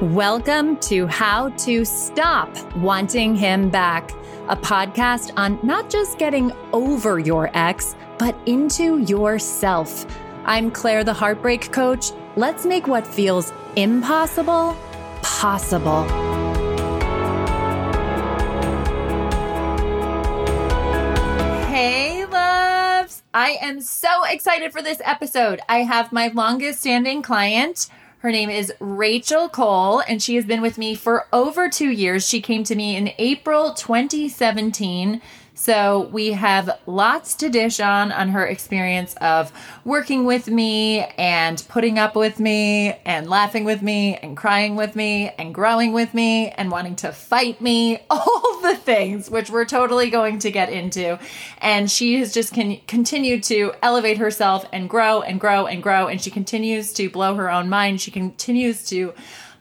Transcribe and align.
Welcome 0.00 0.76
to 0.82 1.08
How 1.08 1.48
to 1.48 1.84
Stop 1.84 2.56
Wanting 2.76 3.34
Him 3.34 3.68
Back, 3.68 4.12
a 4.48 4.54
podcast 4.54 5.32
on 5.36 5.58
not 5.64 5.90
just 5.90 6.18
getting 6.18 6.52
over 6.72 7.18
your 7.18 7.50
ex, 7.52 7.96
but 8.16 8.36
into 8.46 8.98
yourself. 8.98 10.06
I'm 10.44 10.70
Claire, 10.70 11.02
the 11.02 11.12
heartbreak 11.12 11.72
coach. 11.72 12.12
Let's 12.36 12.64
make 12.64 12.86
what 12.86 13.04
feels 13.04 13.52
impossible 13.74 14.76
possible. 15.22 16.04
Hey, 21.66 22.24
loves. 22.24 23.24
I 23.34 23.56
am 23.60 23.80
so 23.80 24.22
excited 24.28 24.70
for 24.70 24.80
this 24.80 25.02
episode. 25.04 25.60
I 25.68 25.78
have 25.78 26.12
my 26.12 26.28
longest 26.28 26.82
standing 26.82 27.20
client. 27.20 27.88
Her 28.20 28.32
name 28.32 28.50
is 28.50 28.72
Rachel 28.80 29.48
Coll, 29.48 30.00
and 30.00 30.20
she 30.20 30.34
has 30.34 30.44
been 30.44 30.60
with 30.60 30.76
me 30.76 30.96
for 30.96 31.28
over 31.32 31.68
two 31.68 31.90
years. 31.90 32.28
She 32.28 32.40
came 32.40 32.64
to 32.64 32.74
me 32.74 32.96
in 32.96 33.12
April 33.16 33.74
2017 33.74 35.22
so 35.58 36.08
we 36.12 36.32
have 36.34 36.78
lots 36.86 37.34
to 37.34 37.48
dish 37.48 37.80
on 37.80 38.12
on 38.12 38.28
her 38.28 38.46
experience 38.46 39.16
of 39.20 39.52
working 39.84 40.24
with 40.24 40.46
me 40.46 41.00
and 41.18 41.64
putting 41.68 41.98
up 41.98 42.14
with 42.14 42.38
me 42.38 42.96
and 43.04 43.28
laughing 43.28 43.64
with 43.64 43.82
me 43.82 44.14
and 44.14 44.36
crying 44.36 44.76
with 44.76 44.94
me 44.94 45.30
and 45.36 45.52
growing 45.52 45.92
with 45.92 46.14
me 46.14 46.50
and 46.50 46.70
wanting 46.70 46.94
to 46.94 47.10
fight 47.10 47.60
me, 47.60 47.98
all 48.10 48.60
the 48.62 48.76
things 48.76 49.28
which 49.28 49.50
we're 49.50 49.64
totally 49.64 50.10
going 50.10 50.38
to 50.38 50.52
get 50.52 50.70
into. 50.70 51.18
And 51.58 51.90
she 51.90 52.20
has 52.20 52.32
just 52.32 52.54
con- 52.54 52.80
continued 52.86 53.42
to 53.44 53.72
elevate 53.82 54.18
herself 54.18 54.64
and 54.72 54.88
grow 54.88 55.22
and 55.22 55.40
grow 55.40 55.66
and 55.66 55.82
grow 55.82 56.06
and 56.06 56.20
she 56.20 56.30
continues 56.30 56.92
to 56.92 57.10
blow 57.10 57.34
her 57.34 57.50
own 57.50 57.68
mind. 57.68 58.00
She 58.00 58.12
continues 58.12 58.86
to 58.90 59.12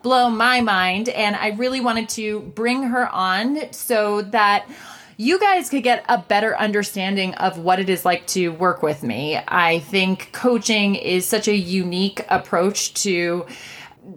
blow 0.03 0.29
my 0.29 0.61
mind 0.61 1.09
and 1.09 1.35
I 1.35 1.49
really 1.49 1.81
wanted 1.81 2.07
to 2.09 2.41
bring 2.41 2.83
her 2.83 3.09
on 3.09 3.73
so 3.73 4.21
that 4.21 4.69
you 5.17 5.39
guys 5.39 5.71
could 5.71 5.81
get 5.81 6.05
a 6.07 6.19
better 6.19 6.55
understanding 6.55 7.33
of 7.35 7.57
what 7.57 7.79
it 7.79 7.89
is 7.89 8.05
like 8.05 8.25
to 8.27 8.49
work 8.49 8.83
with 8.83 9.01
me. 9.01 9.39
I 9.47 9.79
think 9.79 10.31
coaching 10.31 10.93
is 10.93 11.25
such 11.25 11.47
a 11.47 11.55
unique 11.55 12.23
approach 12.29 12.93
to 13.01 13.47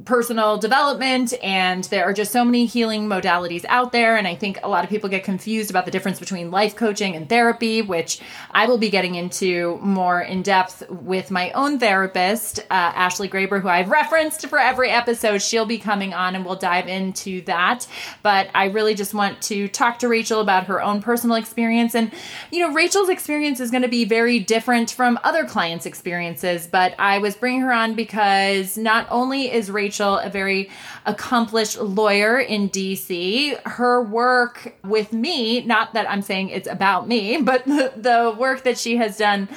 personal 0.04 0.58
development 0.58 1.34
and 1.42 1.84
there 1.84 2.04
are 2.04 2.12
just 2.12 2.32
so 2.32 2.44
many 2.44 2.66
healing 2.66 3.08
modalities 3.08 3.64
out 3.68 3.92
there 3.92 4.16
and 4.16 4.26
i 4.26 4.34
think 4.34 4.58
a 4.62 4.68
lot 4.68 4.84
of 4.84 4.90
people 4.90 5.08
get 5.08 5.24
confused 5.24 5.70
about 5.70 5.84
the 5.84 5.90
difference 5.90 6.20
between 6.20 6.50
life 6.50 6.76
coaching 6.76 7.16
and 7.16 7.28
therapy 7.28 7.82
which 7.82 8.20
i 8.52 8.66
will 8.66 8.78
be 8.78 8.90
getting 8.90 9.14
into 9.14 9.78
more 9.82 10.20
in 10.20 10.42
depth 10.42 10.88
with 10.90 11.30
my 11.30 11.50
own 11.52 11.78
therapist 11.78 12.60
uh, 12.70 12.74
ashley 12.74 13.28
graber 13.28 13.60
who 13.60 13.68
i've 13.68 13.90
referenced 13.90 14.46
for 14.46 14.58
every 14.58 14.90
episode. 14.90 15.40
She'll 15.40 15.66
be 15.66 15.78
coming 15.78 16.12
on 16.12 16.34
and 16.34 16.44
we'll 16.44 16.56
dive 16.56 16.88
into 16.88 17.40
that. 17.42 17.86
But 18.22 18.50
i 18.54 18.66
really 18.66 18.94
just 18.94 19.14
want 19.14 19.40
to 19.42 19.68
talk 19.68 19.98
to 20.00 20.08
rachel 20.08 20.40
about 20.40 20.66
her 20.66 20.82
own 20.82 21.02
personal 21.02 21.36
experience. 21.36 21.94
And 21.94 22.12
you 22.50 22.60
know 22.60 22.72
rachel's 22.72 23.08
experience 23.08 23.60
is 23.60 23.70
going 23.70 23.82
to 23.82 23.88
be 23.88 24.04
very 24.04 24.38
different 24.38 24.90
from 24.90 25.18
other 25.24 25.44
clients 25.44 25.86
experiences 25.86 26.66
but 26.66 26.94
i 26.98 27.18
was 27.18 27.36
bringing 27.36 27.60
her 27.62 27.72
on 27.72 27.94
because 27.94 28.76
not 28.76 29.06
only 29.10 29.50
is 29.50 29.70
Rachel, 29.70 29.79
a 29.88 30.30
very 30.30 30.70
accomplished 31.06 31.80
lawyer 31.80 32.38
in 32.38 32.68
DC. 32.68 33.60
Her 33.62 34.02
work 34.02 34.76
with 34.84 35.12
me, 35.12 35.62
not 35.62 35.94
that 35.94 36.10
I'm 36.10 36.22
saying 36.22 36.50
it's 36.50 36.68
about 36.68 37.08
me, 37.08 37.40
but 37.42 37.64
the, 37.64 37.92
the 37.96 38.34
work 38.38 38.64
that 38.64 38.78
she 38.78 38.96
has 38.96 39.16
done 39.16 39.48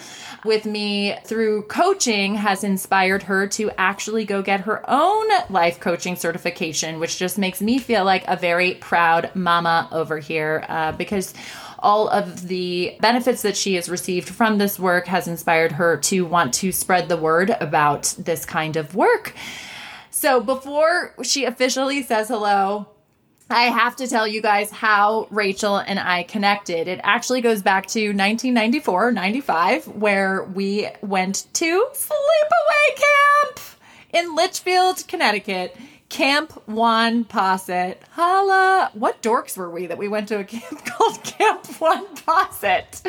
with 0.45 0.65
me 0.65 1.15
through 1.25 1.63
coaching 1.63 2.35
has 2.35 2.63
inspired 2.63 3.23
her 3.23 3.47
to 3.47 3.71
actually 3.77 4.25
go 4.25 4.41
get 4.41 4.61
her 4.61 4.83
own 4.89 5.27
life 5.49 5.79
coaching 5.79 6.15
certification, 6.15 6.99
which 6.99 7.17
just 7.17 7.37
makes 7.37 7.61
me 7.61 7.79
feel 7.79 8.03
like 8.03 8.23
a 8.27 8.35
very 8.35 8.75
proud 8.75 9.33
mama 9.35 9.87
over 9.91 10.19
here 10.19 10.65
uh, 10.67 10.91
because 10.91 11.33
all 11.79 12.07
of 12.07 12.47
the 12.47 12.95
benefits 13.01 13.41
that 13.41 13.57
she 13.57 13.75
has 13.75 13.89
received 13.89 14.29
from 14.29 14.57
this 14.57 14.79
work 14.79 15.05
has 15.07 15.27
inspired 15.27 15.73
her 15.73 15.97
to 15.97 16.25
want 16.25 16.53
to 16.53 16.71
spread 16.71 17.09
the 17.09 17.17
word 17.17 17.49
about 17.59 18.15
this 18.17 18.45
kind 18.45 18.77
of 18.77 18.95
work. 18.95 19.33
So 20.13 20.39
before 20.39 21.15
she 21.23 21.43
officially 21.45 22.03
says 22.03 22.27
hello, 22.27 22.87
I 23.49 23.63
have 23.63 23.95
to 23.95 24.07
tell 24.07 24.27
you 24.27 24.43
guys 24.43 24.69
how 24.69 25.27
Rachel 25.31 25.77
and 25.77 25.99
I 25.99 26.21
connected. 26.21 26.87
It 26.87 26.99
actually 27.03 27.41
goes 27.41 27.63
back 27.63 27.87
to 27.87 28.09
1994, 28.09 29.11
95, 29.11 29.87
where 29.87 30.43
we 30.43 30.87
went 31.01 31.47
to 31.53 31.87
sleepaway 31.93 32.95
camp 32.95 33.59
in 34.13 34.35
Litchfield, 34.35 35.05
Connecticut. 35.07 35.75
Camp 36.09 36.61
Wonposet. 36.69 37.97
Holla. 38.11 38.91
What 38.93 39.23
dorks 39.23 39.57
were 39.57 39.71
we 39.71 39.87
that 39.87 39.97
we 39.97 40.07
went 40.07 40.27
to 40.27 40.39
a 40.39 40.43
camp 40.43 40.85
called 40.85 41.23
Camp 41.23 41.65
Juan 41.81 42.05
Posset? 42.17 43.01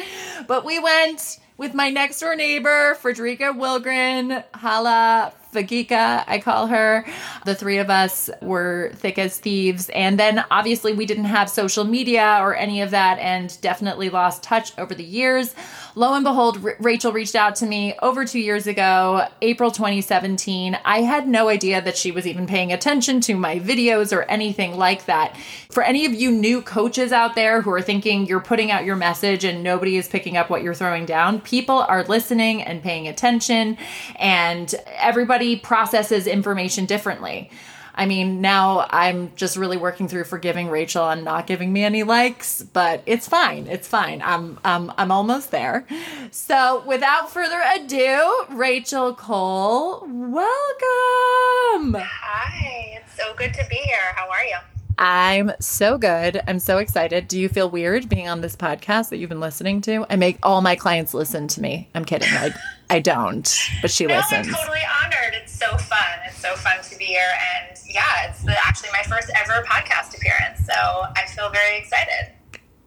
But 0.49 0.65
we 0.65 0.79
went 0.79 1.39
with 1.59 1.75
my 1.75 1.91
next 1.91 2.21
door 2.21 2.35
neighbor, 2.35 2.95
Frederica 2.95 3.53
Wilgren. 3.53 4.43
Holla 4.55 5.35
Vagika, 5.55 6.25
I 6.27 6.39
call 6.39 6.67
her. 6.67 7.07
The 7.45 7.55
three 7.55 7.79
of 7.79 7.89
us 7.89 8.29
were 8.43 8.93
thick 8.97 9.19
as 9.19 9.39
thieves. 9.39 9.89
And 9.91 10.19
then 10.19 10.45
obviously 10.51 10.93
we 10.93 11.07
didn't 11.07 11.25
have 11.25 11.49
social 11.49 11.85
media 11.85 12.39
or 12.41 12.55
any 12.55 12.83
of 12.83 12.91
that 12.91 13.19
and 13.19 13.59
definitely 13.61 14.11
lost 14.11 14.43
touch 14.43 14.77
over 14.79 14.95
the 14.95 15.05
years. 15.05 15.55
Lo 15.97 16.15
and 16.15 16.25
behold, 16.25 16.65
R- 16.65 16.77
Rachel 16.81 17.13
reached 17.13 17.35
out 17.35 17.57
to 17.57 17.67
me 17.67 17.95
over 18.03 18.25
two 18.25 18.39
years 18.39 18.67
ago, 18.67 19.27
April 19.43 19.71
2017. 19.71 20.79
I 20.85 21.03
had 21.03 21.29
no 21.29 21.49
idea 21.49 21.83
that 21.83 21.97
she 21.97 22.11
was 22.11 22.27
even 22.27 22.47
paying 22.47 22.73
attention 22.73 23.21
to 23.23 23.35
my 23.37 23.61
videos 23.61 24.17
or 24.17 24.23
anything 24.23 24.77
like 24.77 25.05
that. 25.07 25.37
For 25.71 25.83
any 25.83 26.07
of 26.07 26.15
you 26.15 26.31
new 26.31 26.63
coaches 26.63 27.13
out 27.13 27.35
there 27.35 27.61
who 27.61 27.71
are 27.71 27.83
thinking 27.83 28.27
you're 28.27 28.41
putting 28.41 28.71
out 28.71 28.85
your 28.85 28.97
message 28.97 29.45
and 29.45 29.63
nobody 29.63 29.97
is 29.97 30.09
picking 30.09 30.37
up 30.37 30.51
what 30.51 30.63
you're 30.63 30.75
throwing 30.75 31.07
down, 31.07 31.41
people 31.41 31.79
are 31.79 32.03
listening 32.05 32.63
and 32.63 32.83
paying 32.83 33.09
attention, 33.09 33.77
and 34.17 34.75
everybody 34.97 35.25
everybody 35.25 35.57
processes 35.57 36.27
information 36.27 36.85
differently. 36.87 37.51
I 37.95 38.07
mean, 38.07 38.41
now 38.41 38.87
I'm 38.91 39.33
just 39.37 39.57
really 39.57 39.77
working 39.77 40.09
through 40.09 40.25
forgiving 40.25 40.69
Rachel 40.69 41.05
on 41.05 41.23
not 41.23 41.47
giving 41.47 41.73
me 41.73 41.85
any 41.85 42.03
likes, 42.03 42.63
but 42.63 43.03
it's 43.07 43.29
fine. 43.29 43.67
It's 43.69 43.87
fine. 43.87 44.21
I'm 44.23 44.59
I'm 44.65 44.93
I'm 44.99 45.13
almost 45.13 45.51
there. 45.51 45.87
So, 46.31 46.83
without 46.87 47.31
further 47.31 47.63
ado, 47.77 48.47
Rachel 48.51 49.15
Coll, 49.15 50.01
welcome. 50.07 51.95
Hi. 51.95 53.01
It's 53.01 53.17
so 53.17 53.35
good 53.35 53.55
to 53.55 53.65
be 53.69 53.77
here. 53.77 54.13
How 54.17 54.29
are 54.29 54.45
you? 54.45 54.74
I'm 54.99 55.53
so 55.61 55.99
good. 55.99 56.41
I'm 56.47 56.59
so 56.59 56.79
excited. 56.79 57.27
Do 57.29 57.39
you 57.39 57.49
feel 57.49 57.69
weird 57.69 58.09
being 58.09 58.29
on 58.29 58.41
this 58.41 58.55
podcast 58.55 59.11
that 59.11 59.17
you've 59.17 59.29
been 59.29 59.41
listening 59.41 59.81
to? 59.83 60.07
I 60.09 60.17
make 60.17 60.39
all 60.43 60.61
my 60.61 60.77
clients 60.77 61.15
listen 61.15 61.49
to 61.49 61.61
me. 61.61 61.89
I'm 61.95 62.05
kidding. 62.05 62.29
I, 62.31 62.55
I 62.91 63.01
don't, 63.01 63.53
but 63.83 63.91
she 63.91 64.07
no, 64.09 64.17
listens. 64.17 64.49
I'm 64.49 64.55
totally 64.55 64.81
honored. 65.03 65.35
It's 65.35 65.53
so 65.53 65.77
fun. 65.77 66.19
It's 66.27 66.39
so 66.39 66.55
fun 66.57 66.81
to 66.83 66.99
be 66.99 67.07
here. 67.07 67.33
And 67.59 67.79
yeah, 67.89 68.29
it's 68.29 68.43
the, 68.43 68.57
actually 68.65 68.91
my 68.93 69.03
first 69.03 69.31
ever 69.35 69.65
podcast 69.65 70.17
appearance. 70.17 70.65
So 70.65 70.73
I 70.73 71.27
feel 71.29 71.51
very 71.51 71.79
excited. 71.79 72.33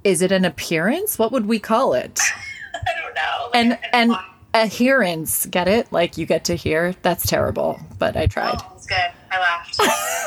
Is 0.03 0.21
it 0.21 0.31
an 0.31 0.45
appearance? 0.45 1.19
What 1.19 1.31
would 1.33 1.45
we 1.45 1.59
call 1.59 1.93
it? 1.93 2.19
I 2.73 3.01
don't 3.01 3.15
know. 3.15 3.49
Like 3.53 3.79
and, 3.93 4.11
and 4.11 4.17
adherence, 4.53 5.45
get 5.47 5.67
it? 5.67 5.91
Like 5.91 6.17
you 6.17 6.25
get 6.25 6.45
to 6.45 6.55
hear? 6.55 6.93
That's 7.01 7.25
terrible, 7.25 7.79
but 7.99 8.15
I 8.15 8.27
tried. 8.27 8.61
Oh, 8.61 8.73
it's 8.75 8.85
good. 8.85 9.11
I 9.29 9.39
laughed. 9.39 9.81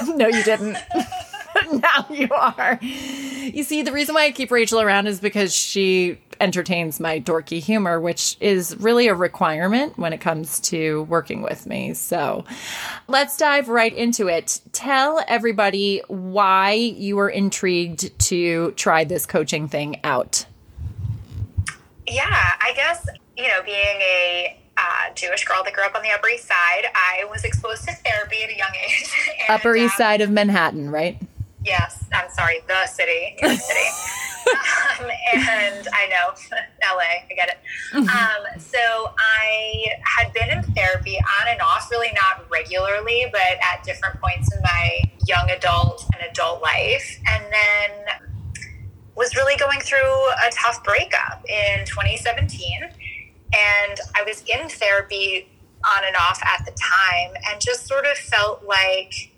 no, 0.17 0.27
you 0.27 0.43
didn't. 0.43 0.77
now 1.83 2.07
you 2.11 2.29
are. 2.33 2.79
You 2.83 3.63
see, 3.63 3.83
the 3.83 3.93
reason 3.93 4.15
why 4.15 4.25
I 4.25 4.33
keep 4.33 4.51
Rachel 4.51 4.81
around 4.81 5.07
is 5.07 5.21
because 5.21 5.55
she 5.55 6.19
entertains 6.41 6.99
my 6.99 7.21
dorky 7.21 7.61
humor, 7.61 8.01
which 8.01 8.37
is 8.41 8.77
really 8.79 9.09
a 9.09 9.15
requirement 9.15 9.99
when 9.99 10.13
it 10.13 10.21
comes 10.21 10.59
to 10.61 11.03
working 11.05 11.43
with 11.43 11.67
me. 11.67 11.95
So 11.95 12.45
let's 13.09 13.37
dive 13.37 13.69
right 13.69 13.95
into 13.95 14.29
it. 14.29 14.61
Tell 14.73 15.23
everybody 15.29 16.03
why 16.09 16.73
you 16.73 17.17
were 17.17 17.29
intrigued 17.29 18.19
to 18.27 18.73
try 18.73 19.05
this 19.05 19.27
coaching 19.27 19.69
thing 19.69 20.01
out. 20.03 20.47
Yeah, 22.07 22.25
I 22.27 22.73
guess, 22.75 23.07
you 23.37 23.47
know, 23.47 23.63
being 23.65 23.77
a 23.77 24.61
uh, 24.77 25.15
Jewish 25.15 25.45
girl 25.45 25.63
that 25.65 25.75
grew 25.75 25.85
up 25.85 25.95
on 25.95 26.03
the 26.03 26.11
Upper 26.11 26.29
East 26.29 26.47
Side, 26.47 26.87
I 26.95 27.25
was 27.31 27.45
exposed 27.45 27.85
to 27.85 27.93
therapy 27.93 28.43
at 28.43 28.51
a 28.51 28.57
young 28.57 28.73
age. 28.85 29.15
And, 29.41 29.59
Upper 29.59 29.77
East 29.77 29.95
um, 29.95 29.99
Side 29.99 30.21
of 30.21 30.31
Manhattan, 30.31 30.91
right? 30.91 31.21
Yes, 31.65 32.05
I'm 32.13 32.31
sorry, 32.31 32.61
the 32.67 32.87
city, 32.87 33.37
York 33.41 33.59
City. 33.59 33.89
um, 35.01 35.11
and 35.35 35.89
I 35.93 36.07
know 36.09 36.35
LA, 36.83 37.21
I 37.29 37.35
get 37.37 37.49
it. 37.49 37.59
Mm-hmm. 37.93 38.09
Um, 38.09 38.61
so 38.61 38.79
I 39.19 39.87
had 40.03 40.33
been 40.33 40.51
in 40.51 40.63
therapy 40.75 41.19
on 41.19 41.49
and 41.49 41.61
off, 41.61 41.91
really 41.91 42.13
not 42.15 42.51
regularly, 42.51 43.27
but 43.31 43.59
at 43.63 43.85
different 43.85 44.21
points 44.21 44.53
in 44.55 44.63
my 44.63 45.01
young 45.27 45.51
adult 45.51 46.07
and 46.15 46.31
adult 46.31 46.63
life. 46.63 47.21
And 47.29 47.45
then 47.53 48.31
was 49.17 49.37
really 49.37 49.57
going 49.57 49.81
through 49.81 49.99
a 49.99 50.51
tough 50.51 50.83
breakup 50.83 51.45
in 51.47 51.85
2017. 51.85 52.83
And 52.83 54.01
I 54.17 54.23
was 54.27 54.43
in 54.49 54.69
therapy 54.69 55.49
on 55.85 56.05
and 56.05 56.17
off 56.17 56.41
at 56.43 56.65
the 56.65 56.73
time 56.73 57.35
and 57.51 57.61
just 57.61 57.87
sort 57.87 58.07
of 58.07 58.17
felt 58.17 58.65
like 58.65 59.30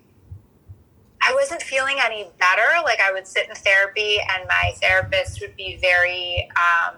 I 1.24 1.32
wasn't 1.34 1.62
feeling 1.62 1.98
any 2.04 2.26
better. 2.38 2.82
Like 2.84 3.00
I 3.00 3.12
would 3.12 3.26
sit 3.26 3.48
in 3.48 3.54
therapy, 3.54 4.18
and 4.18 4.48
my 4.48 4.74
therapist 4.80 5.40
would 5.40 5.56
be 5.56 5.78
very 5.80 6.48
um, 6.56 6.96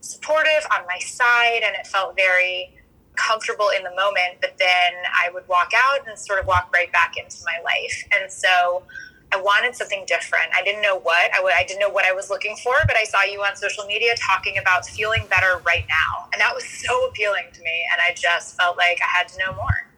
supportive 0.00 0.66
on 0.72 0.86
my 0.86 0.98
side, 1.00 1.62
and 1.64 1.74
it 1.74 1.86
felt 1.86 2.14
very 2.14 2.72
comfortable 3.16 3.70
in 3.76 3.82
the 3.82 3.90
moment. 3.90 4.40
But 4.40 4.54
then 4.58 4.92
I 5.12 5.30
would 5.32 5.48
walk 5.48 5.72
out 5.74 6.06
and 6.06 6.16
sort 6.16 6.38
of 6.38 6.46
walk 6.46 6.70
right 6.72 6.92
back 6.92 7.14
into 7.16 7.38
my 7.44 7.58
life. 7.64 8.04
And 8.20 8.30
so 8.30 8.84
I 9.32 9.40
wanted 9.40 9.74
something 9.74 10.04
different. 10.06 10.46
I 10.54 10.62
didn't 10.62 10.82
know 10.82 11.00
what. 11.00 11.34
I 11.34 11.38
w- 11.38 11.54
I 11.56 11.64
didn't 11.64 11.80
know 11.80 11.88
what 11.90 12.04
I 12.04 12.12
was 12.12 12.30
looking 12.30 12.54
for, 12.62 12.74
but 12.86 12.96
I 12.96 13.02
saw 13.02 13.24
you 13.24 13.42
on 13.42 13.56
social 13.56 13.84
media 13.86 14.14
talking 14.16 14.58
about 14.58 14.86
feeling 14.86 15.26
better 15.28 15.60
right 15.66 15.84
now. 15.88 16.28
And 16.32 16.40
that 16.40 16.54
was 16.54 16.64
so 16.64 17.06
appealing 17.06 17.46
to 17.52 17.60
me. 17.62 17.86
And 17.92 18.00
I 18.00 18.14
just 18.14 18.56
felt 18.56 18.76
like 18.76 19.00
I 19.02 19.18
had 19.18 19.28
to 19.28 19.38
know 19.38 19.52
more 19.54 19.90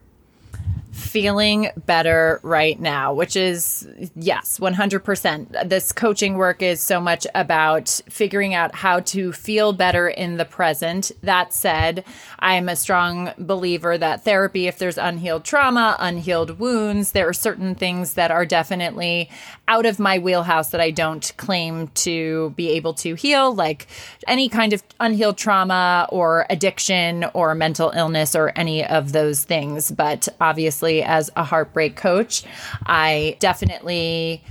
feeling 0.98 1.70
better 1.86 2.40
right 2.42 2.78
now, 2.78 3.14
which 3.14 3.36
is, 3.36 3.88
yes, 4.16 4.58
100%. 4.58 5.68
This 5.68 5.92
coaching 5.92 6.36
work 6.36 6.60
is 6.60 6.80
so 6.80 7.00
much 7.00 7.26
about 7.34 8.00
figuring 8.10 8.52
out 8.54 8.74
how 8.74 9.00
to 9.00 9.32
feel 9.32 9.72
better 9.72 10.08
in 10.08 10.36
the 10.36 10.44
present. 10.44 11.12
That 11.22 11.54
said, 11.54 12.04
I'm 12.38 12.68
a 12.68 12.76
strong 12.76 13.32
believer 13.38 13.96
that 13.96 14.24
therapy, 14.24 14.66
if 14.66 14.78
there's 14.78 14.98
unhealed 14.98 15.44
trauma, 15.44 15.96
unhealed 16.00 16.58
wounds, 16.58 17.12
there 17.12 17.28
are 17.28 17.32
certain 17.32 17.74
things 17.74 18.14
that 18.14 18.30
are 18.30 18.44
definitely 18.44 19.30
out 19.68 19.86
of 19.86 19.98
my 19.98 20.18
wheelhouse 20.18 20.70
that 20.70 20.80
I 20.80 20.90
don't 20.90 21.32
claim 21.36 21.88
to 21.88 22.50
be 22.56 22.70
able 22.70 22.94
to 22.94 23.14
heal, 23.14 23.54
like 23.54 23.86
any 24.26 24.48
kind 24.48 24.72
of 24.72 24.82
unhealed 24.98 25.36
trauma 25.36 26.08
or 26.10 26.46
addiction 26.50 27.24
or 27.34 27.54
mental 27.54 27.90
illness 27.90 28.34
or 28.34 28.52
any 28.56 28.84
of 28.84 29.12
those 29.12 29.44
things. 29.44 29.90
But 29.90 30.28
obviously, 30.40 30.87
as 31.02 31.30
a 31.36 31.44
heartbreak 31.44 31.96
coach. 31.96 32.44
I 32.86 33.36
definitely 33.38 34.42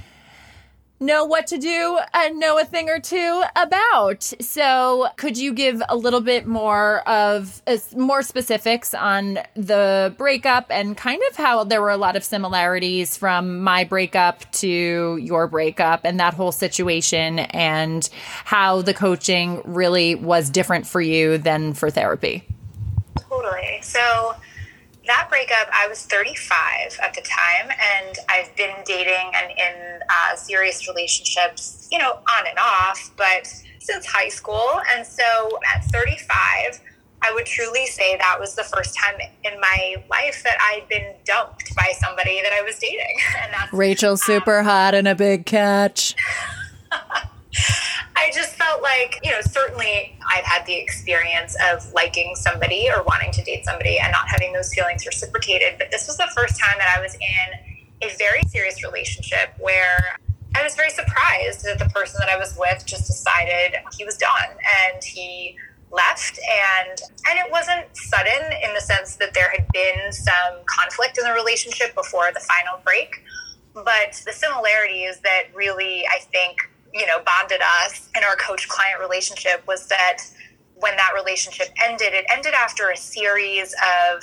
know 1.00 1.26
what 1.26 1.48
to 1.48 1.58
do 1.58 2.00
and 2.14 2.40
know 2.40 2.60
a 2.60 2.66
thing 2.66 2.90
or 2.90 3.00
two 3.00 3.44
about. 3.56 4.24
So, 4.24 5.08
could 5.18 5.38
you 5.38 5.54
give 5.54 5.82
a 5.90 5.96
little 5.96 6.22
bit 6.22 6.48
more 6.48 7.08
of 7.08 7.62
uh, 7.68 7.78
more 7.96 8.24
specifics 8.24 8.94
on 8.94 9.40
the 9.56 10.14
breakup 10.18 10.68
and 10.70 10.98
kind 10.98 11.22
of 11.30 11.36
how 11.36 11.64
there 11.64 11.82
were 11.82 11.92
a 11.92 11.98
lot 11.98 12.16
of 12.16 12.24
similarities 12.24 13.16
from 13.16 13.62
my 13.62 13.84
breakup 13.84 14.52
to 14.54 15.18
your 15.22 15.48
breakup 15.48 16.02
and 16.04 16.20
that 16.20 16.34
whole 16.34 16.52
situation 16.52 17.40
and 17.40 18.10
how 18.46 18.82
the 18.82 18.94
coaching 18.94 19.62
really 19.66 20.16
was 20.16 20.50
different 20.50 20.88
for 20.88 21.02
you 21.02 21.38
than 21.38 21.74
for 21.74 21.90
therapy? 21.90 22.44
Totally. 23.30 23.80
So, 23.82 24.36
that 25.08 25.28
breakup, 25.30 25.68
I 25.74 25.88
was 25.88 26.06
35 26.06 27.00
at 27.04 27.14
the 27.14 27.22
time, 27.22 27.72
and 27.72 28.18
I've 28.30 28.56
been 28.56 28.76
dating 28.86 29.32
and 29.36 29.52
in 29.52 30.00
uh, 30.10 30.36
serious 30.36 30.88
relationships, 30.88 31.88
you 31.92 31.98
know, 31.98 32.12
on 32.12 32.48
and 32.48 32.58
off, 32.60 33.12
but 33.18 33.48
since 33.80 34.06
high 34.06 34.30
school. 34.30 34.80
And 34.96 35.06
so 35.06 35.60
at 35.74 35.84
35, 35.86 36.82
I 37.22 37.34
would 37.34 37.46
truly 37.46 37.88
say 37.88 38.18
that 38.18 38.38
was 38.40 38.56
the 38.56 38.64
first 38.64 38.96
time 38.96 39.16
in 39.44 39.60
my 39.60 39.96
life 40.10 40.44
that 40.44 40.58
I'd 40.62 40.88
been 40.88 41.16
dumped 41.26 41.76
by 41.76 41.92
somebody 42.00 42.42
that 42.42 42.54
I 42.54 42.62
was 42.62 42.78
dating. 42.78 43.18
And 43.44 43.54
that's 43.54 43.74
Rachel, 43.74 44.18
super 44.18 44.60
um, 44.60 44.66
hot 44.66 44.94
and 44.94 45.08
a 45.08 45.16
big 45.16 45.46
catch. 45.46 46.16
I 48.16 48.32
just 48.34 48.56
felt 48.56 48.82
like, 48.82 49.20
you 49.24 49.32
know, 49.32 49.42
certainly 49.42 50.18
I'd 50.30 50.44
had 50.44 50.66
the 50.66 50.76
experience 50.76 51.56
of 51.72 51.92
liking 51.94 52.36
somebody 52.36 52.90
or 52.90 53.04
wanting 53.04 53.32
to 53.34 53.44
date 53.44 53.66
somebody 53.66 54.00
and 54.00 54.12
not 54.12 54.28
having 54.28 54.54
those 54.54 54.74
feelings 54.74 55.06
reciprocated. 55.06 55.76
But 55.78 55.92
this 55.92 56.08
was 56.08 56.18
the 56.18 56.30
first 56.36 56.60
time 56.60 56.78
that 56.78 56.96
I 56.98 57.02
was 57.02 57.16
in 57.16 58.08
a 58.08 58.16
very 58.18 58.42
serious 58.44 58.84
relationship 58.84 59.54
where 59.60 60.18
I 60.56 60.64
was 60.64 60.76
very 60.76 60.90
surprised 60.90 61.64
that 61.66 61.80
the 61.80 61.90
person 61.90 62.20
that 62.20 62.30
I 62.30 62.38
was 62.38 62.58
with 62.58 62.86
just 62.86 63.08
decided 63.08 63.76
he 63.98 64.06
was 64.06 64.18
done 64.18 64.50
and 64.50 65.04
he 65.04 65.56
left 65.92 66.38
and 66.38 67.00
and 67.30 67.40
it 67.40 67.50
wasn't 67.50 67.86
sudden 67.94 68.52
in 68.62 68.74
the 68.74 68.82
sense 68.82 69.16
that 69.16 69.34
there 69.34 69.50
had 69.50 69.66
been 69.72 70.12
some 70.12 70.60
conflict 70.66 71.18
in 71.18 71.24
the 71.24 71.32
relationship 71.32 71.96
before 71.96 72.30
the 72.34 72.42
final 72.42 72.82
break 72.84 73.24
but 73.74 74.22
the 74.26 74.34
similarities 74.34 75.20
that 75.22 75.44
really 75.56 76.06
I 76.08 76.20
think 76.32 76.58
you 76.98 77.06
know, 77.06 77.20
bonded 77.26 77.62
us 77.84 78.10
in 78.16 78.24
our 78.24 78.36
coach 78.36 78.68
client 78.68 79.00
relationship 79.00 79.66
was 79.68 79.88
that 79.88 80.24
when 80.76 80.96
that 80.96 81.12
relationship 81.16 81.68
ended, 81.86 82.14
it 82.14 82.26
ended 82.32 82.54
after 82.54 82.90
a 82.90 82.98
series 82.98 83.74
of 83.74 84.22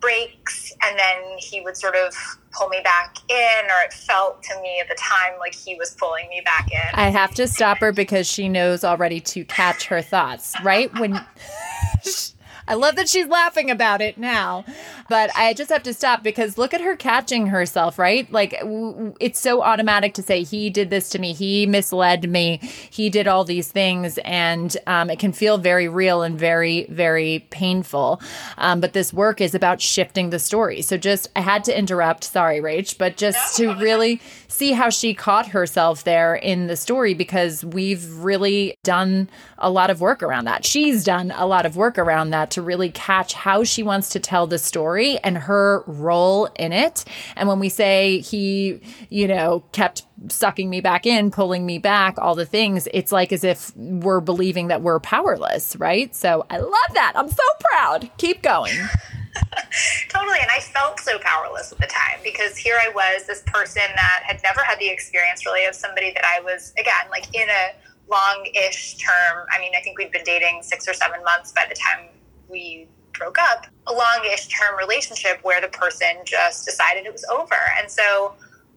breaks 0.00 0.72
and 0.82 0.98
then 0.98 1.38
he 1.38 1.60
would 1.60 1.76
sort 1.76 1.96
of 1.96 2.14
pull 2.52 2.68
me 2.68 2.78
back 2.84 3.16
in 3.28 3.64
or 3.64 3.84
it 3.84 3.92
felt 3.92 4.42
to 4.44 4.60
me 4.62 4.80
at 4.80 4.88
the 4.88 4.94
time 4.94 5.38
like 5.40 5.54
he 5.54 5.74
was 5.74 5.94
pulling 5.94 6.28
me 6.28 6.40
back 6.44 6.70
in. 6.70 6.94
I 6.94 7.08
have 7.08 7.34
to 7.34 7.48
stop 7.48 7.78
her 7.78 7.92
because 7.92 8.26
she 8.26 8.48
knows 8.48 8.84
already 8.84 9.20
to 9.20 9.44
catch 9.44 9.86
her 9.86 10.00
thoughts, 10.00 10.54
right? 10.62 10.92
When 10.98 11.14
I 12.68 12.74
love 12.74 12.96
that 12.96 13.08
she's 13.08 13.26
laughing 13.26 13.70
about 13.70 14.00
it 14.00 14.18
now. 14.18 14.64
But 15.08 15.30
I 15.34 15.54
just 15.54 15.70
have 15.70 15.82
to 15.84 15.94
stop 15.94 16.22
because 16.22 16.58
look 16.58 16.74
at 16.74 16.82
her 16.82 16.94
catching 16.94 17.46
herself, 17.46 17.98
right? 17.98 18.30
Like 18.30 18.52
w- 18.60 19.14
it's 19.18 19.40
so 19.40 19.62
automatic 19.62 20.12
to 20.14 20.22
say, 20.22 20.42
he 20.42 20.68
did 20.68 20.90
this 20.90 21.08
to 21.10 21.18
me, 21.18 21.32
he 21.32 21.64
misled 21.64 22.28
me, 22.28 22.58
he 22.90 23.08
did 23.08 23.26
all 23.26 23.44
these 23.44 23.72
things. 23.72 24.18
And 24.18 24.76
um, 24.86 25.08
it 25.08 25.18
can 25.18 25.32
feel 25.32 25.56
very 25.56 25.88
real 25.88 26.22
and 26.22 26.38
very, 26.38 26.84
very 26.90 27.46
painful. 27.50 28.20
Um, 28.58 28.80
but 28.80 28.92
this 28.92 29.12
work 29.12 29.40
is 29.40 29.54
about 29.54 29.80
shifting 29.80 30.28
the 30.28 30.38
story. 30.38 30.82
So 30.82 30.98
just, 30.98 31.28
I 31.34 31.40
had 31.40 31.64
to 31.64 31.76
interrupt. 31.76 32.24
Sorry, 32.24 32.60
Rach, 32.60 32.98
but 32.98 33.16
just 33.16 33.56
to 33.56 33.74
really 33.76 34.20
see 34.48 34.72
how 34.72 34.90
she 34.90 35.14
caught 35.14 35.48
herself 35.48 36.04
there 36.04 36.34
in 36.34 36.66
the 36.66 36.76
story 36.76 37.14
because 37.14 37.64
we've 37.64 38.12
really 38.18 38.74
done 38.84 39.30
a 39.58 39.70
lot 39.70 39.88
of 39.88 40.00
work 40.00 40.22
around 40.22 40.44
that. 40.44 40.64
She's 40.64 41.04
done 41.04 41.32
a 41.34 41.46
lot 41.46 41.64
of 41.64 41.76
work 41.76 41.96
around 41.96 42.30
that 42.30 42.50
to 42.58 42.62
really 42.62 42.90
catch 42.90 43.34
how 43.34 43.62
she 43.62 43.84
wants 43.84 44.08
to 44.10 44.18
tell 44.18 44.48
the 44.48 44.58
story 44.58 45.16
and 45.18 45.38
her 45.38 45.84
role 45.86 46.46
in 46.56 46.72
it. 46.72 47.04
And 47.36 47.48
when 47.48 47.60
we 47.60 47.68
say 47.68 48.18
he, 48.18 48.80
you 49.10 49.28
know, 49.28 49.62
kept 49.70 50.02
sucking 50.26 50.68
me 50.68 50.80
back 50.80 51.06
in, 51.06 51.30
pulling 51.30 51.64
me 51.64 51.78
back, 51.78 52.18
all 52.18 52.34
the 52.34 52.44
things, 52.44 52.88
it's 52.92 53.12
like 53.12 53.30
as 53.30 53.44
if 53.44 53.72
we're 53.76 54.20
believing 54.20 54.68
that 54.68 54.82
we're 54.82 54.98
powerless, 54.98 55.76
right? 55.76 56.12
So 56.16 56.44
I 56.50 56.58
love 56.58 56.94
that. 56.94 57.12
I'm 57.14 57.28
so 57.28 57.44
proud. 57.60 58.10
Keep 58.16 58.42
going. 58.42 58.74
totally. 60.08 60.38
And 60.40 60.50
I 60.50 60.58
felt 60.58 60.98
so 60.98 61.16
powerless 61.20 61.70
at 61.70 61.78
the 61.78 61.86
time 61.86 62.18
because 62.24 62.56
here 62.56 62.76
I 62.80 62.90
was, 62.92 63.24
this 63.28 63.44
person 63.46 63.84
that 63.94 64.22
had 64.26 64.40
never 64.42 64.62
had 64.64 64.80
the 64.80 64.88
experience 64.88 65.46
really 65.46 65.64
of 65.66 65.76
somebody 65.76 66.12
that 66.12 66.24
I 66.24 66.40
was, 66.40 66.72
again, 66.76 67.08
like 67.12 67.32
in 67.32 67.48
a 67.48 68.10
long 68.10 68.48
ish 68.52 68.96
term. 68.96 69.46
I 69.56 69.60
mean, 69.60 69.70
I 69.78 69.80
think 69.80 69.96
we'd 69.96 70.10
been 70.10 70.24
dating 70.24 70.62
six 70.62 70.88
or 70.88 70.92
seven 70.94 71.22
months 71.22 71.52
by 71.52 71.66
the 71.68 71.76
time 71.76 72.08
we 72.48 72.88
broke 73.12 73.38
up, 73.38 73.66
a 73.86 73.92
long-ish 73.92 74.48
term 74.48 74.78
relationship 74.78 75.40
where 75.42 75.60
the 75.60 75.68
person 75.68 76.08
just 76.24 76.64
decided 76.64 77.06
it 77.06 77.12
was 77.12 77.24
over. 77.24 77.56
And 77.80 77.90
so 77.90 78.34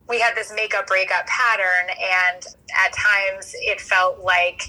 we 0.09 0.19
had 0.19 0.35
this 0.35 0.49
make 0.49 0.71
makeup 0.71 0.87
breakup 0.87 1.25
pattern 1.27 1.89
and 1.89 2.45
at 2.85 2.93
times 2.93 3.53
it 3.55 3.79
felt 3.79 4.19
like 4.19 4.63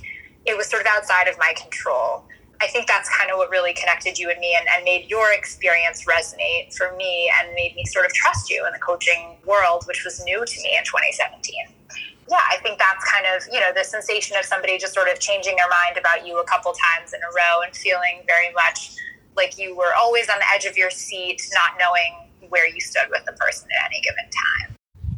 it 0.45 0.57
was 0.57 0.69
sort 0.69 0.83
of 0.83 0.89
outside 0.89 1.29
of 1.29 1.39
my 1.39 1.55
control. 1.61 2.25
I 2.61 2.69
think 2.69 2.87
that's 2.87 3.09
kind 3.09 3.31
of 3.31 3.39
what 3.39 3.51
really 3.51 3.73
connected 3.73 4.19
you 4.19 4.31
and 4.31 4.39
me 4.39 4.57
and, 4.57 4.67
and, 4.77 4.85
made 4.85 5.11
your 5.11 5.33
experience 5.33 6.05
resonate 6.05 6.73
for 6.77 6.95
me 6.97 7.31
and 7.41 7.53
made 7.55 7.75
me 7.75 7.85
sort 7.87 8.07
of 8.07 8.13
trust 8.13 8.49
you 8.51 8.65
in 8.67 8.73
the 8.73 8.79
coaching 8.79 9.37
world, 9.45 9.83
which 9.89 10.05
was 10.05 10.23
new 10.25 10.45
to 10.45 10.63
me 10.63 10.77
in 10.79 10.85
2017. 10.85 11.55
Yeah, 12.33 12.41
I 12.51 12.57
think 12.63 12.79
that's 12.79 13.05
kind 13.05 13.27
of, 13.37 13.47
you 13.53 13.61
know, 13.61 13.73
the 13.75 13.85
sensation 13.85 14.39
of 14.39 14.47
somebody 14.47 14.79
just 14.79 14.95
sort 14.95 15.09
of 15.09 15.21
changing 15.21 15.55
their 15.57 15.69
mind 15.69 15.99
about 15.99 16.27
you 16.27 16.41
a 16.41 16.45
couple 16.45 16.73
times 16.73 17.13
in 17.13 17.21
a 17.21 17.31
row 17.37 17.61
and 17.63 17.77
feeling 17.77 18.23
very 18.27 18.51
much 18.55 18.97
like 19.37 19.59
you 19.59 19.77
were 19.77 19.93
always 19.95 20.31
on 20.31 20.39
the 20.39 20.47
edge 20.55 20.65
of 20.65 20.75
your 20.79 20.91
seat, 20.91 21.43
not 21.53 21.79
knowing 21.79 22.49
where 22.49 22.67
you 22.67 22.81
stood 22.81 23.05
with 23.11 23.23
the 23.27 23.33
person 23.33 23.69
at 23.79 23.91
any 23.91 24.01
given 24.01 24.25
time. 24.25 24.77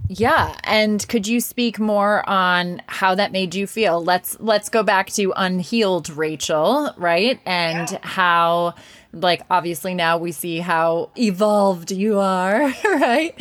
Yeah, 0.08 0.56
and 0.64 1.06
could 1.08 1.28
you 1.28 1.40
speak 1.40 1.78
more 1.78 2.28
on 2.28 2.82
how 2.88 3.14
that 3.14 3.30
made 3.30 3.54
you 3.54 3.68
feel? 3.68 4.02
Let's 4.02 4.36
let's 4.40 4.68
go 4.68 4.82
back 4.82 5.10
to 5.10 5.32
unhealed 5.36 6.10
Rachel, 6.10 6.92
right? 6.96 7.40
And 7.46 7.92
yeah. 7.92 7.98
how 8.02 8.74
like 9.14 9.42
obviously 9.50 9.94
now 9.94 10.18
we 10.18 10.32
see 10.32 10.58
how 10.58 11.10
evolved 11.16 11.90
you 11.90 12.18
are, 12.18 12.72
right? 12.84 13.34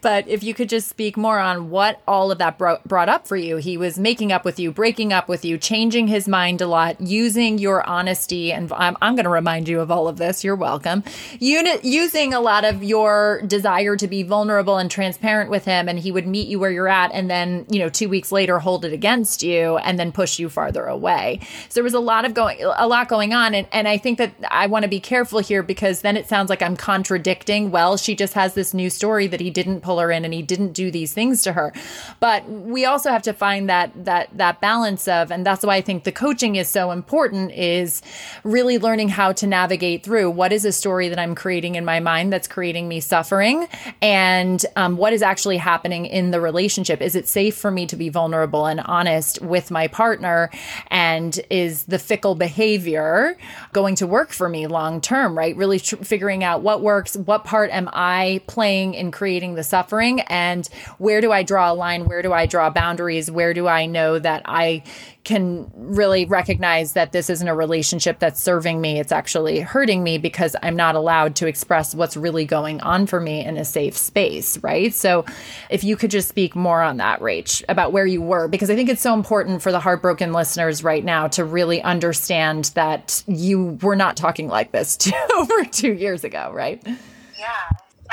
But 0.00 0.28
if 0.28 0.42
you 0.42 0.54
could 0.54 0.68
just 0.68 0.88
speak 0.88 1.16
more 1.16 1.38
on 1.38 1.70
what 1.70 2.00
all 2.06 2.30
of 2.30 2.38
that 2.38 2.58
bro- 2.58 2.78
brought 2.84 3.08
up 3.08 3.26
for 3.26 3.36
you. 3.36 3.56
He 3.56 3.76
was 3.76 3.98
making 3.98 4.32
up 4.32 4.44
with 4.44 4.58
you, 4.58 4.72
breaking 4.72 5.12
up 5.12 5.28
with 5.28 5.44
you, 5.44 5.58
changing 5.58 6.06
his 6.08 6.28
mind 6.28 6.60
a 6.60 6.66
lot, 6.66 7.00
using 7.00 7.58
your 7.58 7.86
honesty. 7.88 8.52
And 8.52 8.72
I'm, 8.72 8.96
I'm 9.02 9.14
going 9.14 9.24
to 9.24 9.30
remind 9.30 9.68
you 9.68 9.80
of 9.80 9.90
all 9.90 10.08
of 10.08 10.16
this. 10.16 10.44
You're 10.44 10.56
welcome. 10.56 11.02
Unit, 11.38 11.84
using 11.84 12.32
a 12.32 12.40
lot 12.40 12.64
of 12.64 12.82
your 12.82 13.42
desire 13.46 13.96
to 13.96 14.06
be 14.06 14.22
vulnerable 14.22 14.78
and 14.78 14.90
transparent 14.90 15.50
with 15.50 15.64
him. 15.64 15.88
And 15.88 15.98
he 15.98 16.12
would 16.12 16.26
meet 16.26 16.48
you 16.48 16.58
where 16.58 16.70
you're 16.70 16.88
at. 16.88 17.12
And 17.12 17.30
then, 17.30 17.66
you 17.68 17.78
know, 17.78 17.88
two 17.88 18.08
weeks 18.08 18.32
later, 18.32 18.58
hold 18.58 18.84
it 18.84 18.92
against 18.92 19.42
you 19.42 19.76
and 19.78 19.98
then 19.98 20.12
push 20.12 20.38
you 20.38 20.48
farther 20.48 20.84
away. 20.86 21.40
So 21.68 21.74
there 21.74 21.84
was 21.84 21.94
a 21.94 22.00
lot 22.00 22.24
of 22.24 22.34
going, 22.34 22.62
a 22.62 22.86
lot 22.86 23.08
going 23.08 23.34
on. 23.34 23.54
And, 23.54 23.66
and 23.72 23.88
I 23.88 23.98
think 23.98 24.18
that 24.18 24.32
I 24.50 24.66
want 24.66 24.84
to 24.84 24.88
be 24.88 25.00
careful 25.00 25.15
careful 25.16 25.38
here 25.38 25.62
because 25.62 26.02
then 26.02 26.14
it 26.14 26.28
sounds 26.28 26.50
like 26.50 26.60
I'm 26.60 26.76
contradicting. 26.76 27.70
Well, 27.70 27.96
she 27.96 28.14
just 28.14 28.34
has 28.34 28.52
this 28.52 28.74
new 28.74 28.90
story 28.90 29.26
that 29.28 29.40
he 29.40 29.48
didn't 29.48 29.80
pull 29.80 29.98
her 29.98 30.10
in 30.10 30.26
and 30.26 30.34
he 30.34 30.42
didn't 30.42 30.74
do 30.74 30.90
these 30.90 31.14
things 31.14 31.42
to 31.44 31.54
her. 31.54 31.72
But 32.20 32.46
we 32.46 32.84
also 32.84 33.08
have 33.08 33.22
to 33.22 33.32
find 33.32 33.66
that 33.70 34.04
that 34.04 34.28
that 34.36 34.60
balance 34.60 35.08
of 35.08 35.30
and 35.30 35.46
that's 35.46 35.64
why 35.64 35.76
I 35.76 35.80
think 35.80 36.04
the 36.04 36.12
coaching 36.12 36.56
is 36.56 36.68
so 36.68 36.90
important 36.90 37.52
is 37.52 38.02
really 38.44 38.76
learning 38.76 39.08
how 39.08 39.32
to 39.32 39.46
navigate 39.46 40.02
through 40.02 40.32
what 40.32 40.52
is 40.52 40.66
a 40.66 40.72
story 40.72 41.08
that 41.08 41.18
I'm 41.18 41.34
creating 41.34 41.76
in 41.76 41.86
my 41.86 41.98
mind 41.98 42.30
that's 42.30 42.46
creating 42.46 42.86
me 42.86 43.00
suffering 43.00 43.66
and 44.02 44.66
um, 44.76 44.98
what 44.98 45.14
is 45.14 45.22
actually 45.22 45.56
happening 45.56 46.04
in 46.04 46.30
the 46.30 46.42
relationship. 46.42 47.00
Is 47.00 47.16
it 47.16 47.26
safe 47.26 47.56
for 47.56 47.70
me 47.70 47.86
to 47.86 47.96
be 47.96 48.10
vulnerable 48.10 48.66
and 48.66 48.80
honest 48.80 49.40
with 49.40 49.70
my 49.70 49.88
partner? 49.88 50.50
And 50.88 51.40
is 51.48 51.84
the 51.84 51.98
fickle 51.98 52.34
behavior 52.34 53.38
going 53.72 53.94
to 53.94 54.06
work 54.06 54.30
for 54.30 54.50
me 54.50 54.66
long 54.66 55.00
term, 55.00 55.05
right? 55.10 55.56
Really 55.56 55.80
tr- 55.80 55.96
figuring 55.96 56.44
out 56.44 56.62
what 56.62 56.82
works, 56.82 57.16
what 57.16 57.44
part 57.44 57.70
am 57.70 57.88
I 57.92 58.40
playing 58.46 58.94
in 58.94 59.10
creating 59.10 59.54
the 59.54 59.64
suffering, 59.64 60.20
and 60.22 60.66
where 60.98 61.20
do 61.20 61.32
I 61.32 61.42
draw 61.42 61.72
a 61.72 61.74
line? 61.74 62.04
Where 62.06 62.22
do 62.22 62.32
I 62.32 62.46
draw 62.46 62.70
boundaries? 62.70 63.30
Where 63.30 63.54
do 63.54 63.66
I 63.66 63.86
know 63.86 64.18
that 64.18 64.42
I 64.44 64.82
can 65.26 65.68
really 65.74 66.24
recognize 66.24 66.92
that 66.92 67.10
this 67.10 67.28
isn't 67.28 67.48
a 67.48 67.54
relationship 67.54 68.20
that's 68.20 68.40
serving 68.40 68.80
me. 68.80 69.00
It's 69.00 69.10
actually 69.10 69.58
hurting 69.58 70.04
me 70.04 70.18
because 70.18 70.54
I'm 70.62 70.76
not 70.76 70.94
allowed 70.94 71.34
to 71.36 71.48
express 71.48 71.96
what's 71.96 72.16
really 72.16 72.44
going 72.44 72.80
on 72.82 73.08
for 73.08 73.20
me 73.20 73.44
in 73.44 73.56
a 73.56 73.64
safe 73.64 73.96
space, 73.96 74.56
right? 74.58 74.94
So 74.94 75.24
if 75.68 75.82
you 75.82 75.96
could 75.96 76.12
just 76.12 76.28
speak 76.28 76.54
more 76.54 76.80
on 76.80 76.98
that, 76.98 77.18
Rach, 77.18 77.64
about 77.68 77.90
where 77.90 78.06
you 78.06 78.22
were, 78.22 78.46
because 78.46 78.70
I 78.70 78.76
think 78.76 78.88
it's 78.88 79.02
so 79.02 79.14
important 79.14 79.62
for 79.62 79.72
the 79.72 79.80
heartbroken 79.80 80.32
listeners 80.32 80.84
right 80.84 81.04
now 81.04 81.26
to 81.28 81.44
really 81.44 81.82
understand 81.82 82.66
that 82.74 83.24
you 83.26 83.78
were 83.82 83.96
not 83.96 84.16
talking 84.16 84.46
like 84.46 84.70
this 84.70 84.95
over 85.36 85.64
two 85.64 85.92
years 85.92 86.24
ago, 86.24 86.50
right? 86.52 86.82
Yeah 87.38 87.70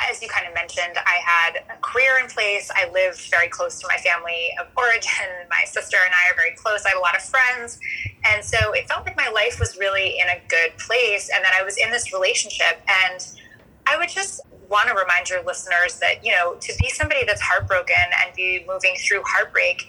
as 0.09 0.21
you 0.21 0.27
kind 0.27 0.47
of 0.47 0.53
mentioned, 0.53 0.97
I 1.05 1.19
had 1.23 1.63
a 1.69 1.79
career 1.81 2.19
in 2.21 2.27
place. 2.27 2.71
I 2.75 2.89
lived 2.91 3.19
very 3.29 3.47
close 3.47 3.79
to 3.79 3.87
my 3.87 3.97
family 3.97 4.49
of 4.59 4.67
origin. 4.77 5.11
My 5.49 5.63
sister 5.65 5.97
and 6.03 6.13
I 6.13 6.31
are 6.31 6.35
very 6.35 6.55
close. 6.55 6.85
I 6.85 6.89
have 6.89 6.97
a 6.97 7.01
lot 7.01 7.15
of 7.15 7.23
friends. 7.23 7.79
And 8.25 8.43
so 8.43 8.57
it 8.73 8.87
felt 8.87 9.05
like 9.05 9.15
my 9.15 9.29
life 9.29 9.59
was 9.59 9.77
really 9.77 10.19
in 10.19 10.27
a 10.27 10.41
good 10.47 10.77
place 10.77 11.29
and 11.33 11.43
that 11.43 11.53
I 11.53 11.63
was 11.63 11.77
in 11.77 11.91
this 11.91 12.11
relationship. 12.11 12.81
And 12.87 13.25
I 13.85 13.97
would 13.97 14.09
just 14.09 14.41
want 14.69 14.89
to 14.89 14.95
remind 14.95 15.29
your 15.29 15.43
listeners 15.43 15.99
that, 15.99 16.25
you 16.25 16.31
know, 16.31 16.55
to 16.59 16.73
be 16.81 16.89
somebody 16.89 17.23
that's 17.25 17.41
heartbroken 17.41 17.95
and 18.25 18.35
be 18.35 18.65
moving 18.67 18.95
through 18.95 19.21
heartbreak, 19.25 19.85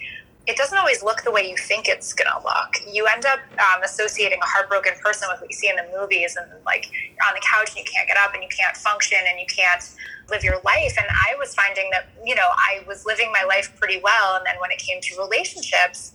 it 0.47 0.57
doesn't 0.57 0.77
always 0.77 1.01
look 1.01 1.23
the 1.23 1.31
way 1.31 1.49
you 1.49 1.57
think 1.57 1.87
it's 1.87 2.13
going 2.13 2.29
to 2.29 2.37
look. 2.43 2.75
You 2.87 3.07
end 3.07 3.25
up 3.25 3.39
um, 3.53 3.83
associating 3.83 4.39
a 4.41 4.45
heartbroken 4.45 4.93
person 5.03 5.27
with 5.31 5.41
what 5.41 5.49
you 5.49 5.55
see 5.55 5.69
in 5.69 5.75
the 5.75 5.87
movies, 5.97 6.37
and 6.39 6.49
like 6.65 6.91
you're 6.91 7.27
on 7.27 7.33
the 7.33 7.41
couch 7.41 7.69
and 7.69 7.77
you 7.77 7.85
can't 7.91 8.07
get 8.07 8.17
up 8.17 8.33
and 8.33 8.43
you 8.43 8.49
can't 8.49 8.77
function 8.77 9.17
and 9.27 9.39
you 9.39 9.45
can't 9.47 9.83
live 10.29 10.43
your 10.43 10.59
life. 10.63 10.95
And 10.97 11.07
I 11.09 11.35
was 11.37 11.53
finding 11.55 11.89
that, 11.91 12.09
you 12.23 12.35
know, 12.35 12.49
I 12.53 12.83
was 12.87 13.05
living 13.05 13.31
my 13.31 13.43
life 13.47 13.75
pretty 13.79 13.99
well. 14.03 14.35
And 14.35 14.45
then 14.45 14.55
when 14.59 14.71
it 14.71 14.77
came 14.77 15.01
to 15.01 15.17
relationships, 15.19 16.11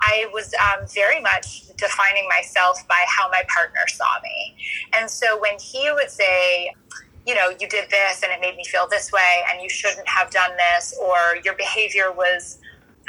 I 0.00 0.26
was 0.32 0.52
um, 0.54 0.86
very 0.88 1.20
much 1.20 1.68
defining 1.76 2.28
myself 2.28 2.86
by 2.88 3.04
how 3.08 3.28
my 3.30 3.42
partner 3.48 3.86
saw 3.88 4.20
me. 4.22 4.56
And 4.96 5.10
so 5.10 5.38
when 5.40 5.58
he 5.58 5.90
would 5.92 6.10
say, 6.10 6.74
you 7.26 7.34
know, 7.34 7.50
you 7.58 7.66
did 7.68 7.88
this 7.90 8.22
and 8.22 8.30
it 8.32 8.40
made 8.40 8.56
me 8.56 8.64
feel 8.64 8.86
this 8.90 9.10
way, 9.12 9.44
and 9.50 9.62
you 9.62 9.70
shouldn't 9.70 10.06
have 10.08 10.30
done 10.30 10.50
this, 10.56 10.94
or 11.00 11.38
your 11.42 11.54
behavior 11.54 12.12
was 12.12 12.58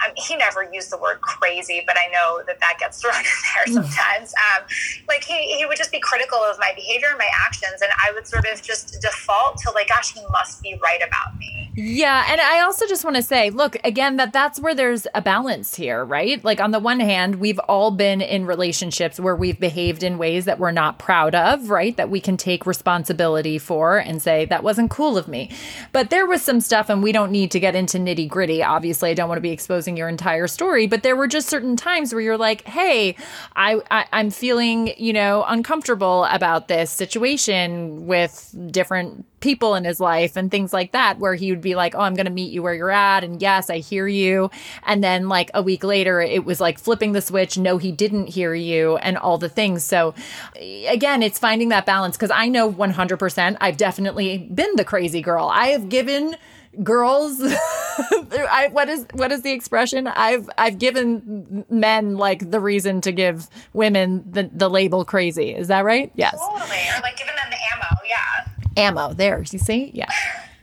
Mean, 0.03 0.13
he 0.15 0.35
never 0.35 0.63
used 0.71 0.91
the 0.91 0.97
word 0.97 1.21
crazy, 1.21 1.83
but 1.85 1.95
I 1.97 2.11
know 2.11 2.41
that 2.47 2.59
that 2.59 2.77
gets 2.79 2.99
thrown 3.01 3.15
in 3.15 3.23
there 3.23 3.65
hmm. 3.65 3.73
sometimes. 3.73 4.33
Um, 4.35 4.65
like 5.07 5.23
he, 5.23 5.57
he 5.57 5.65
would 5.65 5.77
just 5.77 5.91
be 5.91 5.99
critical 5.99 6.39
of 6.39 6.57
my 6.59 6.73
behavior 6.75 7.07
and 7.09 7.17
my 7.17 7.29
actions, 7.45 7.81
and 7.81 7.91
I 8.03 8.11
would 8.13 8.27
sort 8.27 8.45
of 8.51 8.61
just 8.61 9.01
default 9.01 9.57
to 9.59 9.71
like, 9.71 9.89
gosh, 9.89 10.13
he 10.13 10.21
must 10.31 10.61
be 10.61 10.79
right 10.81 11.01
about 11.05 11.37
me. 11.37 11.64
Yeah, 11.77 12.25
and 12.29 12.39
I 12.39 12.61
also 12.61 12.87
just 12.87 13.03
want 13.03 13.17
to 13.17 13.21
say, 13.21 13.49
look, 13.49 13.75
again 13.83 14.15
that 14.15 14.31
that's 14.31 14.61
where 14.61 14.73
there's 14.73 15.07
a 15.13 15.21
balance 15.21 15.75
here, 15.75 16.05
right? 16.05 16.41
Like 16.41 16.61
on 16.61 16.71
the 16.71 16.79
one 16.79 17.01
hand, 17.01 17.35
we've 17.35 17.59
all 17.59 17.91
been 17.91 18.21
in 18.21 18.45
relationships 18.45 19.19
where 19.19 19.35
we've 19.35 19.59
behaved 19.59 20.01
in 20.01 20.17
ways 20.17 20.45
that 20.45 20.57
we're 20.57 20.71
not 20.71 20.99
proud 20.99 21.35
of, 21.35 21.69
right? 21.69 21.95
That 21.97 22.09
we 22.09 22.21
can 22.21 22.37
take 22.37 22.65
responsibility 22.65 23.57
for 23.57 23.97
and 23.97 24.21
say 24.21 24.45
that 24.45 24.63
wasn't 24.63 24.89
cool 24.89 25.17
of 25.17 25.27
me. 25.27 25.51
But 25.91 26.11
there 26.11 26.25
was 26.25 26.41
some 26.41 26.61
stuff 26.61 26.89
and 26.89 27.03
we 27.03 27.11
don't 27.11 27.31
need 27.31 27.51
to 27.51 27.59
get 27.59 27.75
into 27.75 27.97
nitty-gritty. 27.97 28.63
Obviously, 28.63 29.09
I 29.09 29.13
don't 29.13 29.27
want 29.27 29.37
to 29.37 29.41
be 29.41 29.51
exposing 29.51 29.97
your 29.97 30.07
entire 30.07 30.47
story, 30.47 30.87
but 30.87 31.03
there 31.03 31.17
were 31.17 31.27
just 31.27 31.49
certain 31.49 31.75
times 31.75 32.13
where 32.13 32.21
you're 32.21 32.37
like, 32.37 32.65
"Hey, 32.65 33.17
I, 33.55 33.81
I 33.91 34.05
I'm 34.13 34.29
feeling, 34.29 34.93
you 34.97 35.11
know, 35.11 35.43
uncomfortable 35.45 36.23
about 36.31 36.69
this 36.69 36.89
situation 36.89 38.07
with 38.07 38.55
different 38.71 39.25
people 39.45 39.75
in 39.75 39.83
his 39.83 39.99
life 39.99 40.35
and 40.35 40.49
things 40.49 40.73
like 40.73 40.91
that 40.93 41.19
where 41.19 41.35
he 41.35 41.51
would 41.51 41.61
be 41.65 41.75
like, 41.75 41.93
"Oh, 41.95 41.99
I'm 41.99 42.13
going 42.13 42.25
to 42.27 42.31
meet 42.31 42.53
you 42.53 42.63
where 42.63 42.73
you're 42.73 42.91
at." 42.91 43.25
And 43.25 43.41
yes, 43.41 43.69
I 43.69 43.79
hear 43.79 44.07
you. 44.07 44.49
And 44.83 45.03
then 45.03 45.27
like 45.27 45.51
a 45.53 45.61
week 45.61 45.83
later, 45.83 46.21
it 46.21 46.45
was 46.45 46.61
like 46.61 46.79
flipping 46.79 47.11
the 47.11 47.21
switch, 47.21 47.57
no 47.57 47.77
he 47.77 47.91
didn't 47.91 48.27
hear 48.27 48.53
you 48.53 48.95
and 48.97 49.17
all 49.17 49.37
the 49.37 49.49
things. 49.49 49.83
So 49.83 50.13
again, 50.55 51.21
it's 51.21 51.37
finding 51.37 51.69
that 51.69 51.85
balance 51.85 52.15
cuz 52.15 52.31
I 52.31 52.47
know 52.47 52.71
100% 52.71 53.57
I've 53.59 53.77
definitely 53.77 54.37
been 54.53 54.75
the 54.77 54.85
crazy 54.85 55.21
girl. 55.21 55.49
I 55.51 55.67
have 55.67 55.89
given 55.89 56.37
girls 56.83 57.41
I, 57.41 58.69
what 58.71 58.89
is 58.89 59.05
what 59.13 59.31
is 59.31 59.43
the 59.43 59.53
expression 59.53 60.07
i've 60.07 60.49
i've 60.57 60.77
given 60.77 61.63
men 61.69 62.17
like 62.17 62.51
the 62.51 62.59
reason 62.59 62.99
to 62.99 63.13
give 63.13 63.47
women 63.71 64.25
the, 64.29 64.49
the 64.51 64.69
label 64.69 65.05
crazy 65.05 65.55
is 65.55 65.69
that 65.69 65.85
right 65.85 66.11
yes 66.15 66.37
totally 66.37 66.81
or 66.93 66.99
like 67.01 67.15
giving 67.15 67.33
them 67.33 67.49
the 67.49 67.55
ammo 67.55 67.95
yeah 68.05 68.55
ammo. 68.77 69.13
There, 69.13 69.43
you 69.51 69.59
see? 69.59 69.91
Yeah. 69.93 70.09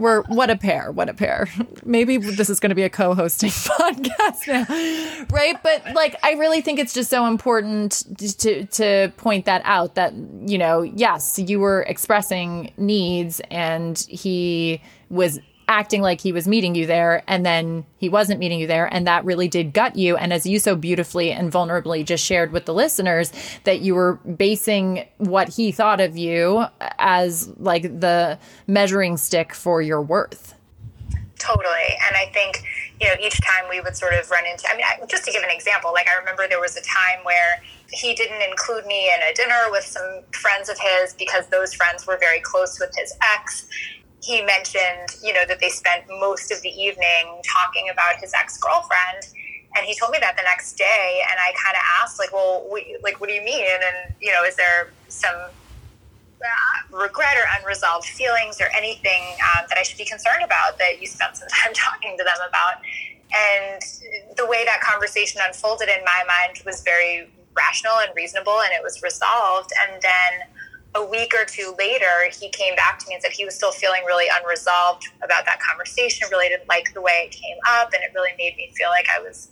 We're 0.03 0.23
what 0.25 0.51
a 0.51 0.57
pair, 0.57 0.91
what 0.91 1.09
a 1.09 1.15
pair. 1.15 1.47
Maybe 1.85 2.17
this 2.17 2.51
is 2.51 2.59
going 2.59 2.71
to 2.71 2.75
be 2.75 2.83
a 2.83 2.91
co-hosting 2.91 3.51
podcast 3.51 4.49
now. 4.49 5.27
Right? 5.31 5.63
But 5.63 5.95
like 5.95 6.17
I 6.25 6.33
really 6.33 6.61
think 6.61 6.81
it's 6.81 6.93
just 6.93 7.09
so 7.09 7.27
important 7.27 8.05
to 8.39 8.65
to 8.65 9.13
point 9.17 9.45
that 9.45 9.63
out 9.65 9.95
that 9.95 10.13
you 10.45 10.59
know, 10.59 10.83
yes, 10.83 11.39
you 11.39 11.61
were 11.61 11.83
expressing 11.83 12.73
needs 12.77 13.41
and 13.49 13.97
he 14.09 14.83
was 15.09 15.39
acting 15.73 16.03
like 16.03 16.21
he 16.21 16.33
was 16.33 16.47
meeting 16.47 16.75
you 16.75 16.87
there 16.87 17.25
and 17.27 17.47
then 17.47 17.87
he 17.97 18.09
wasn't 18.11 18.39
meeting 18.39 18.61
you 18.61 18.67
there 18.67 18.93
and 18.93 19.07
that 19.07 19.25
really 19.25 19.49
did 19.49 19.73
gut 19.73 19.97
you. 19.97 20.17
And 20.19 20.31
as 20.31 20.45
you 20.45 20.59
so 20.59 20.77
beautifully 20.77 21.33
and 21.33 21.51
vulnerably 21.51 22.05
just 22.05 22.23
shared 22.23 22.53
with 22.53 22.67
the 22.67 22.75
listeners 22.75 23.33
that 23.65 23.81
you 23.81 23.95
were 23.95 24.15
basing 24.37 25.07
what 25.17 25.49
he 25.49 25.73
thought 25.73 26.01
of 26.01 26.17
you 26.17 26.67
as 26.99 27.49
like 27.57 27.83
the 27.83 28.39
measuring 28.67 29.17
stick 29.17 29.55
for 29.55 29.81
your 29.81 30.03
worth. 30.03 30.55
Totally. 31.39 31.97
And 32.07 32.17
i 32.17 32.31
think 32.33 32.63
you 33.01 33.09
know 33.09 33.15
each 33.21 33.41
time 33.41 33.69
we 33.69 33.81
would 33.81 33.97
sort 33.97 34.15
of 34.15 34.31
run 34.31 34.47
into 34.47 34.65
i 34.71 34.77
mean 34.77 35.09
just 35.09 35.25
to 35.25 35.33
give 35.33 35.43
an 35.43 35.51
example 35.51 35.93
like 35.93 36.07
i 36.09 36.17
remember 36.17 36.47
there 36.49 36.61
was 36.61 36.77
a 36.77 36.83
time 36.83 37.25
where 37.25 37.61
he 37.91 38.15
didn't 38.15 38.41
include 38.49 38.87
me 38.87 39.11
in 39.13 39.21
a 39.29 39.35
dinner 39.35 39.71
with 39.71 39.85
some 39.85 40.21
friends 40.31 40.69
of 40.69 40.79
his 40.79 41.15
because 41.15 41.49
those 41.49 41.75
friends 41.75 42.07
were 42.07 42.17
very 42.19 42.41
close 42.41 42.79
with 42.79 42.93
his 42.97 43.13
ex 43.35 43.67
he 44.23 44.41
mentioned, 44.43 45.19
you 45.23 45.33
know, 45.33 45.45
that 45.47 45.59
they 45.61 45.69
spent 45.69 46.05
most 46.09 46.53
of 46.53 46.63
the 46.63 46.71
evening 46.71 47.43
talking 47.45 47.89
about 47.91 48.17
his 48.17 48.33
ex 48.35 48.57
girlfriend. 48.57 49.27
And 49.75 49.87
he 49.87 49.95
told 49.95 50.13
me 50.13 50.19
that 50.21 50.37
the 50.37 50.43
next 50.45 50.75
day, 50.75 51.23
and 51.29 51.41
I 51.41 51.53
kind 51.53 51.75
of 51.75 51.83
asked, 52.03 52.19
like, 52.19 52.33
well, 52.33 52.69
we, 52.73 52.97
like, 53.03 53.21
what 53.21 53.29
do 53.29 53.35
you 53.35 53.43
mean? 53.43 53.67
And 53.67 54.15
you 54.21 54.31
know, 54.31 54.45
is 54.45 54.55
there 54.55 54.93
some 55.09 55.35
uh, 55.35 56.97
regret 56.97 57.37
or 57.37 57.47
unresolved 57.59 58.07
feelings 58.07 58.61
or 58.61 58.67
anything 58.77 59.23
um, 59.57 59.67
that 59.69 59.79
I 59.79 59.83
should 59.83 59.99
be 59.99 60.05
concerned 60.05 60.45
about 60.45 60.79
that 60.79 61.01
you 61.01 61.07
spent 61.07 61.37
some 61.37 61.49
time 61.65 61.73
talking 61.75 62.17
to 62.17 62.25
them 62.25 62.39
about? 62.49 62.83
And 63.35 63.83
the 64.37 64.47
way 64.47 64.65
that 64.67 64.83
conversation 64.83 65.41
unfolded 65.45 65.89
in 65.89 66.05
my 66.05 66.23
mind 66.29 66.63
was 66.65 66.83
very 66.83 67.29
rational 67.57 67.95
and 68.07 68.15
reasonable, 68.15 68.61
and 68.61 68.73
it 68.73 68.83
was 68.83 69.03
resolved. 69.03 69.73
And 69.83 70.01
then 70.03 70.47
a 70.95 71.05
week 71.05 71.33
or 71.35 71.45
two 71.45 71.75
later, 71.79 72.29
he 72.39 72.51
came 72.51 72.75
back 72.77 72.99
to 72.99 73.09
me 73.09 73.15
and 73.15 73.23
said 73.23 73.33
he 73.33 73.45
was 73.45 73.55
still 73.55 73.73
feeling 73.73 74.03
really 74.05 74.27
unresolved 74.41 75.09
about 75.23 75.45
that 75.47 75.59
conversation, 75.61 76.29
really 76.31 76.49
didn't 76.49 76.69
like 76.69 76.93
the 76.93 77.01
way 77.01 77.29
it 77.29 77.33
came 77.33 77.57
up, 77.67 77.93
and 77.95 78.03
it 78.03 78.11
really 78.15 78.33
made 78.37 78.57
me 78.57 78.71
feel 78.77 78.91
like 78.91 79.07
I 79.09 79.21
was 79.21 79.51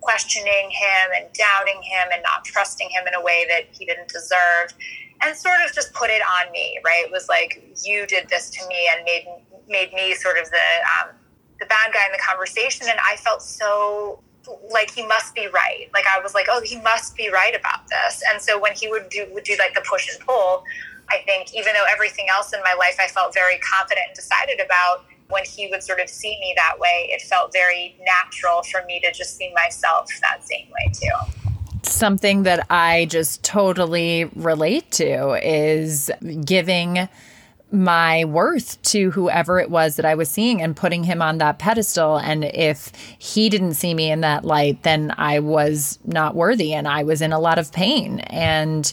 questioning 0.00 0.70
him 0.70 1.10
and 1.16 1.32
doubting 1.32 1.80
him 1.82 2.08
and 2.12 2.22
not 2.22 2.44
trusting 2.44 2.90
him 2.90 3.06
in 3.06 3.14
a 3.14 3.22
way 3.22 3.46
that 3.48 3.64
he 3.70 3.86
didn't 3.86 4.08
deserve, 4.08 4.74
and 5.22 5.36
sort 5.36 5.60
of 5.64 5.74
just 5.74 5.94
put 5.94 6.10
it 6.10 6.22
on 6.22 6.52
me. 6.52 6.78
Right? 6.84 7.04
It 7.06 7.10
was 7.10 7.28
like 7.28 7.74
you 7.84 8.06
did 8.06 8.28
this 8.28 8.50
to 8.50 8.66
me 8.68 8.88
and 8.94 9.04
made 9.04 9.26
made 9.68 9.92
me 9.94 10.14
sort 10.14 10.38
of 10.38 10.50
the 10.50 10.56
um, 11.00 11.14
the 11.58 11.66
bad 11.66 11.92
guy 11.94 12.04
in 12.04 12.12
the 12.12 12.22
conversation, 12.22 12.86
and 12.90 12.98
I 13.00 13.16
felt 13.16 13.40
so 13.40 14.22
like 14.70 14.90
he 14.90 15.06
must 15.06 15.34
be 15.34 15.48
right. 15.48 15.88
Like 15.94 16.04
I 16.06 16.20
was 16.20 16.34
like, 16.34 16.46
oh, 16.50 16.60
he 16.64 16.80
must 16.80 17.16
be 17.16 17.30
right 17.30 17.54
about 17.54 17.88
this. 17.88 18.22
And 18.30 18.40
so 18.40 18.58
when 18.58 18.72
he 18.74 18.88
would 18.88 19.08
do 19.08 19.26
would 19.32 19.44
do 19.44 19.56
like 19.58 19.74
the 19.74 19.82
push 19.88 20.08
and 20.08 20.18
pull, 20.26 20.64
I 21.10 21.18
think 21.26 21.54
even 21.54 21.72
though 21.74 21.84
everything 21.90 22.26
else 22.30 22.52
in 22.52 22.60
my 22.62 22.74
life 22.78 22.96
I 23.00 23.08
felt 23.08 23.34
very 23.34 23.58
confident 23.58 24.06
and 24.08 24.16
decided 24.16 24.60
about, 24.60 25.04
when 25.28 25.44
he 25.44 25.68
would 25.68 25.82
sort 25.82 26.00
of 26.00 26.08
see 26.08 26.38
me 26.40 26.52
that 26.56 26.78
way, 26.78 27.08
it 27.10 27.22
felt 27.22 27.52
very 27.52 27.96
natural 28.04 28.62
for 28.64 28.84
me 28.86 29.00
to 29.00 29.12
just 29.12 29.36
see 29.36 29.52
myself 29.54 30.08
that 30.20 30.44
same 30.44 30.66
way 30.66 30.92
too 30.92 31.32
something 31.84 32.44
that 32.44 32.66
I 32.70 33.06
just 33.06 33.42
totally 33.42 34.24
relate 34.36 34.90
to 34.92 35.34
is 35.42 36.10
giving 36.44 37.08
my 37.72 38.24
worth 38.26 38.80
to 38.82 39.10
whoever 39.10 39.58
it 39.58 39.70
was 39.70 39.96
that 39.96 40.04
I 40.04 40.14
was 40.14 40.28
seeing 40.28 40.60
and 40.60 40.76
putting 40.76 41.04
him 41.04 41.22
on 41.22 41.38
that 41.38 41.58
pedestal. 41.58 42.18
And 42.18 42.44
if 42.44 42.92
he 43.18 43.48
didn't 43.48 43.74
see 43.74 43.94
me 43.94 44.10
in 44.10 44.20
that 44.20 44.44
light, 44.44 44.82
then 44.82 45.14
I 45.16 45.40
was 45.40 45.98
not 46.04 46.34
worthy 46.34 46.74
and 46.74 46.86
I 46.86 47.02
was 47.02 47.22
in 47.22 47.32
a 47.32 47.40
lot 47.40 47.58
of 47.58 47.72
pain. 47.72 48.20
And 48.20 48.92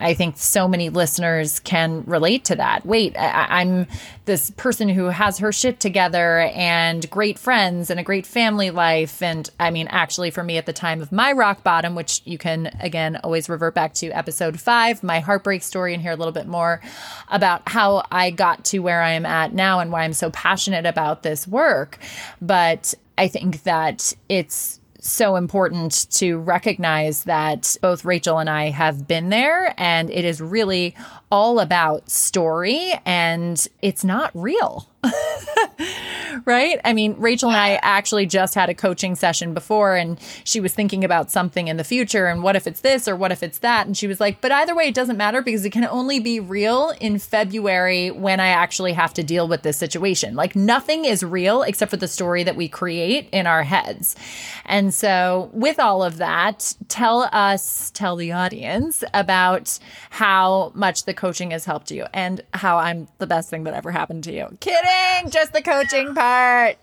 I 0.00 0.14
think 0.14 0.36
so 0.36 0.68
many 0.68 0.90
listeners 0.90 1.60
can 1.60 2.04
relate 2.04 2.44
to 2.46 2.56
that. 2.56 2.86
Wait, 2.86 3.16
I, 3.18 3.62
am 3.62 3.86
this 4.24 4.50
person 4.52 4.88
who 4.88 5.06
has 5.06 5.38
her 5.38 5.52
shit 5.52 5.80
together 5.80 6.40
and 6.54 7.08
great 7.10 7.38
friends 7.38 7.90
and 7.90 7.98
a 7.98 8.02
great 8.02 8.26
family 8.26 8.70
life. 8.70 9.22
And 9.22 9.48
I 9.58 9.70
mean, 9.70 9.88
actually, 9.88 10.30
for 10.30 10.44
me 10.44 10.56
at 10.56 10.66
the 10.66 10.72
time 10.72 11.02
of 11.02 11.10
my 11.10 11.32
rock 11.32 11.64
bottom, 11.64 11.94
which 11.94 12.22
you 12.24 12.38
can 12.38 12.66
again 12.80 13.16
always 13.24 13.48
revert 13.48 13.74
back 13.74 13.94
to 13.94 14.10
episode 14.10 14.60
five, 14.60 15.02
my 15.02 15.20
heartbreak 15.20 15.62
story, 15.62 15.94
and 15.94 16.02
hear 16.02 16.12
a 16.12 16.16
little 16.16 16.32
bit 16.32 16.46
more 16.46 16.80
about 17.28 17.62
how 17.66 18.04
I 18.10 18.30
got 18.30 18.64
to 18.66 18.78
where 18.78 19.02
I 19.02 19.12
am 19.12 19.26
at 19.26 19.52
now 19.52 19.80
and 19.80 19.90
why 19.90 20.02
I'm 20.02 20.12
so 20.12 20.30
passionate 20.30 20.86
about 20.86 21.22
this 21.22 21.46
work. 21.48 21.98
But 22.40 22.94
I 23.16 23.26
think 23.26 23.64
that 23.64 24.14
it's 24.28 24.77
so 25.10 25.36
important 25.36 26.10
to 26.12 26.38
recognize 26.38 27.24
that 27.24 27.76
both 27.80 28.04
Rachel 28.04 28.38
and 28.38 28.48
I 28.48 28.70
have 28.70 29.08
been 29.08 29.28
there, 29.28 29.74
and 29.76 30.10
it 30.10 30.24
is 30.24 30.40
really 30.40 30.94
all 31.30 31.60
about 31.60 32.10
story 32.10 32.92
and 33.04 33.66
it's 33.82 34.04
not 34.04 34.30
real. 34.34 34.88
right? 36.44 36.80
I 36.84 36.92
mean, 36.92 37.14
Rachel 37.18 37.50
and 37.50 37.58
I 37.58 37.78
actually 37.82 38.26
just 38.26 38.54
had 38.54 38.68
a 38.68 38.74
coaching 38.74 39.14
session 39.14 39.54
before, 39.54 39.94
and 39.94 40.18
she 40.44 40.60
was 40.60 40.74
thinking 40.74 41.04
about 41.04 41.30
something 41.30 41.68
in 41.68 41.76
the 41.76 41.84
future 41.84 42.26
and 42.26 42.42
what 42.42 42.56
if 42.56 42.66
it's 42.66 42.80
this 42.80 43.06
or 43.06 43.14
what 43.14 43.30
if 43.30 43.42
it's 43.42 43.58
that. 43.58 43.86
And 43.86 43.96
she 43.96 44.06
was 44.06 44.20
like, 44.20 44.40
but 44.40 44.50
either 44.50 44.74
way, 44.74 44.88
it 44.88 44.94
doesn't 44.94 45.16
matter 45.16 45.40
because 45.40 45.64
it 45.64 45.70
can 45.70 45.84
only 45.84 46.18
be 46.18 46.40
real 46.40 46.92
in 47.00 47.18
February 47.18 48.10
when 48.10 48.40
I 48.40 48.48
actually 48.48 48.92
have 48.92 49.14
to 49.14 49.22
deal 49.22 49.46
with 49.46 49.62
this 49.62 49.76
situation. 49.76 50.34
Like, 50.34 50.56
nothing 50.56 51.04
is 51.04 51.22
real 51.22 51.62
except 51.62 51.90
for 51.90 51.96
the 51.96 52.08
story 52.08 52.42
that 52.44 52.56
we 52.56 52.68
create 52.68 53.28
in 53.30 53.46
our 53.46 53.62
heads. 53.62 54.16
And 54.64 54.92
so, 54.92 55.50
with 55.52 55.78
all 55.78 56.02
of 56.02 56.18
that, 56.18 56.74
tell 56.88 57.28
us, 57.32 57.90
tell 57.92 58.16
the 58.16 58.32
audience 58.32 59.04
about 59.14 59.78
how 60.10 60.72
much 60.74 61.04
the 61.04 61.14
coaching 61.18 61.50
has 61.50 61.64
helped 61.64 61.90
you 61.90 62.06
and 62.14 62.40
how 62.54 62.78
I'm 62.78 63.08
the 63.18 63.26
best 63.26 63.50
thing 63.50 63.64
that 63.64 63.74
ever 63.74 63.90
happened 63.90 64.22
to 64.24 64.32
you. 64.32 64.56
Kidding, 64.60 65.30
just 65.30 65.52
the 65.52 65.60
coaching 65.60 66.14
part. 66.14 66.78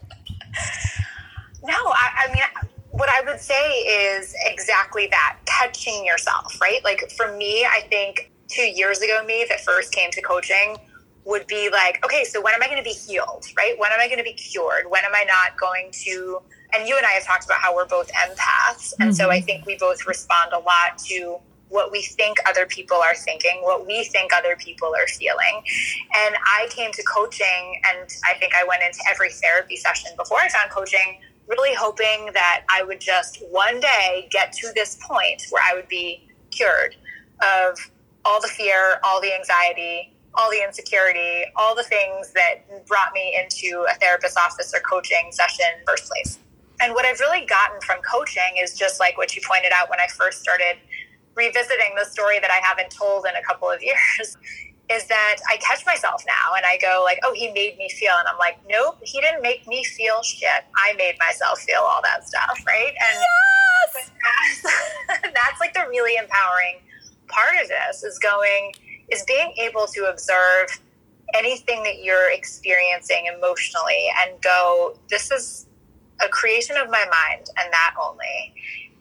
No, 1.63 1.73
I, 1.73 2.27
I 2.27 2.33
mean, 2.33 2.43
what 2.91 3.09
I 3.09 3.21
would 3.25 3.39
say 3.39 3.71
is 3.71 4.35
exactly 4.45 5.07
that 5.07 5.37
catching 5.45 6.05
yourself, 6.05 6.59
right? 6.61 6.83
Like 6.83 7.09
for 7.15 7.35
me, 7.37 7.65
I 7.65 7.81
think 7.89 8.31
two 8.49 8.61
years 8.61 8.99
ago, 8.99 9.23
me 9.25 9.45
that 9.49 9.61
first 9.61 9.93
came 9.93 10.11
to 10.11 10.21
coaching 10.21 10.77
would 11.23 11.47
be 11.47 11.69
like, 11.71 12.03
okay, 12.05 12.25
so 12.25 12.41
when 12.41 12.53
am 12.53 12.61
I 12.61 12.67
going 12.67 12.77
to 12.77 12.83
be 12.83 12.91
healed, 12.91 13.45
right? 13.57 13.73
When 13.79 13.91
am 13.91 13.99
I 13.99 14.07
going 14.07 14.19
to 14.19 14.23
be 14.23 14.33
cured? 14.33 14.89
When 14.89 15.03
am 15.05 15.15
I 15.15 15.23
not 15.23 15.57
going 15.57 15.91
to? 16.03 16.41
And 16.73 16.87
you 16.87 16.97
and 16.97 17.05
I 17.05 17.11
have 17.11 17.23
talked 17.23 17.45
about 17.45 17.59
how 17.59 17.73
we're 17.73 17.87
both 17.87 18.11
empaths. 18.11 18.93
And 18.99 19.09
mm-hmm. 19.09 19.15
so 19.15 19.29
I 19.31 19.39
think 19.39 19.65
we 19.65 19.77
both 19.77 20.05
respond 20.05 20.51
a 20.51 20.59
lot 20.59 20.97
to 21.05 21.39
what 21.75 21.91
we 21.91 22.01
think 22.01 22.37
other 22.47 22.65
people 22.65 22.97
are 22.97 23.13
thinking, 23.13 23.59
what 23.61 23.85
we 23.85 24.05
think 24.05 24.33
other 24.33 24.55
people 24.55 24.91
are 24.95 25.07
feeling. 25.07 25.61
And 26.15 26.35
I 26.45 26.67
came 26.71 26.91
to 26.93 27.03
coaching, 27.03 27.81
and 27.91 28.09
I 28.23 28.33
think 28.39 28.55
I 28.55 28.63
went 28.63 28.81
into 28.81 28.99
every 29.11 29.29
therapy 29.29 29.75
session 29.75 30.11
before 30.17 30.39
I 30.39 30.49
found 30.49 30.71
coaching, 30.71 31.19
really 31.47 31.75
hoping 31.75 32.31
that 32.33 32.63
I 32.69 32.81
would 32.83 33.01
just 33.01 33.43
one 33.51 33.79
day 33.79 34.27
get 34.31 34.53
to 34.53 34.71
this 34.73 34.97
point 35.07 35.43
where 35.51 35.61
I 35.69 35.75
would 35.75 35.87
be 35.87 36.27
cured 36.49 36.95
of 37.43 37.77
all 38.23 38.41
the 38.41 38.47
fear, 38.47 38.99
all 39.03 39.21
the 39.21 39.35
anxiety, 39.35 40.15
all 40.33 40.49
the 40.49 40.63
insecurity, 40.63 41.43
all 41.55 41.75
the 41.75 41.83
things 41.83 42.31
that 42.33 42.87
brought 42.87 43.13
me 43.13 43.37
into 43.39 43.85
a 43.89 43.93
therapist's 43.95 44.37
office 44.37 44.73
or 44.73 44.79
coaching 44.79 45.29
session 45.31 45.65
first 45.85 46.09
place. 46.09 46.39
And 46.81 46.93
what 46.93 47.05
I've 47.05 47.19
really 47.19 47.45
gotten 47.45 47.79
from 47.81 47.97
coaching 48.01 48.57
is 48.61 48.77
just 48.77 48.99
like 48.99 49.17
what 49.17 49.35
you 49.35 49.41
pointed 49.47 49.71
out 49.73 49.89
when 49.89 49.99
I 49.99 50.07
first 50.07 50.41
started 50.41 50.77
revisiting 51.35 51.93
the 51.97 52.05
story 52.05 52.39
that 52.39 52.51
I 52.51 52.65
haven't 52.65 52.89
told 52.89 53.25
in 53.25 53.35
a 53.35 53.43
couple 53.43 53.69
of 53.69 53.81
years 53.83 54.37
is 54.89 55.07
that 55.07 55.37
I 55.49 55.57
catch 55.57 55.85
myself 55.85 56.23
now 56.27 56.55
and 56.55 56.65
I 56.65 56.77
go 56.77 57.01
like, 57.03 57.19
oh, 57.23 57.33
he 57.33 57.51
made 57.51 57.77
me 57.77 57.89
feel. 57.89 58.13
And 58.19 58.27
I'm 58.27 58.37
like, 58.37 58.59
nope, 58.69 58.99
he 59.01 59.19
didn't 59.19 59.41
make 59.41 59.67
me 59.67 59.83
feel 59.83 60.21
shit. 60.21 60.63
I 60.77 60.93
made 60.93 61.15
myself 61.19 61.59
feel 61.59 61.81
all 61.81 62.01
that 62.03 62.27
stuff. 62.27 62.59
Right. 62.67 62.93
And 62.93 63.25
yes! 63.95 64.11
that's, 64.61 65.21
that's 65.33 65.59
like 65.59 65.73
the 65.73 65.85
really 65.89 66.17
empowering 66.17 66.81
part 67.27 67.61
of 67.61 67.67
this 67.67 68.03
is 68.03 68.19
going, 68.19 68.73
is 69.11 69.23
being 69.27 69.53
able 69.57 69.87
to 69.87 70.05
observe 70.05 70.79
anything 71.33 71.81
that 71.83 72.03
you're 72.03 72.31
experiencing 72.31 73.25
emotionally 73.35 74.07
and 74.21 74.39
go, 74.41 74.97
this 75.09 75.31
is 75.31 75.65
a 76.23 76.29
creation 76.29 76.77
of 76.77 76.89
my 76.89 77.05
mind 77.09 77.47
and 77.57 77.73
that 77.73 77.95
only. 77.99 78.53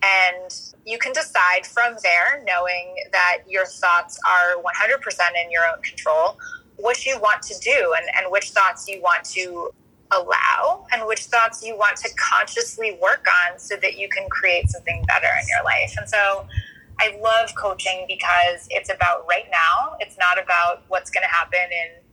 And 0.05 0.51
you 0.85 0.99
can 0.99 1.12
decide 1.12 1.67
from 1.67 1.97
there, 2.03 2.45
knowing 2.47 2.97
that 3.12 3.38
your 3.49 3.64
thoughts 3.67 4.19
are 4.27 4.57
100% 4.57 5.45
in 5.45 5.51
your 5.51 5.62
own 5.67 5.83
control, 5.83 6.38
what 6.77 7.07
you 7.07 7.19
want 7.21 7.43
to 7.43 7.59
do 7.61 7.95
and, 7.97 8.07
and 8.17 8.31
which 8.31 8.51
thoughts 8.51 8.87
you 8.88 9.01
want 9.01 9.25
to 9.25 9.73
allow 10.11 10.87
and 10.93 11.07
which 11.07 11.25
thoughts 11.27 11.64
you 11.64 11.77
want 11.77 11.97
to 11.97 12.09
consciously 12.17 12.99
work 13.01 13.27
on 13.47 13.59
so 13.59 13.77
that 13.77 13.97
you 13.99 14.09
can 14.09 14.29
create 14.29 14.69
something 14.69 15.03
better 15.07 15.29
in 15.40 15.47
your 15.49 15.64
life. 15.64 15.95
And 15.97 16.09
so 16.09 16.47
I 17.01 17.19
love 17.23 17.55
coaching 17.57 18.05
because 18.07 18.67
it's 18.71 18.90
about 18.90 19.27
right 19.29 19.47
now. 19.51 19.97
It's 20.01 20.19
not 20.19 20.43
about 20.43 20.83
what's 20.88 21.11
going 21.11 21.25
to 21.25 21.35
happen 21.35 21.61
in 21.71 22.04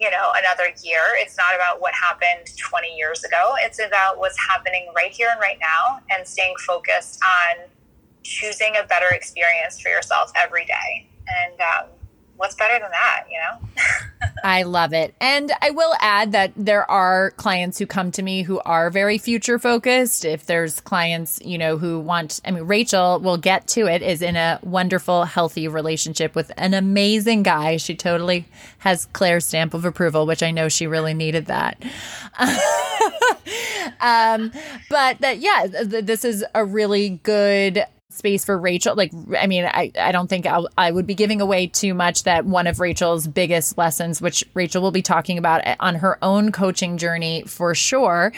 you 0.00 0.10
know 0.10 0.32
another 0.36 0.72
year. 0.82 1.02
It's 1.16 1.36
not 1.36 1.54
about 1.54 1.80
what 1.80 1.92
happened 1.94 2.56
20 2.56 2.96
years 2.96 3.22
ago. 3.22 3.54
It's 3.58 3.78
about 3.78 4.18
what's 4.18 4.38
happening 4.38 4.88
right 4.96 5.12
here 5.12 5.28
and 5.30 5.40
right 5.40 5.58
now 5.60 6.00
and 6.10 6.26
staying 6.26 6.54
focused 6.66 7.20
on 7.22 7.66
choosing 8.22 8.76
a 8.82 8.86
better 8.86 9.08
experience 9.12 9.78
for 9.78 9.90
yourself 9.90 10.32
every 10.34 10.64
day. 10.64 11.06
And 11.28 11.60
um, 11.60 11.88
what's 12.36 12.54
better 12.54 12.78
than 12.80 12.90
that, 12.90 13.24
you 13.30 13.38
know? 13.38 13.68
I 14.44 14.62
love 14.62 14.92
it. 14.92 15.14
And 15.20 15.52
I 15.60 15.70
will 15.70 15.94
add 16.00 16.32
that 16.32 16.52
there 16.56 16.90
are 16.90 17.32
clients 17.32 17.78
who 17.78 17.86
come 17.86 18.10
to 18.12 18.22
me 18.22 18.42
who 18.42 18.60
are 18.60 18.90
very 18.90 19.18
future 19.18 19.58
focused. 19.58 20.24
If 20.24 20.46
there's 20.46 20.80
clients, 20.80 21.40
you 21.44 21.58
know, 21.58 21.78
who 21.78 21.98
want, 21.98 22.40
I 22.44 22.50
mean, 22.50 22.64
Rachel 22.64 23.20
will 23.20 23.36
get 23.36 23.66
to 23.68 23.86
it, 23.86 24.02
is 24.02 24.22
in 24.22 24.36
a 24.36 24.58
wonderful, 24.62 25.24
healthy 25.24 25.68
relationship 25.68 26.34
with 26.34 26.52
an 26.56 26.74
amazing 26.74 27.42
guy. 27.42 27.76
She 27.76 27.94
totally 27.94 28.46
has 28.78 29.06
Claire's 29.06 29.46
stamp 29.46 29.74
of 29.74 29.84
approval, 29.84 30.26
which 30.26 30.42
I 30.42 30.50
know 30.50 30.68
she 30.68 30.86
really 30.86 31.14
needed 31.14 31.46
that. 31.46 31.82
um, 34.00 34.52
but 34.88 35.18
that, 35.20 35.38
yeah, 35.38 35.66
this 35.66 36.24
is 36.24 36.44
a 36.54 36.64
really 36.64 37.20
good 37.22 37.84
space 38.10 38.44
for 38.44 38.58
Rachel. 38.58 38.94
Like, 38.94 39.12
I 39.38 39.46
mean, 39.46 39.64
I, 39.64 39.92
I 39.98 40.12
don't 40.12 40.28
think 40.28 40.46
I'll, 40.46 40.68
I 40.76 40.90
would 40.90 41.06
be 41.06 41.14
giving 41.14 41.40
away 41.40 41.68
too 41.68 41.94
much 41.94 42.24
that 42.24 42.44
one 42.44 42.66
of 42.66 42.80
Rachel's 42.80 43.26
biggest 43.26 43.78
lessons, 43.78 44.20
which 44.20 44.44
Rachel 44.54 44.82
will 44.82 44.90
be 44.90 45.02
talking 45.02 45.38
about 45.38 45.62
on 45.78 45.96
her 45.96 46.18
own 46.22 46.52
coaching 46.52 46.98
journey 46.98 47.44
for 47.46 47.74
sure, 47.74 48.32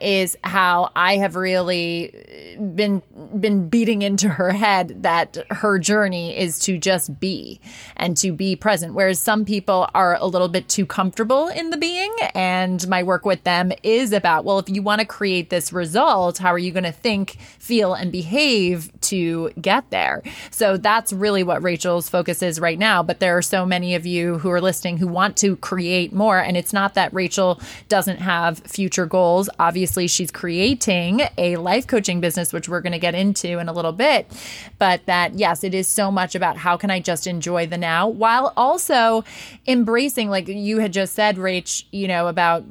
is 0.00 0.36
how 0.42 0.90
I 0.96 1.16
have 1.18 1.36
really 1.36 2.56
been, 2.74 3.02
been 3.38 3.68
beating 3.68 4.02
into 4.02 4.28
her 4.28 4.50
head 4.50 5.02
that 5.02 5.36
her 5.50 5.78
journey 5.78 6.36
is 6.36 6.58
to 6.60 6.78
just 6.78 7.20
be 7.20 7.60
and 7.96 8.16
to 8.16 8.32
be 8.32 8.56
present. 8.56 8.94
Whereas 8.94 9.20
some 9.20 9.44
people 9.44 9.88
are 9.94 10.16
a 10.16 10.26
little 10.26 10.48
bit 10.48 10.68
too 10.68 10.86
comfortable 10.86 11.48
in 11.48 11.70
the 11.70 11.76
being. 11.76 12.14
And 12.34 12.86
my 12.88 13.02
work 13.02 13.24
with 13.24 13.44
them 13.44 13.72
is 13.82 14.12
about, 14.12 14.44
well, 14.44 14.58
if 14.58 14.68
you 14.68 14.82
want 14.82 15.00
to 15.00 15.06
create 15.06 15.50
this 15.50 15.72
result, 15.72 16.38
how 16.38 16.52
are 16.52 16.58
you 16.58 16.72
going 16.72 16.84
to 16.84 16.92
think, 16.92 17.38
feel, 17.58 17.94
and 17.94 18.10
behave 18.10 18.90
to 19.08 19.50
get 19.60 19.90
there. 19.90 20.22
So 20.50 20.76
that's 20.76 21.12
really 21.12 21.42
what 21.42 21.62
Rachel's 21.62 22.08
focus 22.08 22.42
is 22.42 22.60
right 22.60 22.78
now. 22.78 23.02
But 23.02 23.20
there 23.20 23.36
are 23.36 23.42
so 23.42 23.66
many 23.66 23.94
of 23.94 24.06
you 24.06 24.38
who 24.38 24.50
are 24.50 24.60
listening 24.60 24.98
who 24.98 25.08
want 25.08 25.36
to 25.38 25.56
create 25.56 26.12
more. 26.12 26.38
And 26.38 26.56
it's 26.56 26.72
not 26.72 26.94
that 26.94 27.12
Rachel 27.12 27.60
doesn't 27.88 28.18
have 28.18 28.58
future 28.60 29.06
goals. 29.06 29.48
Obviously, 29.58 30.06
she's 30.06 30.30
creating 30.30 31.22
a 31.36 31.56
life 31.56 31.86
coaching 31.86 32.20
business, 32.20 32.52
which 32.52 32.68
we're 32.68 32.80
going 32.80 32.92
to 32.92 32.98
get 32.98 33.14
into 33.14 33.58
in 33.58 33.68
a 33.68 33.72
little 33.72 33.92
bit. 33.92 34.30
But 34.78 35.06
that, 35.06 35.34
yes, 35.34 35.64
it 35.64 35.74
is 35.74 35.88
so 35.88 36.10
much 36.10 36.34
about 36.34 36.56
how 36.58 36.76
can 36.76 36.90
I 36.90 37.00
just 37.00 37.26
enjoy 37.26 37.66
the 37.66 37.78
now 37.78 38.08
while 38.08 38.52
also 38.56 39.24
embracing, 39.66 40.30
like 40.30 40.48
you 40.48 40.78
had 40.78 40.92
just 40.92 41.14
said, 41.14 41.36
Rach, 41.36 41.84
you 41.90 42.08
know, 42.08 42.28
about 42.28 42.64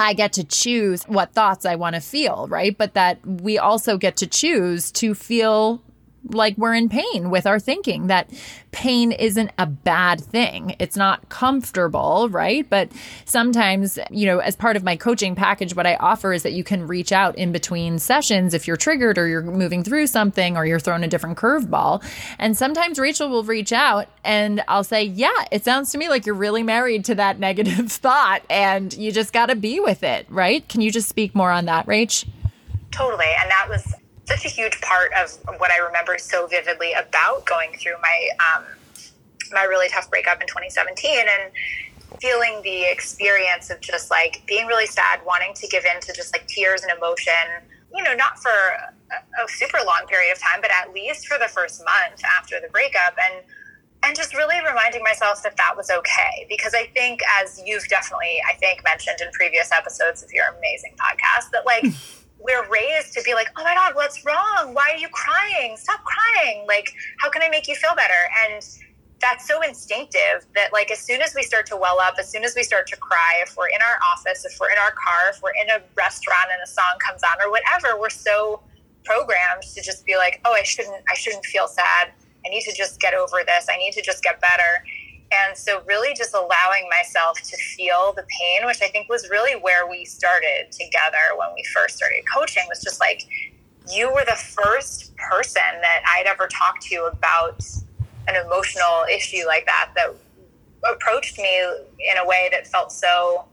I 0.00 0.14
get 0.14 0.32
to 0.34 0.44
choose 0.44 1.04
what 1.04 1.32
thoughts 1.32 1.64
I 1.66 1.76
want 1.76 1.94
to 1.94 2.00
feel, 2.00 2.46
right? 2.48 2.76
But 2.76 2.94
that 2.94 3.24
we 3.26 3.58
also 3.58 3.98
get 3.98 4.16
to 4.18 4.26
choose 4.26 4.90
to 4.92 5.14
feel 5.14 5.82
like 6.28 6.56
we're 6.56 6.74
in 6.74 6.88
pain 6.88 7.30
with 7.30 7.46
our 7.46 7.58
thinking 7.58 8.08
that 8.08 8.30
pain 8.72 9.10
isn't 9.12 9.50
a 9.58 9.66
bad 9.66 10.20
thing. 10.20 10.76
It's 10.78 10.96
not 10.96 11.28
comfortable, 11.28 12.28
right? 12.30 12.68
But 12.68 12.90
sometimes, 13.24 13.98
you 14.10 14.26
know, 14.26 14.38
as 14.38 14.54
part 14.54 14.76
of 14.76 14.84
my 14.84 14.96
coaching 14.96 15.34
package, 15.34 15.74
what 15.74 15.86
I 15.86 15.96
offer 15.96 16.32
is 16.32 16.42
that 16.42 16.52
you 16.52 16.62
can 16.62 16.86
reach 16.86 17.10
out 17.10 17.36
in 17.36 17.52
between 17.52 17.98
sessions 17.98 18.54
if 18.54 18.66
you're 18.66 18.76
triggered 18.76 19.18
or 19.18 19.26
you're 19.26 19.42
moving 19.42 19.82
through 19.82 20.06
something 20.06 20.56
or 20.56 20.66
you're 20.66 20.78
thrown 20.78 21.02
a 21.02 21.08
different 21.08 21.38
curveball. 21.38 22.04
And 22.38 22.56
sometimes 22.56 22.98
Rachel 22.98 23.28
will 23.28 23.44
reach 23.44 23.72
out 23.72 24.08
and 24.24 24.62
I'll 24.68 24.84
say, 24.84 25.04
Yeah, 25.04 25.44
it 25.50 25.64
sounds 25.64 25.90
to 25.92 25.98
me 25.98 26.08
like 26.08 26.26
you're 26.26 26.34
really 26.34 26.62
married 26.62 27.04
to 27.06 27.14
that 27.16 27.38
negative 27.40 27.90
thought 27.90 28.42
and 28.48 28.92
you 28.92 29.10
just 29.12 29.32
got 29.32 29.46
to 29.46 29.56
be 29.56 29.80
with 29.80 30.02
it, 30.02 30.26
right? 30.28 30.66
Can 30.68 30.80
you 30.80 30.92
just 30.92 31.08
speak 31.08 31.34
more 31.34 31.50
on 31.50 31.64
that, 31.64 31.86
Rach? 31.86 32.26
Totally. 32.90 33.26
And 33.40 33.50
that 33.50 33.66
was 33.68 33.94
such 34.30 34.44
a 34.44 34.48
huge 34.48 34.80
part 34.80 35.12
of 35.14 35.32
what 35.58 35.72
I 35.72 35.78
remember 35.78 36.16
so 36.18 36.46
vividly 36.46 36.92
about 36.92 37.44
going 37.46 37.72
through 37.72 37.96
my 38.00 38.28
um, 38.38 38.64
my 39.52 39.64
really 39.64 39.88
tough 39.88 40.08
breakup 40.08 40.40
in 40.40 40.46
2017 40.46 41.18
and 41.18 41.50
feeling 42.20 42.60
the 42.62 42.84
experience 42.84 43.70
of 43.70 43.80
just 43.80 44.08
like 44.10 44.42
being 44.46 44.66
really 44.66 44.86
sad, 44.86 45.20
wanting 45.26 45.52
to 45.54 45.66
give 45.66 45.84
in 45.84 46.00
to 46.02 46.12
just 46.12 46.32
like 46.32 46.46
tears 46.46 46.82
and 46.82 46.96
emotion. 46.96 47.66
You 47.92 48.04
know, 48.04 48.14
not 48.14 48.38
for 48.38 48.50
a, 48.50 49.42
a 49.42 49.48
super 49.48 49.78
long 49.84 50.06
period 50.06 50.30
of 50.30 50.38
time, 50.38 50.60
but 50.60 50.70
at 50.70 50.94
least 50.94 51.26
for 51.26 51.36
the 51.38 51.48
first 51.48 51.82
month 51.84 52.22
after 52.38 52.60
the 52.60 52.68
breakup, 52.68 53.16
and 53.18 53.44
and 54.04 54.16
just 54.16 54.34
really 54.34 54.56
reminding 54.64 55.02
myself 55.02 55.42
that 55.42 55.56
that 55.58 55.76
was 55.76 55.90
okay 55.90 56.46
because 56.48 56.72
i 56.72 56.86
think 56.94 57.20
as 57.42 57.60
you've 57.66 57.86
definitely 57.88 58.40
i 58.48 58.54
think 58.54 58.82
mentioned 58.82 59.20
in 59.20 59.30
previous 59.32 59.70
episodes 59.72 60.22
of 60.22 60.32
your 60.32 60.46
amazing 60.56 60.94
podcast 60.96 61.50
that 61.50 61.66
like 61.66 61.84
we're 62.42 62.68
raised 62.68 63.12
to 63.14 63.22
be 63.22 63.34
like, 63.34 63.48
oh 63.56 63.64
my 63.64 63.74
God, 63.74 63.94
what's 63.94 64.24
wrong? 64.24 64.72
Why 64.72 64.90
are 64.92 64.96
you 64.96 65.08
crying? 65.08 65.76
Stop 65.76 66.00
crying. 66.04 66.64
Like, 66.66 66.92
how 67.20 67.30
can 67.30 67.42
I 67.42 67.48
make 67.48 67.68
you 67.68 67.74
feel 67.74 67.94
better? 67.94 68.14
And 68.46 68.64
that's 69.20 69.46
so 69.46 69.60
instinctive 69.60 70.46
that 70.54 70.72
like 70.72 70.90
as 70.90 70.98
soon 70.98 71.20
as 71.20 71.34
we 71.34 71.42
start 71.42 71.66
to 71.66 71.76
well 71.76 72.00
up, 72.00 72.14
as 72.18 72.30
soon 72.30 72.42
as 72.42 72.54
we 72.56 72.62
start 72.62 72.86
to 72.88 72.96
cry, 72.96 73.40
if 73.42 73.56
we're 73.56 73.68
in 73.68 73.80
our 73.82 73.98
office, 74.12 74.44
if 74.44 74.58
we're 74.58 74.70
in 74.70 74.78
our 74.78 74.92
car, 74.92 75.30
if 75.30 75.42
we're 75.42 75.52
in 75.62 75.68
a 75.70 75.82
restaurant 75.94 76.48
and 76.50 76.60
a 76.64 76.66
song 76.66 76.96
comes 77.06 77.22
on 77.22 77.36
or 77.44 77.50
whatever, 77.50 78.00
we're 78.00 78.08
so 78.08 78.62
programmed 79.04 79.62
to 79.62 79.82
just 79.82 80.06
be 80.06 80.16
like, 80.16 80.40
oh, 80.44 80.52
I 80.52 80.62
shouldn't, 80.62 81.02
I 81.10 81.14
shouldn't 81.14 81.44
feel 81.44 81.68
sad. 81.68 82.12
I 82.44 82.48
need 82.48 82.62
to 82.62 82.74
just 82.74 83.00
get 83.00 83.12
over 83.12 83.42
this. 83.46 83.66
I 83.70 83.76
need 83.76 83.92
to 83.92 84.02
just 84.02 84.22
get 84.22 84.40
better. 84.40 84.84
And 85.32 85.56
so, 85.56 85.82
really, 85.86 86.12
just 86.14 86.34
allowing 86.34 86.88
myself 86.90 87.40
to 87.42 87.56
feel 87.56 88.12
the 88.16 88.24
pain, 88.40 88.66
which 88.66 88.82
I 88.82 88.88
think 88.88 89.08
was 89.08 89.28
really 89.30 89.60
where 89.60 89.88
we 89.88 90.04
started 90.04 90.72
together 90.72 91.36
when 91.36 91.48
we 91.54 91.64
first 91.72 91.96
started 91.96 92.24
coaching, 92.32 92.64
was 92.68 92.82
just 92.82 92.98
like, 92.98 93.22
you 93.92 94.12
were 94.12 94.24
the 94.24 94.36
first 94.36 95.16
person 95.16 95.62
that 95.80 96.02
I'd 96.06 96.26
ever 96.26 96.48
talked 96.48 96.82
to 96.86 97.10
about 97.12 97.64
an 98.28 98.36
emotional 98.44 99.04
issue 99.12 99.46
like 99.46 99.66
that, 99.66 99.92
that 99.96 100.14
approached 100.90 101.38
me 101.38 101.62
in 101.98 102.18
a 102.18 102.26
way 102.26 102.48
that 102.52 102.66
felt 102.66 102.92
so 102.92 103.44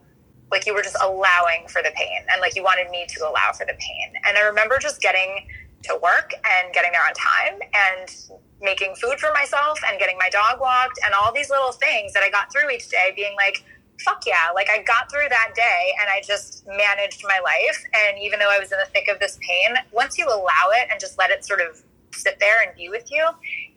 like 0.51 0.65
you 0.65 0.73
were 0.73 0.81
just 0.81 0.97
allowing 1.01 1.67
for 1.67 1.81
the 1.81 1.91
pain 1.95 2.21
and 2.31 2.39
like 2.39 2.55
you 2.55 2.63
wanted 2.63 2.89
me 2.89 3.05
to 3.09 3.27
allow 3.27 3.51
for 3.51 3.65
the 3.65 3.73
pain. 3.79 4.13
And 4.25 4.37
I 4.37 4.41
remember 4.41 4.77
just 4.79 5.01
getting 5.01 5.47
to 5.83 5.99
work 6.01 6.31
and 6.33 6.73
getting 6.73 6.91
there 6.91 7.01
on 7.05 7.13
time 7.13 7.59
and 7.73 8.41
making 8.62 8.96
food 8.96 9.20
for 9.20 9.32
myself 9.34 9.80
and 9.88 10.00
getting 10.00 10.17
my 10.17 10.30
dog 10.30 10.60
walked 10.60 11.00
and 11.06 11.13
all 11.13 11.32
these 11.34 11.50
little 11.50 11.72
things 11.72 12.13
that 12.13 12.24
I 12.24 12.30
got 12.30 12.52
through 12.52 12.70
each 12.72 12.89
day 12.89 13.13
being 13.15 13.36
like, 13.36 13.63
fuck 14.04 14.24
yeah, 14.26 14.52
like 14.54 14.67
I 14.70 14.84
got 14.84 15.12
through 15.12 15.30
that 15.30 15.54
day 15.56 15.93
and 16.02 16.10
I 16.10 16.22
just 16.26 16.65
managed 16.67 17.24
my 17.24 17.39
life. 17.43 17.84
And 17.93 18.20
even 18.20 18.39
though 18.39 18.50
I 18.50 18.60
was 18.60 18.72
in 18.72 18.78
the 18.78 18.89
thick 18.91 19.08
of 19.08 19.20
this 19.20 19.38
pain, 19.41 19.76
once 19.91 20.17
you 20.17 20.28
allow 20.28 20.72
it 20.72 20.88
and 20.91 21.00
just 21.00 21.17
let 21.17 21.30
it 21.30 21.46
sort 21.46 21.62
of 21.62 21.82
sit 22.13 22.39
there 22.39 22.62
and 22.65 22.76
be 22.76 22.89
with 22.89 23.12
you, 23.12 23.26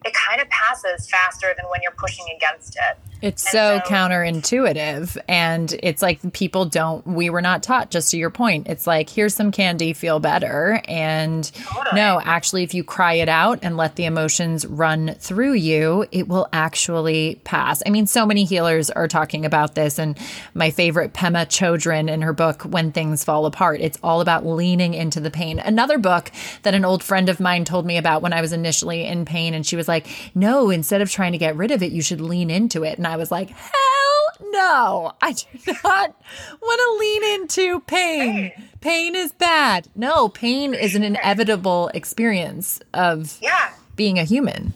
it 0.05 0.15
kind 0.15 0.41
of 0.41 0.49
passes 0.49 1.09
faster 1.09 1.55
than 1.57 1.69
when 1.71 1.81
you're 1.83 1.93
pushing 1.93 2.27
against 2.35 2.77
it. 2.77 2.99
It's 3.23 3.43
so, 3.43 3.81
so, 3.85 3.91
counterintuitive. 3.91 5.19
And 5.29 5.75
it's 5.83 6.01
like 6.01 6.33
people 6.33 6.65
don't, 6.65 7.07
we 7.07 7.29
were 7.29 7.43
not 7.43 7.63
taught, 7.63 7.91
just 7.91 8.11
to 8.13 8.17
your 8.17 8.31
point. 8.31 8.67
It's 8.69 8.87
like, 8.87 9.11
here's 9.11 9.35
some 9.35 9.53
candy, 9.53 9.93
feel 9.93 10.21
better. 10.21 10.81
And 10.89 11.45
totally. 11.53 12.01
no, 12.01 12.21
actually, 12.25 12.63
if 12.63 12.73
you 12.73 12.83
cry 12.83 13.15
it 13.15 13.29
out 13.29 13.59
and 13.63 13.77
let 13.77 13.97
the 13.97 14.07
emotions 14.07 14.65
run 14.67 15.17
through 15.19 15.53
you, 15.53 16.07
it 16.13 16.29
will 16.29 16.49
actually 16.53 17.41
pass. 17.45 17.83
I 17.85 17.91
mean, 17.91 18.07
so 18.07 18.25
many 18.25 18.45
healers 18.45 18.91
are 18.91 19.09
talking 19.09 19.45
about 19.45 19.75
this. 19.75 19.99
And 19.99 20.17
my 20.55 20.71
favorite, 20.71 21.13
Pema 21.13 21.47
Chodron, 21.47 22.11
in 22.11 22.23
her 22.23 22.33
book, 22.33 22.63
When 22.63 22.91
Things 22.91 23.23
Fall 23.23 23.45
Apart, 23.45 23.81
it's 23.83 23.99
all 24.03 24.23
about 24.23 24.47
leaning 24.47 24.95
into 24.95 25.21
the 25.21 25.31
pain. 25.31 25.59
Another 25.59 25.99
book 25.99 26.33
that 26.63 26.75
an 26.75 26.87
old 26.87 27.05
friend 27.05 27.29
of 27.29 27.39
mine 27.39 27.67
told 27.67 27.85
me 27.85 27.99
about 27.99 28.23
when 28.23 28.33
I 28.33 28.41
was 28.41 28.55
initially 28.55 29.05
in 29.05 29.27
pain. 29.27 29.53
And 29.53 29.67
she 29.67 29.77
was 29.77 29.89
like, 29.91 30.07
no, 30.35 30.71
instead 30.71 31.03
of 31.03 31.11
trying 31.11 31.33
to 31.33 31.39
get 31.39 31.57
rid 31.57 31.71
of 31.71 31.83
it, 31.83 31.93
you 31.93 32.03
should 32.03 32.21
lean 32.21 32.51
into 32.51 32.83
it. 32.85 32.97
And 32.97 33.07
I 33.07 33.17
was 33.17 33.31
like, 33.31 33.51
hell 33.51 34.51
no, 34.51 35.13
I 35.21 35.33
do 35.33 35.47
not 35.85 36.17
want 36.63 36.81
to 36.81 36.97
lean 36.99 37.41
into 37.41 37.81
pain. 37.81 38.53
Pain 38.81 39.15
is 39.15 39.33
bad. 39.33 39.89
No, 39.95 40.29
pain 40.29 40.75
is 40.75 40.95
an 40.95 41.03
inevitable 41.03 41.91
experience 41.95 42.81
of 42.95 43.39
yeah. 43.43 43.73
being 43.97 44.19
a 44.19 44.25
human. 44.25 44.75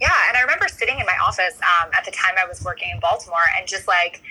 Yeah, 0.00 0.16
and 0.28 0.36
I 0.36 0.40
remember 0.40 0.66
sitting 0.68 0.98
in 0.98 1.06
my 1.06 1.18
office 1.22 1.58
um, 1.58 1.90
at 1.96 2.04
the 2.04 2.10
time 2.10 2.32
I 2.42 2.48
was 2.48 2.64
working 2.64 2.90
in 2.90 3.00
Baltimore 3.00 3.44
and 3.58 3.68
just 3.68 3.86
like 3.86 4.22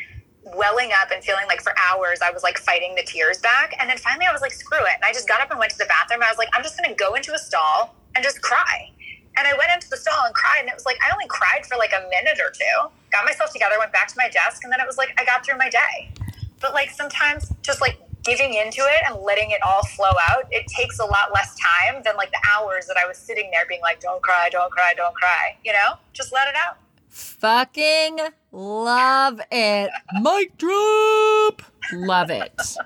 welling 0.56 0.90
up 1.00 1.12
and 1.12 1.24
feeling 1.24 1.46
like 1.48 1.62
for 1.62 1.74
hours 1.78 2.20
I 2.24 2.32
was 2.32 2.42
like 2.42 2.58
fighting 2.58 2.96
the 2.96 3.04
tears 3.04 3.38
back. 3.38 3.76
And 3.80 3.90
then 3.90 3.98
finally 3.98 4.26
I 4.26 4.32
was 4.32 4.42
like, 4.42 4.52
screw 4.52 4.80
it. 4.80 4.96
And 4.96 5.06
I 5.06 5.14
just 5.14 5.28
got 5.28 5.42
up 5.42 5.52
and 5.52 5.60
went 5.60 5.72
to 5.74 5.78
the 5.78 5.86
bathroom. 5.86 6.24
I 6.24 6.30
was 6.30 6.38
like, 6.38 6.50
I'm 6.54 6.64
just 6.64 6.78
going 6.78 6.90
to 6.90 6.96
go 6.96 7.14
into 7.14 7.34
a 7.34 7.38
stall 7.38 7.96
and 8.16 8.24
just 8.24 8.42
cry. 8.42 8.92
And 9.40 9.48
I 9.48 9.54
went 9.54 9.72
into 9.74 9.90
the 9.90 9.96
stall 9.96 10.26
and 10.26 10.36
cried, 10.36 10.60
and 10.60 10.68
it 10.68 10.76
was 10.76 10.86
like 10.86 10.98
I 11.08 11.14
only 11.14 11.28
cried 11.28 11.66
for 11.66 11.78
like 11.78 11.94
a 11.94 12.04
minute 12.10 12.40
or 12.44 12.52
two. 12.52 12.92
Got 13.10 13.24
myself 13.24 13.54
together, 13.54 13.76
went 13.80 13.94
back 13.94 14.10
to 14.10 14.16
my 14.18 14.28
desk, 14.28 14.66
and 14.66 14.72
then 14.72 14.82
it 14.82 14.86
was 14.86 14.98
like 14.98 15.16
I 15.18 15.24
got 15.24 15.46
through 15.46 15.58
my 15.58 15.70
day. 15.70 16.12
But 16.60 16.74
like 16.74 16.90
sometimes 16.92 17.52
just 17.62 17.80
like 17.80 18.02
giving 18.24 18.54
into 18.54 18.82
it 18.82 19.02
and 19.08 19.24
letting 19.24 19.52
it 19.52 19.62
all 19.64 19.86
flow 19.86 20.12
out, 20.30 20.44
it 20.52 20.68
takes 20.68 21.00
a 21.00 21.06
lot 21.06 21.32
less 21.34 21.56
time 21.56 22.02
than 22.04 22.18
like 22.18 22.32
the 22.32 22.42
hours 22.54 22.86
that 22.88 22.98
I 22.98 23.08
was 23.08 23.18
sitting 23.18 23.50
there 23.52 23.64
being 23.68 23.82
like, 23.82 24.02
don't 24.02 24.22
cry, 24.22 24.50
don't 24.52 24.72
cry, 24.72 24.94
don't 24.94 25.16
cry. 25.16 25.56
You 25.64 25.72
know, 25.72 25.94
just 26.12 26.34
let 26.34 26.50
it 26.50 26.56
out. 26.56 26.78
Fucking 27.08 28.20
love 28.52 29.40
it. 29.52 29.90
Mic 30.22 30.58
drop. 30.58 31.62
Love 31.94 32.30
it. 32.30 32.52
So, 32.60 32.82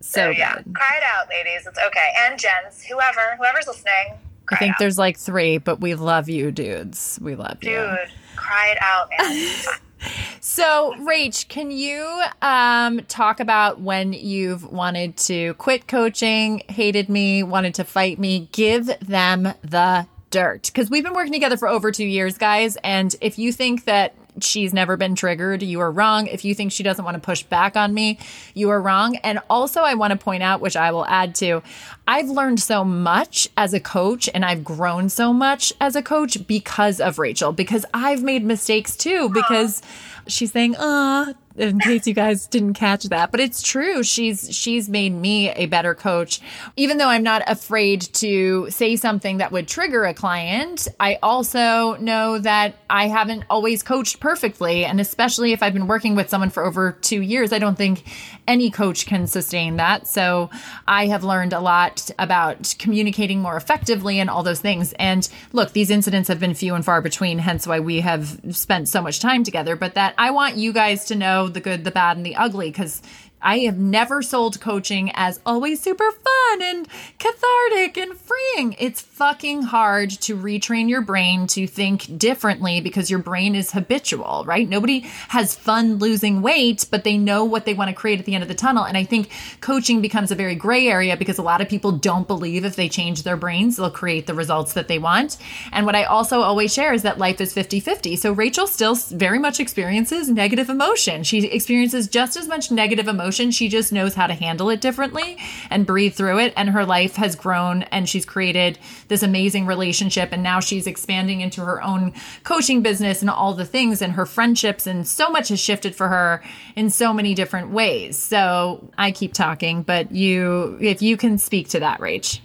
so 0.00 0.30
yeah, 0.30 0.56
good. 0.56 0.74
cry 0.74 0.96
it 0.96 1.02
out, 1.04 1.28
ladies. 1.28 1.66
It's 1.66 1.78
okay. 1.78 2.08
And 2.20 2.38
gents, 2.38 2.82
whoever, 2.84 3.36
whoever's 3.38 3.66
listening, 3.66 4.18
I 4.50 4.56
think 4.56 4.72
out. 4.72 4.78
there's 4.78 4.98
like 4.98 5.18
three, 5.18 5.58
but 5.58 5.80
we 5.80 5.94
love 5.94 6.28
you, 6.28 6.50
dudes. 6.50 7.18
We 7.22 7.34
love 7.34 7.60
Dude, 7.60 7.72
you. 7.72 7.78
Dude, 7.78 8.36
cry 8.36 8.74
it 8.74 8.78
out, 8.80 9.08
man. 9.18 9.54
so, 10.40 10.94
Rach, 11.00 11.48
can 11.48 11.70
you 11.70 12.22
um, 12.40 13.00
talk 13.08 13.40
about 13.40 13.80
when 13.80 14.12
you've 14.12 14.64
wanted 14.70 15.16
to 15.18 15.54
quit 15.54 15.86
coaching, 15.86 16.62
hated 16.68 17.08
me, 17.08 17.42
wanted 17.42 17.74
to 17.76 17.84
fight 17.84 18.18
me? 18.18 18.48
Give 18.52 18.86
them 19.00 19.54
the 19.62 20.06
dirt. 20.30 20.64
Because 20.64 20.90
we've 20.90 21.04
been 21.04 21.14
working 21.14 21.32
together 21.32 21.56
for 21.56 21.68
over 21.68 21.92
two 21.92 22.06
years, 22.06 22.36
guys. 22.36 22.76
And 22.82 23.14
if 23.20 23.38
you 23.38 23.52
think 23.52 23.84
that 23.84 24.14
she's 24.40 24.72
never 24.72 24.96
been 24.96 25.14
triggered, 25.14 25.62
you 25.62 25.80
are 25.80 25.90
wrong. 25.90 26.26
If 26.26 26.44
you 26.44 26.54
think 26.54 26.72
she 26.72 26.82
doesn't 26.82 27.04
want 27.04 27.14
to 27.14 27.20
push 27.20 27.42
back 27.42 27.76
on 27.76 27.92
me, 27.92 28.18
you 28.54 28.70
are 28.70 28.80
wrong. 28.80 29.16
And 29.16 29.40
also, 29.50 29.82
I 29.82 29.94
want 29.94 30.12
to 30.12 30.16
point 30.16 30.42
out, 30.42 30.60
which 30.60 30.76
I 30.76 30.90
will 30.92 31.06
add 31.06 31.34
to, 31.36 31.62
I've 32.06 32.28
learned 32.28 32.60
so 32.60 32.84
much 32.84 33.48
as 33.56 33.74
a 33.74 33.80
coach 33.80 34.28
and 34.34 34.44
I've 34.44 34.64
grown 34.64 35.08
so 35.08 35.32
much 35.32 35.72
as 35.80 35.96
a 35.96 36.02
coach 36.02 36.46
because 36.46 37.00
of 37.00 37.18
Rachel, 37.18 37.52
because 37.52 37.84
I've 37.92 38.22
made 38.22 38.44
mistakes 38.44 38.96
too, 38.96 39.28
because 39.28 39.82
she's 40.26 40.52
saying, 40.52 40.76
uh, 40.76 41.34
in 41.56 41.78
case 41.78 42.06
you 42.06 42.14
guys 42.14 42.46
didn't 42.46 42.74
catch 42.74 43.04
that 43.04 43.30
but 43.30 43.40
it's 43.40 43.62
true. 43.62 44.02
She's 44.02 44.54
she's 44.54 44.88
made 44.88 45.12
me 45.12 45.50
a 45.50 45.66
better 45.66 45.94
coach. 45.94 46.40
Even 46.76 46.98
though 46.98 47.08
i'm 47.08 47.22
not 47.22 47.42
afraid 47.46 48.02
to 48.14 48.70
say 48.70 48.96
something 48.96 49.38
that 49.38 49.52
would 49.52 49.68
trigger 49.68 50.04
a 50.04 50.14
client 50.14 50.88
i 51.00 51.18
also 51.22 51.96
know 51.96 52.38
that 52.38 52.76
i 52.88 53.08
haven't 53.08 53.44
always 53.50 53.82
coached 53.82 54.20
perfectly. 54.20 54.84
And 54.84 55.00
especially 55.00 55.52
if 55.52 55.62
i've 55.62 55.72
been 55.72 55.86
working 55.86 56.14
with 56.14 56.28
someone 56.28 56.50
for 56.50 56.64
over 56.64 56.92
2 56.92 57.20
years 57.20 57.52
i 57.52 57.58
don't 57.58 57.76
think 57.76 58.04
any 58.48 58.70
coach 58.70 59.06
can 59.06 59.26
sustain 59.26 59.76
that. 59.76 60.06
So 60.06 60.50
i 60.86 61.06
have 61.06 61.24
learned 61.24 61.52
a 61.52 61.60
lot 61.60 62.10
about 62.18 62.74
communicating 62.78 63.40
more 63.40 63.56
effectively 63.56 64.18
and 64.20 64.28
all 64.28 64.42
those 64.42 64.60
things. 64.60 64.92
And 64.98 65.28
look 65.52 65.72
these 65.72 65.90
incidents 65.90 66.28
have 66.28 66.40
been 66.40 66.54
few 66.54 66.74
and 66.74 66.84
far 66.84 67.00
between 67.00 67.38
hence 67.38 67.66
why 67.66 67.80
we 67.80 68.00
have 68.00 68.40
spent 68.50 68.88
so 68.88 69.00
much 69.00 69.20
time 69.20 69.44
together. 69.44 69.76
But 69.76 69.94
that 69.94 70.14
i 70.18 70.30
want 70.30 70.56
you 70.56 70.72
guys 70.72 71.06
to 71.06 71.14
know 71.14 71.41
the 71.48 71.60
good, 71.60 71.84
the 71.84 71.90
bad, 71.90 72.16
and 72.16 72.26
the 72.26 72.36
ugly 72.36 72.70
because 72.70 73.02
I 73.42 73.58
have 73.60 73.78
never 73.78 74.22
sold 74.22 74.60
coaching 74.60 75.10
as 75.14 75.40
always 75.44 75.80
super 75.80 76.10
fun 76.10 76.62
and 76.62 76.88
cathartic 77.18 77.96
and 77.96 78.16
freeing. 78.16 78.76
It's 78.78 79.00
fucking 79.00 79.62
hard 79.62 80.10
to 80.10 80.36
retrain 80.36 80.88
your 80.88 81.02
brain 81.02 81.46
to 81.48 81.66
think 81.66 82.18
differently 82.18 82.80
because 82.80 83.10
your 83.10 83.18
brain 83.18 83.54
is 83.54 83.72
habitual, 83.72 84.44
right? 84.46 84.68
Nobody 84.68 85.00
has 85.28 85.54
fun 85.54 85.96
losing 85.96 86.42
weight, 86.42 86.86
but 86.90 87.04
they 87.04 87.18
know 87.18 87.44
what 87.44 87.64
they 87.64 87.74
want 87.74 87.88
to 87.88 87.94
create 87.94 88.20
at 88.20 88.26
the 88.26 88.34
end 88.34 88.42
of 88.42 88.48
the 88.48 88.54
tunnel. 88.54 88.84
And 88.84 88.96
I 88.96 89.04
think 89.04 89.30
coaching 89.60 90.00
becomes 90.00 90.30
a 90.30 90.36
very 90.36 90.54
gray 90.54 90.86
area 90.86 91.16
because 91.16 91.38
a 91.38 91.42
lot 91.42 91.60
of 91.60 91.68
people 91.68 91.92
don't 91.92 92.28
believe 92.28 92.64
if 92.64 92.76
they 92.76 92.88
change 92.88 93.22
their 93.22 93.36
brains, 93.36 93.76
they'll 93.76 93.90
create 93.90 94.26
the 94.26 94.34
results 94.34 94.74
that 94.74 94.88
they 94.88 94.98
want. 94.98 95.36
And 95.72 95.86
what 95.86 95.96
I 95.96 96.04
also 96.04 96.42
always 96.42 96.72
share 96.72 96.92
is 96.92 97.02
that 97.02 97.18
life 97.18 97.40
is 97.40 97.52
50 97.52 97.80
50. 97.80 98.16
So 98.16 98.32
Rachel 98.32 98.66
still 98.66 98.94
very 98.94 99.38
much 99.38 99.58
experiences 99.58 100.28
negative 100.28 100.68
emotion. 100.68 101.24
She 101.24 101.46
experiences 101.46 102.06
just 102.06 102.36
as 102.36 102.46
much 102.46 102.70
negative 102.70 103.08
emotion. 103.08 103.31
She 103.32 103.68
just 103.68 103.92
knows 103.92 104.14
how 104.14 104.26
to 104.26 104.34
handle 104.34 104.70
it 104.70 104.80
differently 104.80 105.38
and 105.70 105.86
breathe 105.86 106.14
through 106.14 106.38
it. 106.38 106.52
And 106.56 106.70
her 106.70 106.84
life 106.84 107.16
has 107.16 107.34
grown 107.34 107.82
and 107.84 108.08
she's 108.08 108.24
created 108.24 108.78
this 109.08 109.22
amazing 109.22 109.66
relationship. 109.66 110.30
And 110.32 110.42
now 110.42 110.60
she's 110.60 110.86
expanding 110.86 111.40
into 111.40 111.62
her 111.62 111.82
own 111.82 112.12
coaching 112.44 112.82
business 112.82 113.20
and 113.20 113.30
all 113.30 113.54
the 113.54 113.64
things 113.64 114.02
and 114.02 114.12
her 114.12 114.26
friendships. 114.26 114.86
And 114.86 115.06
so 115.06 115.30
much 115.30 115.48
has 115.48 115.60
shifted 115.60 115.94
for 115.94 116.08
her 116.08 116.42
in 116.76 116.90
so 116.90 117.12
many 117.12 117.34
different 117.34 117.70
ways. 117.70 118.18
So 118.18 118.90
I 118.96 119.12
keep 119.12 119.32
talking, 119.32 119.82
but 119.82 120.12
you, 120.12 120.78
if 120.80 121.02
you 121.02 121.16
can 121.16 121.38
speak 121.38 121.68
to 121.70 121.80
that, 121.80 122.00
Rach. 122.00 122.40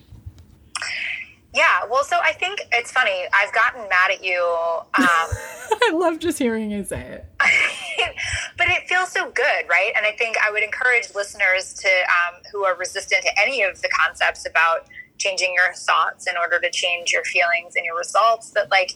Yeah, 1.57 1.85
well, 1.89 2.03
so 2.03 2.19
I 2.23 2.33
think 2.33 2.61
it's 2.71 2.91
funny. 2.91 3.25
I've 3.33 3.51
gotten 3.51 3.81
mad 3.89 4.11
at 4.11 4.23
you. 4.23 4.39
Um, 4.39 4.85
I 4.99 5.91
love 5.91 6.19
just 6.19 6.37
hearing 6.37 6.69
you 6.69 6.83
say 6.83 7.01
it. 7.01 7.25
but 8.59 8.67
it 8.67 8.87
feels 8.87 9.11
so 9.11 9.31
good, 9.31 9.67
right? 9.67 9.91
And 9.95 10.05
I 10.05 10.11
think 10.11 10.37
I 10.37 10.51
would 10.51 10.61
encourage 10.61 11.15
listeners 11.15 11.73
to 11.73 11.87
um, 11.87 12.43
who 12.51 12.63
are 12.63 12.77
resistant 12.77 13.23
to 13.23 13.31
any 13.41 13.63
of 13.63 13.81
the 13.81 13.89
concepts 13.89 14.45
about 14.47 14.87
changing 15.17 15.51
your 15.55 15.73
thoughts 15.73 16.27
in 16.27 16.37
order 16.37 16.59
to 16.59 16.69
change 16.69 17.11
your 17.11 17.23
feelings 17.23 17.75
and 17.75 17.83
your 17.83 17.97
results. 17.97 18.51
That 18.51 18.69
like 18.69 18.93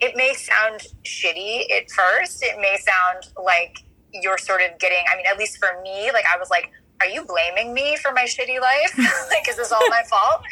it 0.00 0.14
may 0.14 0.34
sound 0.34 0.86
shitty 1.02 1.64
at 1.76 1.90
first. 1.90 2.44
It 2.44 2.60
may 2.60 2.76
sound 2.76 3.32
like 3.44 3.78
you're 4.12 4.38
sort 4.38 4.62
of 4.62 4.78
getting. 4.78 5.02
I 5.12 5.16
mean, 5.16 5.26
at 5.26 5.36
least 5.36 5.58
for 5.58 5.82
me, 5.82 6.12
like 6.12 6.26
I 6.32 6.38
was 6.38 6.48
like, 6.48 6.70
"Are 7.00 7.08
you 7.08 7.24
blaming 7.24 7.74
me 7.74 7.96
for 7.96 8.12
my 8.12 8.22
shitty 8.22 8.60
life? 8.60 8.96
like, 9.30 9.48
is 9.48 9.56
this 9.56 9.72
all 9.72 9.88
my 9.90 10.04
fault?" 10.08 10.42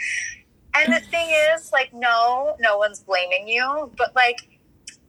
And 0.75 0.93
the 0.93 1.01
thing 1.01 1.29
is, 1.55 1.71
like, 1.73 1.93
no, 1.93 2.57
no 2.61 2.79
one's 2.79 3.01
blaming 3.01 3.47
you, 3.47 3.91
but 3.97 4.15
like, 4.15 4.49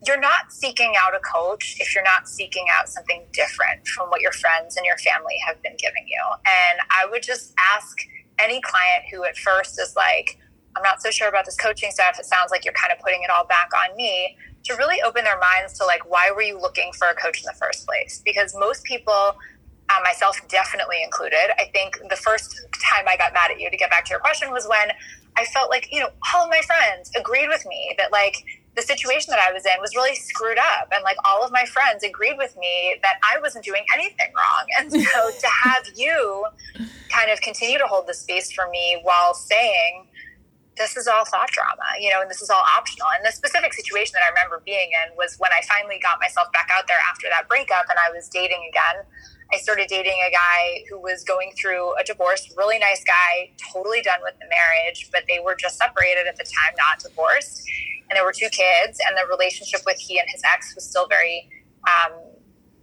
you're 0.06 0.19
not 0.19 0.52
seeking 0.52 0.93
out 1.02 1.15
a 1.15 1.19
coach 1.19 1.78
if 1.80 1.95
you're 1.95 2.04
not 2.04 2.28
seeking 2.28 2.65
out 2.78 2.89
something 2.89 3.23
different 3.32 3.88
from 3.88 4.10
what 4.10 4.19
your 4.19 4.34
friends 4.34 4.76
and 4.76 4.86
your 4.86 4.97
family 4.97 5.36
have 5.47 5.62
been 5.63 5.76
giving 5.78 6.06
you. 6.08 6.21
And 6.45 6.80
I 6.91 7.10
would 7.10 7.23
just 7.23 7.54
ask 7.73 7.97
any 8.39 8.60
client 8.62 9.06
who 9.12 9.23
at 9.23 9.38
first 9.38 9.80
is 9.80 9.95
like, 9.95 10.39
I'm 10.76 10.84
not 10.84 11.02
so 11.02 11.10
sure 11.10 11.30
about 11.30 11.45
this 11.45 11.56
coaching 11.56 11.91
stuff. 11.91 12.19
It 12.19 12.26
sounds 12.26 12.52
like 12.52 12.65
you're 12.65 12.73
kind 12.73 12.91
of 12.91 12.99
putting 12.99 13.23
it 13.23 13.30
all 13.30 13.45
back 13.45 13.69
on 13.73 13.95
me 13.95 14.36
to 14.63 14.76
really 14.76 15.02
open 15.04 15.23
their 15.23 15.39
minds 15.39 15.78
to 15.80 15.86
like, 15.86 16.10
why 16.10 16.32
were 16.32 16.41
you 16.41 16.60
looking 16.60 16.91
for 16.93 17.08
a 17.08 17.15
coach 17.15 17.39
in 17.39 17.45
the 17.45 17.58
first 17.58 17.86
place? 17.86 18.21
Because 18.26 18.56
most 18.58 18.84
people, 18.84 19.13
uh, 19.89 19.99
myself 20.04 20.39
definitely 20.49 21.04
included, 21.04 21.52
I 21.60 21.65
think 21.73 21.97
the 22.10 22.15
first 22.15 22.56
time 22.91 23.06
I 23.08 23.15
got 23.17 23.34
mad 23.34 23.52
at 23.52 23.60
you 23.60 23.69
to 23.69 23.78
get 23.78 23.89
back 23.89 24.06
to 24.06 24.10
your 24.12 24.19
question 24.19 24.52
was 24.52 24.67
when 24.67 24.89
I 25.38 25.46
felt 25.46 25.69
like, 25.69 25.89
you 25.91 26.00
know, 26.00 26.10
all 26.34 26.46
of 26.46 26.50
my 26.50 26.62
friends 26.62 27.12
agreed 27.17 27.48
with 27.48 27.65
me 27.65 27.96
that 27.98 28.12
like 28.12 28.43
the 28.76 28.82
situation 28.82 29.30
that 29.30 29.39
I 29.39 29.54
was 29.54 29.65
in 29.65 29.74
was 29.82 29.96
really 29.96 30.15
screwed 30.15 30.58
up. 30.58 30.89
And 30.91 31.04
like 31.04 31.17
all 31.26 31.43
of 31.43 31.52
my 31.52 31.65
friends 31.65 32.04
agreed 32.04 32.38
with 32.38 32.58
me 32.58 32.96
that 33.04 33.17
I 33.24 33.39
wasn't 33.39 33.65
doing 33.65 33.86
anything 33.93 34.32
wrong. 34.36 34.65
And 34.80 34.91
so 35.08 35.32
to 35.32 35.48
have 35.63 35.86
you 35.96 36.46
kind 37.10 37.30
of 37.32 37.41
continue 37.41 37.78
to 37.78 37.88
hold 37.88 38.08
the 38.08 38.13
space 38.13 38.52
for 38.52 38.69
me 38.69 39.00
while 39.04 39.34
saying, 39.34 40.08
this 40.78 40.98
is 40.98 41.08
all 41.08 41.26
thought 41.26 41.50
drama, 41.52 41.86
you 42.00 42.10
know, 42.10 42.22
and 42.22 42.30
this 42.30 42.41
is 42.41 42.50
all 42.50 42.63
optional. 42.78 43.08
And 43.17 43.26
the 43.26 43.32
specific 43.32 43.74
situation 43.74 44.13
that 44.17 44.26
I 44.26 44.30
remember 44.30 44.62
being 44.65 44.89
in 44.89 45.15
was 45.15 45.36
when 45.38 45.52
I 45.54 45.62
finally 45.69 46.00
got 46.02 46.19
myself 46.19 46.52
back 46.52 46.69
out 46.74 46.88
there 46.88 46.98
after 47.10 47.28
that 47.30 47.48
breakup 47.48 47.86
and 47.89 47.98
I 48.00 48.12
was 48.12 48.28
dating 48.30 48.65
again. 48.69 49.06
I 49.54 49.58
started 49.58 49.88
dating 49.88 50.18
a 50.28 50.32
guy 50.32 50.84
who 50.89 51.00
was 51.00 51.24
going 51.24 51.52
through 51.60 51.94
a 52.00 52.04
divorce, 52.04 52.52
really 52.58 52.80
nice 52.80 53.04
guy, 53.04 53.52
totally 53.72 54.02
done 54.02 54.20
with 54.24 54.34
the 54.39 54.48
marriage, 54.50 55.10
but 55.12 55.24
they 55.28 55.39
were 55.39 55.56
just 55.56 55.78
separated 55.78 56.26
at 56.26 56.38
the 56.38 56.44
time, 56.44 56.74
not 56.78 57.00
divorced. 57.00 57.63
And 58.10 58.18
there 58.18 58.26
were 58.26 58.34
two 58.34 58.50
kids, 58.50 59.00
and 59.08 59.16
the 59.16 59.28
relationship 59.30 59.82
with 59.86 59.98
he 60.00 60.18
and 60.18 60.28
his 60.30 60.42
ex 60.44 60.74
was 60.74 60.89
still 60.89 61.08
very 61.08 61.50
um, 61.88 62.13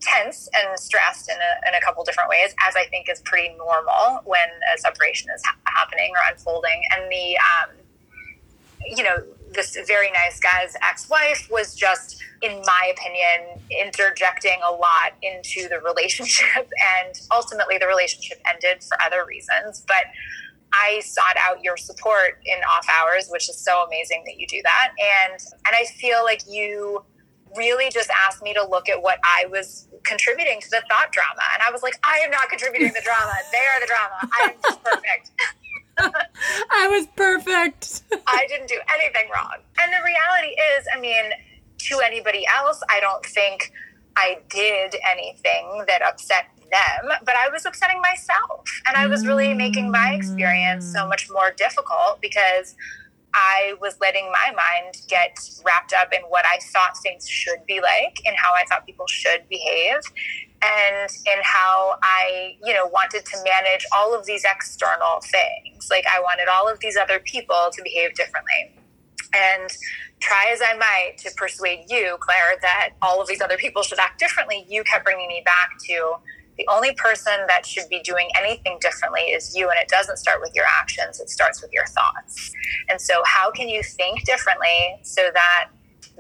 tense 0.01 0.49
and 0.55 0.79
stressed 0.79 1.29
in 1.29 1.37
a, 1.37 1.69
in 1.69 1.75
a 1.75 1.81
couple 1.81 2.05
different 2.05 2.31
ways, 2.31 2.55
as 2.67 2.77
I 2.77 2.85
think 2.85 3.09
is 3.11 3.21
pretty 3.23 3.55
normal 3.57 4.23
when 4.25 4.49
a 4.73 4.79
separation 4.79 5.29
is 5.35 5.43
ha- 5.45 5.59
happening 5.67 6.13
or 6.13 6.33
unfolding. 6.33 6.83
And 6.95 7.11
the, 7.11 7.37
um, 7.39 7.71
you 8.97 9.03
know, 9.03 9.25
this 9.53 9.77
very 9.87 10.11
nice 10.13 10.39
guy's 10.39 10.75
ex-wife 10.83 11.49
was 11.51 11.75
just 11.75 12.23
in 12.43 12.63
my 12.65 12.93
opinion 12.97 13.61
interjecting 13.71 14.59
a 14.67 14.73
lot 14.73 15.13
into 15.23 15.69
the 15.69 15.79
relationship. 15.81 16.71
And 17.01 17.15
ultimately 17.33 17.79
the 17.79 17.87
relationship 17.87 18.39
ended 18.49 18.83
for 18.83 18.97
other 19.05 19.25
reasons. 19.27 19.85
But 19.87 20.05
i 20.73 21.01
sought 21.01 21.37
out 21.37 21.63
your 21.65 21.77
support 21.77 22.39
in 22.45 22.57
off 22.63 22.87
hours 22.89 23.27
which 23.29 23.49
is 23.49 23.59
so 23.59 23.85
amazing 23.85 24.23
that 24.25 24.39
you 24.39 24.47
do 24.47 24.61
that. 24.63 24.93
And 24.99 25.41
and 25.67 25.75
i 25.75 25.85
feel 25.85 26.23
like 26.23 26.43
you 26.49 27.05
really 27.57 27.91
just 27.91 28.09
asked 28.11 28.43
me 28.43 28.55
to 28.55 28.65
look 28.65 28.89
at 28.89 29.03
what 29.03 29.19
i 29.25 29.47
was 29.51 29.89
contributing 30.05 30.61
to 30.61 30.71
the 30.71 30.83
thought 30.89 31.11
drama. 31.11 31.43
And 31.55 31.63
i 31.67 31.71
was 31.73 31.83
like 31.83 31.95
i 32.05 32.21
am 32.25 32.31
not 32.31 32.49
contributing 32.49 32.93
the 32.95 33.03
drama. 33.03 33.33
They 33.51 33.59
are 33.59 33.81
the 33.81 33.87
drama. 33.87 34.31
I 34.33 34.53
am 34.53 34.77
perfect 34.85 35.31
I 36.71 36.89
was 36.89 37.07
perfect. 37.17 38.03
I 38.27 38.47
didn't 38.49 38.69
do 38.69 38.79
anything 38.95 39.31
wrong. 39.35 39.57
And 39.79 39.93
the 39.93 40.03
reality 40.05 40.55
is, 40.77 40.87
I 40.95 41.01
mean, 41.01 41.31
to 41.79 42.01
anybody 42.05 42.45
else, 42.57 42.83
I 42.89 43.01
don't 43.01 43.25
think 43.25 43.73
I 44.17 44.39
did 44.49 44.97
anything 45.11 45.85
that 45.87 46.03
upset 46.03 46.47
them, 46.71 47.13
but 47.25 47.35
I 47.37 47.49
was 47.49 47.65
upsetting 47.67 48.01
myself. 48.01 48.65
And 48.87 48.97
I 48.97 49.07
was 49.07 49.27
really 49.27 49.55
making 49.55 49.91
my 49.91 50.13
experience 50.13 50.85
so 50.85 51.07
much 51.07 51.29
more 51.31 51.53
difficult 51.57 52.21
because 52.21 52.75
I 53.35 53.75
was 53.81 53.97
letting 54.01 54.31
my 54.33 54.53
mind 54.53 55.03
get 55.09 55.39
wrapped 55.65 55.93
up 55.93 56.13
in 56.13 56.23
what 56.23 56.45
I 56.47 56.59
thought 56.73 56.97
things 57.03 57.29
should 57.29 57.65
be 57.67 57.81
like 57.81 58.19
and 58.27 58.37
how 58.37 58.53
I 58.55 58.65
thought 58.69 58.87
people 58.87 59.07
should 59.07 59.49
behave 59.49 59.99
and 60.63 61.11
in 61.27 61.39
how 61.43 61.97
I, 62.03 62.57
you 62.65 62.75
know, 62.75 62.87
wanted 62.87 63.25
to 63.25 63.37
manage 63.45 63.87
all 63.97 64.15
of 64.15 64.27
these 64.27 64.45
external 64.45 65.21
things. 65.23 65.89
Like 65.91 66.05
I 66.11 66.21
wanted 66.21 66.49
all 66.49 66.69
of 66.69 66.81
these 66.81 66.97
other 66.97 67.19
people 67.21 67.71
to 67.73 67.83
behave 67.83 68.15
differently. 68.15 68.77
And 69.33 69.71
try 70.21 70.51
as 70.53 70.61
I 70.61 70.77
might 70.77 71.17
to 71.19 71.31
persuade 71.37 71.85
you, 71.89 72.17
Claire, 72.21 72.59
that 72.61 72.91
all 73.01 73.23
of 73.23 73.29
these 73.29 73.41
other 73.41 73.57
people 73.57 73.83
should 73.83 73.99
act 73.99 74.19
differently, 74.19 74.67
you 74.69 74.85
kept 74.85 75.05
bringing 75.05 75.29
me 75.29 75.43
back 75.45 75.71
to 75.87 76.17
the 76.59 76.67
only 76.71 76.93
person 76.95 77.33
that 77.49 77.65
should 77.65 77.89
be 77.89 78.01
doing 78.01 78.29
anything 78.39 78.77
differently 78.81 79.23
is 79.23 79.57
you. 79.57 79.71
And 79.71 79.79
it 79.81 79.89
doesn't 79.89 80.19
start 80.19 80.43
with 80.43 80.55
your 80.55 80.67
actions, 80.81 81.19
it 81.21 81.31
starts 81.31 81.63
with 81.63 81.73
your 81.73 81.87
thoughts. 81.87 82.53
And 82.89 83.01
so, 83.01 83.23
how 83.25 83.51
can 83.51 83.69
you 83.69 83.83
think 83.83 84.25
differently 84.25 84.99
so 85.03 85.31
that 85.33 85.71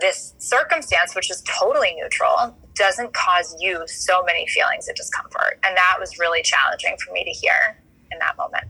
this 0.01 0.35
circumstance, 0.39 1.15
which 1.15 1.31
is 1.31 1.43
totally 1.43 1.95
neutral, 1.95 2.57
doesn't 2.75 3.13
cause 3.13 3.57
you 3.61 3.83
so 3.87 4.23
many 4.25 4.47
feelings 4.47 4.89
of 4.89 4.97
discomfort. 4.97 5.59
And 5.65 5.77
that 5.77 5.97
was 5.99 6.19
really 6.19 6.43
challenging 6.43 6.97
for 7.05 7.13
me 7.13 7.25
to 7.25 7.31
hear 7.31 7.83
in 8.11 8.19
that 8.19 8.37
moment. 8.37 8.65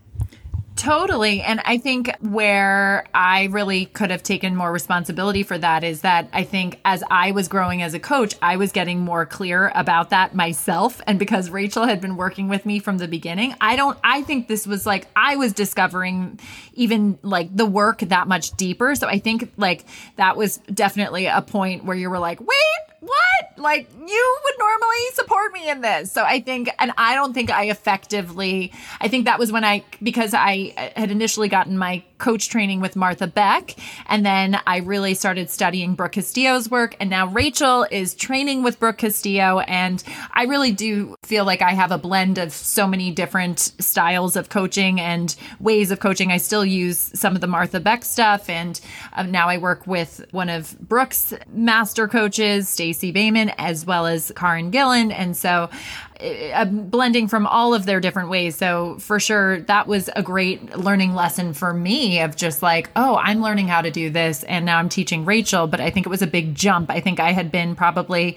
Totally. 0.81 1.43
And 1.43 1.61
I 1.67 1.77
think 1.77 2.11
where 2.21 3.05
I 3.13 3.45
really 3.51 3.85
could 3.85 4.11
have 4.11 4.23
taken 4.23 4.57
more 4.57 4.73
responsibility 4.73 5.43
for 5.43 5.59
that 5.59 5.85
is 5.85 6.01
that 6.01 6.31
I 6.33 6.43
think 6.43 6.81
as 6.87 7.05
I 7.11 7.33
was 7.33 7.49
growing 7.49 7.83
as 7.83 7.93
a 7.93 8.01
coach, 8.01 8.35
I 8.41 8.57
was 8.57 8.73
getting 8.73 9.01
more 9.01 9.27
clear 9.27 9.71
about 9.75 10.09
that 10.09 10.35
myself. 10.35 11.03
And 11.07 11.19
because 11.19 11.51
Rachel 11.51 11.85
had 11.85 12.01
been 12.01 12.17
working 12.17 12.49
with 12.49 12.65
me 12.65 12.79
from 12.79 12.97
the 12.97 13.09
beginning, 13.09 13.55
I 13.61 13.77
don't, 13.77 13.99
I 14.03 14.23
think 14.23 14.49
this 14.49 14.67
was 14.67 14.87
like, 14.87 15.07
I 15.15 15.37
was 15.37 15.53
discovering 15.53 16.41
even 16.73 17.19
like 17.21 17.55
the 17.55 17.67
work 17.67 17.99
that 17.99 18.27
much 18.27 18.53
deeper. 18.53 18.95
So 18.95 19.07
I 19.07 19.19
think 19.19 19.53
like 19.59 19.85
that 20.17 20.39
was 20.39 20.63
definitely 20.73 21.27
a 21.27 21.43
point 21.43 21.85
where 21.85 21.97
you 21.97 22.09
were 22.09 22.19
like, 22.19 22.41
wait, 22.41 22.90
what? 23.01 23.59
Like 23.59 23.89
you 23.95 24.39
would 24.45 24.55
normally 24.59 25.07
support 25.15 25.53
me 25.53 25.71
in 25.71 25.81
this. 25.81 26.13
So 26.13 26.23
I 26.23 26.41
think, 26.41 26.71
and 26.79 26.93
I 26.99 27.15
don't 27.15 27.33
think 27.33 27.51
I 27.51 27.65
effectively, 27.65 28.73
I 29.01 29.09
think 29.09 29.25
that 29.25 29.39
was 29.39 29.51
when 29.51 29.65
I, 29.65 29.85
because 30.03 30.35
I 30.35 30.93
had 30.97 31.11
initially 31.11 31.49
gotten 31.49 31.79
my 31.79 32.05
coach 32.19 32.51
training 32.51 32.81
with 32.81 32.97
Martha 32.97 33.27
Beck. 33.27 33.75
And 34.07 34.25
then 34.25 34.61
I 34.67 34.79
really 34.79 35.15
started 35.15 35.49
studying 35.49 35.95
Brooke 35.95 36.13
Castillo's 36.13 36.71
work. 36.71 36.95
And 37.01 37.09
now 37.09 37.27
Rachel 37.29 37.87
is 37.91 38.15
training 38.15 38.63
with 38.63 38.79
Brooke 38.79 38.99
Castillo. 38.99 39.61
And 39.61 40.03
I 40.33 40.45
really 40.45 40.73
do 40.73 41.15
feel 41.25 41.47
like 41.47 41.63
I 41.63 41.71
have 41.71 41.93
a 41.93 41.99
blend 41.99 42.37
of 42.37 42.53
so 42.53 42.87
many 42.87 43.11
different 43.11 43.59
styles 43.59 44.37
of 44.37 44.51
coaching 44.51 45.01
and 45.01 45.35
ways 45.59 45.91
of 45.91 46.01
coaching. 46.01 46.31
I 46.31 46.37
still 46.37 46.65
use 46.65 47.11
some 47.15 47.35
of 47.35 47.41
the 47.41 47.47
Martha 47.47 47.81
Beck 47.81 48.05
stuff. 48.05 48.51
And 48.51 48.79
um, 49.15 49.31
now 49.31 49.49
I 49.49 49.57
work 49.57 49.87
with 49.87 50.27
one 50.33 50.51
of 50.51 50.79
Brooke's 50.79 51.33
master 51.51 52.07
coaches, 52.07 52.69
Stacey 52.69 52.90
Bain 52.93 53.31
Damon 53.31 53.53
as 53.59 53.87
well 53.87 54.07
as 54.07 54.33
Karin 54.35 54.71
Gillan. 54.71 55.13
And 55.13 55.37
so 55.37 55.71
uh, 56.21 56.65
blending 56.65 57.29
from 57.29 57.47
all 57.47 57.75
of 57.75 57.87
their 57.87 58.01
different 58.01 58.29
ways. 58.29 58.57
So 58.57 58.99
for 58.99 59.21
sure, 59.21 59.61
that 59.63 59.87
was 59.87 60.11
a 60.17 60.23
great 60.23 60.77
learning 60.77 61.15
lesson 61.15 61.53
for 61.53 61.73
me 61.73 62.21
of 62.21 62.35
just 62.35 62.63
like, 62.63 62.91
oh, 62.97 63.17
I'm 63.17 63.41
learning 63.41 63.69
how 63.69 63.83
to 63.83 63.91
do 63.91 64.11
this. 64.11 64.43
And 64.45 64.67
now 64.67 64.79
I'm 64.79 64.89
teaching 64.89 65.25
Rachel. 65.25 65.67
But 65.67 65.81
I 65.81 65.91
think 65.91 66.07
it 66.07 66.09
was 66.09 66.23
a 66.23 66.27
big 66.27 66.55
jump. 66.55 66.91
I 66.91 67.01
think 67.01 67.21
I 67.21 67.33
had 67.33 67.53
been 67.53 67.77
probably 67.77 68.37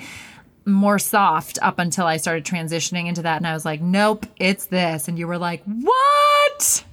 more 0.66 1.00
soft 1.00 1.60
up 1.62 1.80
until 1.80 2.06
I 2.06 2.18
started 2.18 2.46
transitioning 2.46 3.08
into 3.08 3.24
that. 3.24 3.38
And 3.38 3.48
I 3.48 3.54
was 3.54 3.66
like, 3.66 3.82
nope, 3.82 4.26
it's 4.38 4.68
this. 4.68 5.08
And 5.08 5.18
you 5.18 5.28
were 5.28 5.38
like, 5.38 5.64
what? 5.64 6.84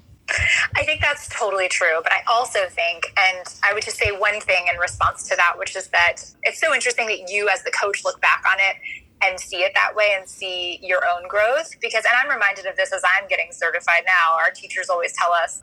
I 0.77 0.85
think 0.85 1.01
that's 1.01 1.29
totally 1.29 1.69
true. 1.69 2.01
But 2.03 2.13
I 2.13 2.23
also 2.29 2.69
think, 2.69 3.13
and 3.17 3.47
I 3.63 3.73
would 3.75 3.83
just 3.83 3.97
say 3.97 4.11
one 4.11 4.41
thing 4.41 4.67
in 4.73 4.79
response 4.79 5.29
to 5.29 5.37
that, 5.37 5.59
which 5.59 5.77
is 5.77 5.89
that 5.89 6.17
it's 6.43 6.61
so 6.61 6.75
interesting 6.75 7.07
that 7.07 7.31
you, 7.31 7.49
as 7.49 7.63
the 7.65 7.71
coach, 7.71 8.05
look 8.05 8.21
back 8.21 8.45
on 8.51 8.59
it 8.59 8.77
and 9.23 9.39
see 9.39 9.59
it 9.59 9.73
that 9.75 9.95
way 9.95 10.15
and 10.17 10.29
see 10.29 10.79
your 10.83 11.01
own 11.05 11.29
growth. 11.29 11.75
Because, 11.81 12.05
and 12.05 12.15
I'm 12.23 12.31
reminded 12.31 12.67
of 12.67 12.77
this 12.77 12.93
as 12.93 13.03
I'm 13.05 13.29
getting 13.29 13.49
certified 13.53 14.03
now. 14.07 14.37
Our 14.39 14.51
teachers 14.51 14.89
always 14.89 15.13
tell 15.13 15.33
us, 15.33 15.63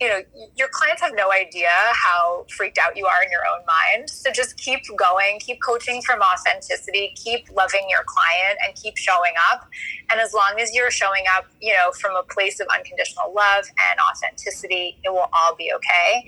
you 0.00 0.06
know, 0.08 0.20
your 0.56 0.68
clients 0.70 1.02
have 1.02 1.12
no 1.14 1.32
idea 1.32 1.70
how 1.92 2.46
freaked 2.56 2.78
out 2.78 2.96
you 2.96 3.06
are 3.06 3.22
in 3.22 3.30
your 3.32 3.40
own 3.40 3.66
mind. 3.66 4.08
So 4.08 4.30
just 4.30 4.56
keep 4.56 4.80
going, 4.96 5.40
keep 5.40 5.60
coaching 5.60 6.02
from 6.02 6.20
authenticity, 6.20 7.12
keep 7.16 7.50
loving 7.50 7.86
your 7.88 8.04
client, 8.06 8.58
and 8.64 8.76
keep 8.76 8.96
showing 8.96 9.32
up. 9.50 9.68
And 10.10 10.20
as 10.20 10.32
long 10.32 10.54
as 10.60 10.72
you're 10.72 10.92
showing 10.92 11.24
up, 11.36 11.46
you 11.60 11.72
know, 11.72 11.90
from 12.00 12.14
a 12.14 12.22
place 12.22 12.60
of 12.60 12.68
unconditional 12.72 13.34
love 13.34 13.64
and 13.90 13.98
authenticity, 14.14 14.98
it 15.02 15.10
will 15.10 15.28
all 15.32 15.56
be 15.56 15.72
okay. 15.74 16.24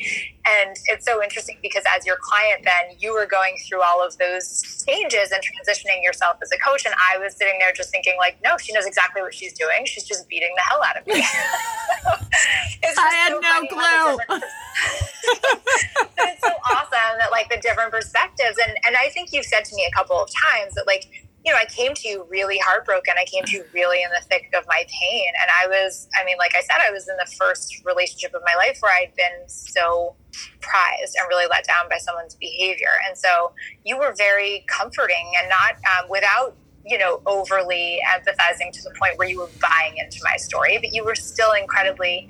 And 0.47 0.77
it's 0.87 1.07
so 1.07 1.23
interesting 1.23 1.59
because 1.63 1.85
as 1.97 2.05
your 2.05 2.17
client, 2.21 2.65
then 2.65 2.97
you 2.99 3.15
were 3.15 3.27
going 3.27 3.57
through 3.69 3.83
all 3.83 4.05
of 4.05 4.19
those 4.19 4.49
stages 4.49 5.31
and 5.31 5.43
transitioning 5.43 6.03
yourself 6.03 6.39
as 6.43 6.51
a 6.51 6.59
coach. 6.59 6.87
And 6.87 6.95
I 7.11 7.19
was 7.19 7.37
sitting 7.37 7.59
there 7.61 7.73
just 7.73 7.91
thinking, 7.91 8.15
like, 8.19 8.37
no, 8.43 8.57
she 8.59 8.73
knows 8.73 8.87
exactly 8.87 9.23
what 9.23 9.33
she's 9.33 9.53
doing. 9.53 9.85
She's 9.85 10.05
just 10.05 10.29
beating 10.29 10.53
the 10.57 10.63
hell 10.63 10.83
out 10.83 10.97
of 10.97 11.07
me. 11.07 11.25
I 12.99 13.15
had 13.15 13.33
so 13.33 13.41
no 13.41 13.60
clue. 13.67 14.41
it's 16.19 16.43
so 16.43 16.53
awesome 16.71 17.19
that 17.19 17.31
like 17.31 17.49
the 17.51 17.59
different 17.59 17.91
perspectives. 17.91 18.59
And, 18.59 18.77
and 18.87 18.97
I 18.97 19.09
think 19.11 19.33
you've 19.33 19.47
said 19.47 19.65
to 19.65 19.75
me 19.75 19.87
a 19.91 19.95
couple 19.95 20.21
of 20.21 20.29
times 20.51 20.75
that 20.75 20.87
like, 20.87 21.09
you 21.45 21.53
know, 21.53 21.59
I 21.59 21.65
came 21.67 21.95
to 21.95 22.09
you 22.09 22.27
really 22.29 22.59
heartbroken. 22.59 23.15
I 23.19 23.25
came 23.25 23.45
to 23.45 23.57
you 23.57 23.65
really 23.73 24.03
in 24.03 24.11
the 24.11 24.23
thick 24.27 24.53
of 24.57 24.65
my 24.69 24.85
pain. 24.89 25.33
And 25.41 25.51
I 25.63 25.69
was, 25.69 26.09
I 26.21 26.25
mean, 26.25 26.37
like 26.39 26.55
I 26.55 26.61
said, 26.61 26.77
I 26.87 26.91
was 26.91 27.09
in 27.09 27.17
the 27.17 27.31
first 27.39 27.83
relationship 27.85 28.35
of 28.35 28.43
my 28.45 28.55
life 28.57 28.79
where 28.81 28.93
I'd 28.93 29.15
been 29.17 29.49
so 29.49 30.15
prized 30.61 31.17
and 31.19 31.27
really 31.29 31.47
let 31.51 31.67
down 31.67 31.89
by 31.89 31.97
someone's 31.97 32.35
behavior. 32.35 32.93
And 33.09 33.17
so 33.17 33.53
you 33.85 33.97
were 33.99 34.15
very 34.17 34.65
comforting 34.69 35.33
and 35.41 35.49
not 35.49 35.77
um, 35.77 36.11
without, 36.11 36.57
you 36.85 36.99
know, 36.99 37.23
overly 37.25 38.01
empathizing 38.07 38.71
to 38.73 38.83
the 38.83 38.95
point 39.01 39.17
where 39.17 39.29
you 39.29 39.39
were 39.39 39.51
buying 39.61 39.97
into 39.97 40.19
my 40.23 40.37
story, 40.37 40.77
but 40.79 40.93
you 40.93 41.05
were 41.05 41.15
still 41.15 41.53
incredibly 41.53 42.29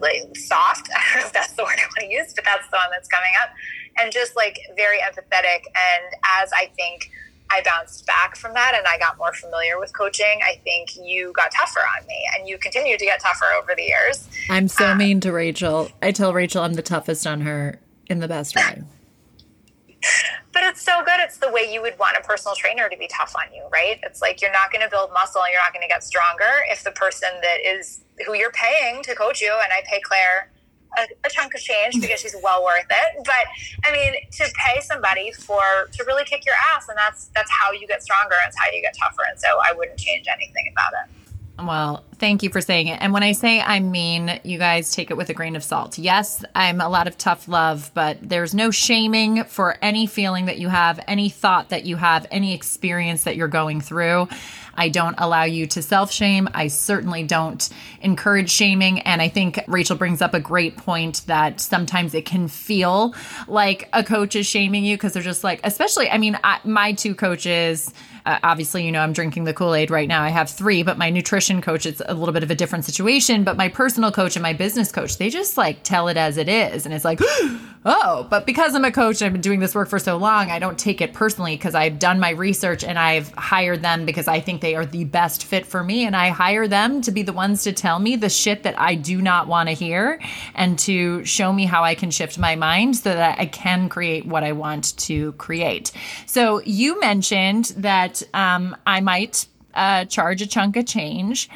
like 0.00 0.36
soft. 0.36 0.88
I 0.94 1.14
don't 1.14 1.22
know 1.22 1.26
if 1.26 1.32
that's 1.32 1.52
the 1.52 1.64
word 1.64 1.78
I 1.78 1.86
want 1.86 2.00
to 2.00 2.06
use, 2.06 2.32
but 2.34 2.44
that's 2.44 2.68
the 2.70 2.76
one 2.76 2.90
that's 2.90 3.08
coming 3.08 3.32
up. 3.42 3.50
And 3.98 4.12
just 4.12 4.36
like 4.36 4.58
very 4.76 4.98
empathetic. 4.98 5.66
And 5.74 6.14
as 6.40 6.50
I 6.52 6.70
think, 6.76 7.10
I 7.50 7.62
bounced 7.62 8.06
back 8.06 8.36
from 8.36 8.54
that 8.54 8.74
and 8.76 8.86
I 8.86 8.96
got 8.98 9.18
more 9.18 9.32
familiar 9.32 9.78
with 9.78 9.92
coaching. 9.96 10.38
I 10.44 10.60
think 10.62 10.90
you 10.96 11.32
got 11.34 11.50
tougher 11.50 11.80
on 11.98 12.06
me 12.06 12.24
and 12.36 12.48
you 12.48 12.58
continue 12.58 12.96
to 12.96 13.04
get 13.04 13.20
tougher 13.20 13.46
over 13.60 13.74
the 13.76 13.82
years. 13.82 14.28
I'm 14.48 14.68
so 14.68 14.90
um, 14.90 14.98
mean 14.98 15.20
to 15.20 15.32
Rachel. 15.32 15.90
I 16.00 16.12
tell 16.12 16.32
Rachel 16.32 16.62
I'm 16.62 16.74
the 16.74 16.82
toughest 16.82 17.26
on 17.26 17.40
her 17.40 17.80
in 18.06 18.20
the 18.20 18.28
best 18.28 18.54
way. 18.54 18.82
but 20.52 20.62
it's 20.62 20.82
so 20.82 21.02
good. 21.04 21.18
It's 21.18 21.38
the 21.38 21.50
way 21.50 21.72
you 21.72 21.82
would 21.82 21.98
want 21.98 22.16
a 22.16 22.22
personal 22.22 22.54
trainer 22.54 22.88
to 22.88 22.96
be 22.96 23.08
tough 23.08 23.34
on 23.36 23.52
you, 23.52 23.64
right? 23.72 23.98
It's 24.02 24.22
like 24.22 24.40
you're 24.40 24.52
not 24.52 24.70
going 24.72 24.82
to 24.82 24.90
build 24.90 25.10
muscle, 25.12 25.42
you're 25.50 25.60
not 25.60 25.72
going 25.72 25.82
to 25.82 25.88
get 25.88 26.04
stronger 26.04 26.64
if 26.68 26.84
the 26.84 26.92
person 26.92 27.28
that 27.42 27.58
is 27.66 28.00
who 28.26 28.34
you're 28.34 28.52
paying 28.52 29.02
to 29.04 29.14
coach 29.14 29.40
you, 29.40 29.52
and 29.62 29.72
I 29.72 29.82
pay 29.88 30.00
Claire 30.00 30.50
a, 30.98 31.02
a, 31.24 31.30
chunk 31.30 31.54
of 31.54 31.60
change 31.60 31.94
mm-hmm. 31.94 32.02
because 32.02 32.20
she's 32.20 32.34
well 32.42 32.64
worth 32.64 32.86
it. 32.90 33.24
But 33.24 33.88
I 33.88 33.92
mean, 33.92 34.14
to 34.32 34.52
pay 34.56 34.80
somebody 34.80 35.32
for 35.32 35.88
to 35.92 36.04
really 36.04 36.24
kick 36.24 36.44
your 36.44 36.54
ass, 36.74 36.88
and 36.88 36.98
that's 36.98 37.26
that's 37.34 37.50
how 37.50 37.72
you 37.72 37.86
get 37.86 38.02
stronger. 38.02 38.34
And 38.42 38.48
it's 38.48 38.58
how 38.58 38.70
you 38.70 38.82
get 38.82 38.96
tougher. 39.00 39.22
And 39.30 39.38
so 39.38 39.48
I 39.64 39.72
wouldn't 39.72 39.98
change 39.98 40.26
anything 40.32 40.72
about 40.72 40.92
it. 40.92 41.64
Well, 41.64 42.04
thank 42.20 42.42
you 42.42 42.50
for 42.50 42.60
saying 42.60 42.86
it. 42.88 42.98
And 43.00 43.12
when 43.12 43.22
I 43.22 43.32
say 43.32 43.60
I 43.60 43.80
mean, 43.80 44.38
you 44.44 44.58
guys 44.58 44.92
take 44.92 45.10
it 45.10 45.16
with 45.16 45.30
a 45.30 45.34
grain 45.34 45.56
of 45.56 45.64
salt. 45.64 45.98
Yes, 45.98 46.44
I'm 46.54 46.80
a 46.80 46.88
lot 46.88 47.08
of 47.08 47.18
tough 47.18 47.48
love, 47.48 47.90
but 47.94 48.18
there's 48.22 48.54
no 48.54 48.70
shaming 48.70 49.44
for 49.44 49.76
any 49.82 50.06
feeling 50.06 50.46
that 50.46 50.58
you 50.58 50.68
have, 50.68 51.00
any 51.08 51.28
thought 51.30 51.70
that 51.70 51.84
you 51.84 51.96
have, 51.96 52.26
any 52.30 52.54
experience 52.54 53.24
that 53.24 53.36
you're 53.36 53.48
going 53.48 53.80
through. 53.80 54.28
I 54.74 54.88
don't 54.88 55.14
allow 55.18 55.44
you 55.44 55.66
to 55.66 55.82
self 55.82 56.10
shame. 56.10 56.48
I 56.54 56.68
certainly 56.68 57.22
don't 57.22 57.68
encourage 58.00 58.50
shaming. 58.50 59.00
And 59.00 59.20
I 59.20 59.28
think 59.28 59.60
Rachel 59.66 59.96
brings 59.96 60.22
up 60.22 60.34
a 60.34 60.40
great 60.40 60.76
point 60.76 61.22
that 61.26 61.60
sometimes 61.60 62.14
it 62.14 62.24
can 62.24 62.48
feel 62.48 63.14
like 63.46 63.88
a 63.92 64.02
coach 64.02 64.36
is 64.36 64.46
shaming 64.46 64.84
you 64.84 64.96
because 64.96 65.12
they're 65.12 65.22
just 65.22 65.44
like, 65.44 65.60
especially, 65.64 66.08
I 66.10 66.18
mean, 66.18 66.38
I, 66.42 66.60
my 66.64 66.92
two 66.92 67.14
coaches, 67.14 67.92
uh, 68.26 68.38
obviously, 68.42 68.84
you 68.84 68.92
know, 68.92 69.00
I'm 69.00 69.12
drinking 69.12 69.44
the 69.44 69.54
Kool 69.54 69.74
Aid 69.74 69.90
right 69.90 70.08
now. 70.08 70.22
I 70.22 70.30
have 70.30 70.50
three, 70.50 70.82
but 70.82 70.98
my 70.98 71.10
nutrition 71.10 71.60
coach, 71.60 71.86
it's 71.86 72.00
a 72.10 72.14
little 72.14 72.32
bit 72.32 72.42
of 72.42 72.50
a 72.50 72.54
different 72.54 72.84
situation. 72.84 73.44
But 73.44 73.56
my 73.56 73.68
personal 73.68 74.10
coach 74.10 74.36
and 74.36 74.42
my 74.42 74.52
business 74.52 74.90
coach, 74.90 75.16
they 75.16 75.30
just 75.30 75.56
like 75.56 75.82
tell 75.82 76.08
it 76.08 76.16
as 76.16 76.36
it 76.36 76.48
is. 76.48 76.84
And 76.84 76.94
it's 76.94 77.04
like, 77.04 77.20
oh, 77.84 78.26
but 78.28 78.46
because 78.46 78.74
I'm 78.74 78.84
a 78.84 78.90
coach 78.90 79.20
and 79.20 79.26
I've 79.26 79.32
been 79.32 79.40
doing 79.40 79.60
this 79.60 79.74
work 79.74 79.88
for 79.88 79.98
so 79.98 80.16
long, 80.16 80.50
I 80.50 80.58
don't 80.58 80.78
take 80.78 81.00
it 81.00 81.12
personally 81.12 81.56
because 81.56 81.74
I've 81.74 81.98
done 81.98 82.18
my 82.18 82.30
research 82.30 82.84
and 82.84 82.98
I've 82.98 83.32
hired 83.34 83.82
them 83.82 84.04
because 84.04 84.28
I 84.28 84.40
think 84.40 84.60
they 84.60 84.74
are 84.74 84.84
the 84.84 85.04
best 85.04 85.44
fit 85.44 85.64
for 85.64 85.82
me. 85.82 86.04
And 86.04 86.16
I 86.16 86.28
hire 86.28 86.66
them 86.66 87.00
to 87.02 87.12
be 87.12 87.22
the 87.22 87.32
ones 87.32 87.62
to 87.64 87.72
tell 87.72 87.98
me 87.98 88.16
the 88.16 88.28
shit 88.28 88.64
that 88.64 88.78
I 88.78 88.96
do 88.96 89.22
not 89.22 89.46
want 89.46 89.68
to 89.68 89.74
hear 89.74 90.20
and 90.54 90.78
to 90.80 91.24
show 91.24 91.52
me 91.52 91.64
how 91.64 91.84
I 91.84 91.94
can 91.94 92.10
shift 92.10 92.38
my 92.38 92.56
mind 92.56 92.96
so 92.96 93.14
that 93.14 93.38
I 93.38 93.46
can 93.46 93.88
create 93.88 94.26
what 94.26 94.42
I 94.42 94.52
want 94.52 94.96
to 94.98 95.32
create. 95.32 95.92
So 96.26 96.60
you 96.64 96.98
mentioned 97.00 97.66
that 97.76 98.22
um, 98.34 98.76
I 98.86 99.00
might 99.00 99.46
uh, 99.74 100.04
charge 100.06 100.42
a 100.42 100.46
chunk 100.46 100.76
of 100.76 100.86
change. 100.86 101.48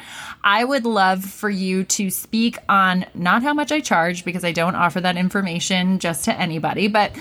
I 0.43 0.63
would 0.63 0.85
love 0.85 1.23
for 1.25 1.49
you 1.49 1.83
to 1.85 2.09
speak 2.09 2.57
on 2.69 3.05
not 3.13 3.43
how 3.43 3.53
much 3.53 3.71
I 3.71 3.79
charge 3.79 4.25
because 4.25 4.43
I 4.43 4.51
don't 4.51 4.75
offer 4.75 5.01
that 5.01 5.17
information 5.17 5.99
just 5.99 6.25
to 6.25 6.33
anybody. 6.39 6.87
But 6.87 7.11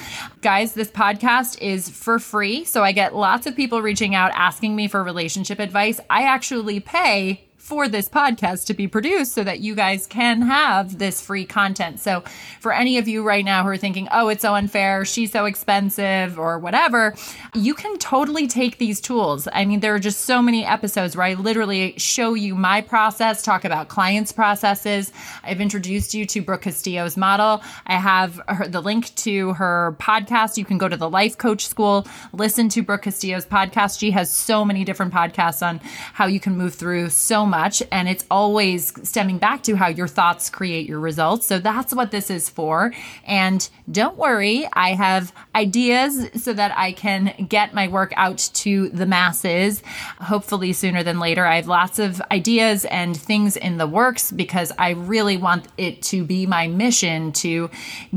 guys, 0.41 0.75
this 0.75 0.91
podcast 0.91 1.61
is 1.61 1.89
for 1.89 2.19
free. 2.19 2.65
So 2.65 2.83
I 2.83 2.93
get 2.93 3.15
lots 3.15 3.47
of 3.47 3.57
people 3.57 3.83
reaching 3.83 4.15
out 4.15 4.33
asking 4.35 4.77
me 4.77 4.89
for 4.89 5.03
relationship 5.03 5.59
advice. 5.59 6.01
I 6.11 6.25
actually 6.25 6.81
pay 6.81 7.44
for 7.65 7.89
this 7.89 8.11
podcast 8.11 8.67
to 8.67 8.75
be 8.75 8.87
produced 8.87 9.33
so 9.33 9.43
that 9.43 9.61
you 9.61 9.75
guys 9.75 10.07
can 10.07 10.43
have 10.43 10.99
this 10.99 11.23
free 11.23 11.47
content. 11.47 11.99
So, 11.99 12.23
for 12.61 12.75
any 12.75 12.99
of 12.99 13.09
you 13.09 13.23
right 13.23 13.43
now 13.43 13.63
who 13.63 13.71
are 13.71 13.79
thinking, 13.79 14.07
oh, 14.13 14.29
it's 14.29 14.43
so 14.43 14.55
unfair, 14.55 15.07
she's 15.07 15.33
so 15.33 15.47
expensive, 15.47 16.39
or 16.39 16.59
whatever, 16.59 17.17
you 17.55 17.73
can 17.73 17.97
totally 17.97 18.47
take 18.47 18.77
these 18.77 19.01
tools. 19.01 19.49
I 19.51 19.65
mean, 19.65 19.81
there 19.81 19.95
are 19.95 19.99
just 19.99 20.27
so 20.27 20.43
many 20.43 20.63
episodes 20.63 21.17
where 21.17 21.25
I 21.25 21.35
literally 21.35 21.95
show 21.97 22.35
you 22.35 22.55
my 22.55 22.83
process, 22.83 23.41
talk 23.41 23.65
about 23.65 23.89
clients' 23.89 24.31
processes. 24.31 25.11
I've 25.43 25.63
introduced 25.63 26.13
you 26.13 26.27
to 26.27 26.43
Brooke 26.43 26.63
Castillo's 26.63 27.17
model. 27.17 27.63
I 27.87 27.95
have 27.95 28.43
her, 28.47 28.69
the 28.69 28.83
link 28.83 29.15
to 29.17 29.55
her 29.55 29.97
podcast. 29.99 30.59
You 30.59 30.67
can 30.67 30.77
go 30.77 30.87
to 30.87 30.99
the 30.99 31.09
Life 31.09 31.39
Coach 31.39 31.67
School, 31.67 32.07
listen 32.35 32.69
to 32.69 32.83
Brooke 32.83 33.05
Castillo's 33.05 33.47
podcast. 33.47 33.99
She 33.99 34.11
has 34.11 34.31
so 34.31 34.67
many 34.67 34.85
different 34.85 35.15
podcasts 35.15 35.67
on 35.67 35.81
how 36.13 36.27
you 36.27 36.41
can 36.41 36.59
move 36.59 36.75
through 36.75 37.09
so 37.09 37.47
much 37.47 37.54
much. 37.55 37.83
And 37.93 38.09
it's 38.09 38.25
always 38.33 38.93
stemming 39.09 39.39
back 39.39 39.63
to 39.63 39.77
how 39.77 39.87
your 39.87 40.09
thoughts 40.09 40.51
create 40.51 40.89
your 40.89 40.99
results. 40.99 41.47
So 41.47 41.61
that's 41.61 41.95
what 41.95 42.11
this 42.11 42.29
is 42.29 42.49
for. 42.49 42.93
And 43.25 43.69
don't 43.89 44.17
worry, 44.17 44.67
I 44.73 44.95
have 44.95 45.33
ideas 45.55 46.29
so 46.35 46.53
that 46.53 46.77
I 46.77 46.91
can 46.91 47.47
get 47.49 47.73
my 47.73 47.87
work 47.87 48.13
out 48.17 48.39
to 48.65 48.89
the 48.89 49.07
masses, 49.07 49.83
hopefully 50.21 50.73
sooner 50.73 51.05
than 51.05 51.21
later. 51.21 51.47
I 51.47 51.57
have 51.57 51.69
lots 51.69 52.01
of 52.01 52.21
ideas 52.33 52.85
and 52.87 53.17
things 53.17 53.57
in 53.57 53.79
the 53.79 53.87
works 53.87 54.33
because 54.33 54.73
I 54.77 54.91
really 54.91 55.37
want 55.37 55.69
it 55.77 56.03
to 56.11 56.25
be 56.25 56.47
my 56.47 56.67
mission 56.67 57.31
to 57.45 57.71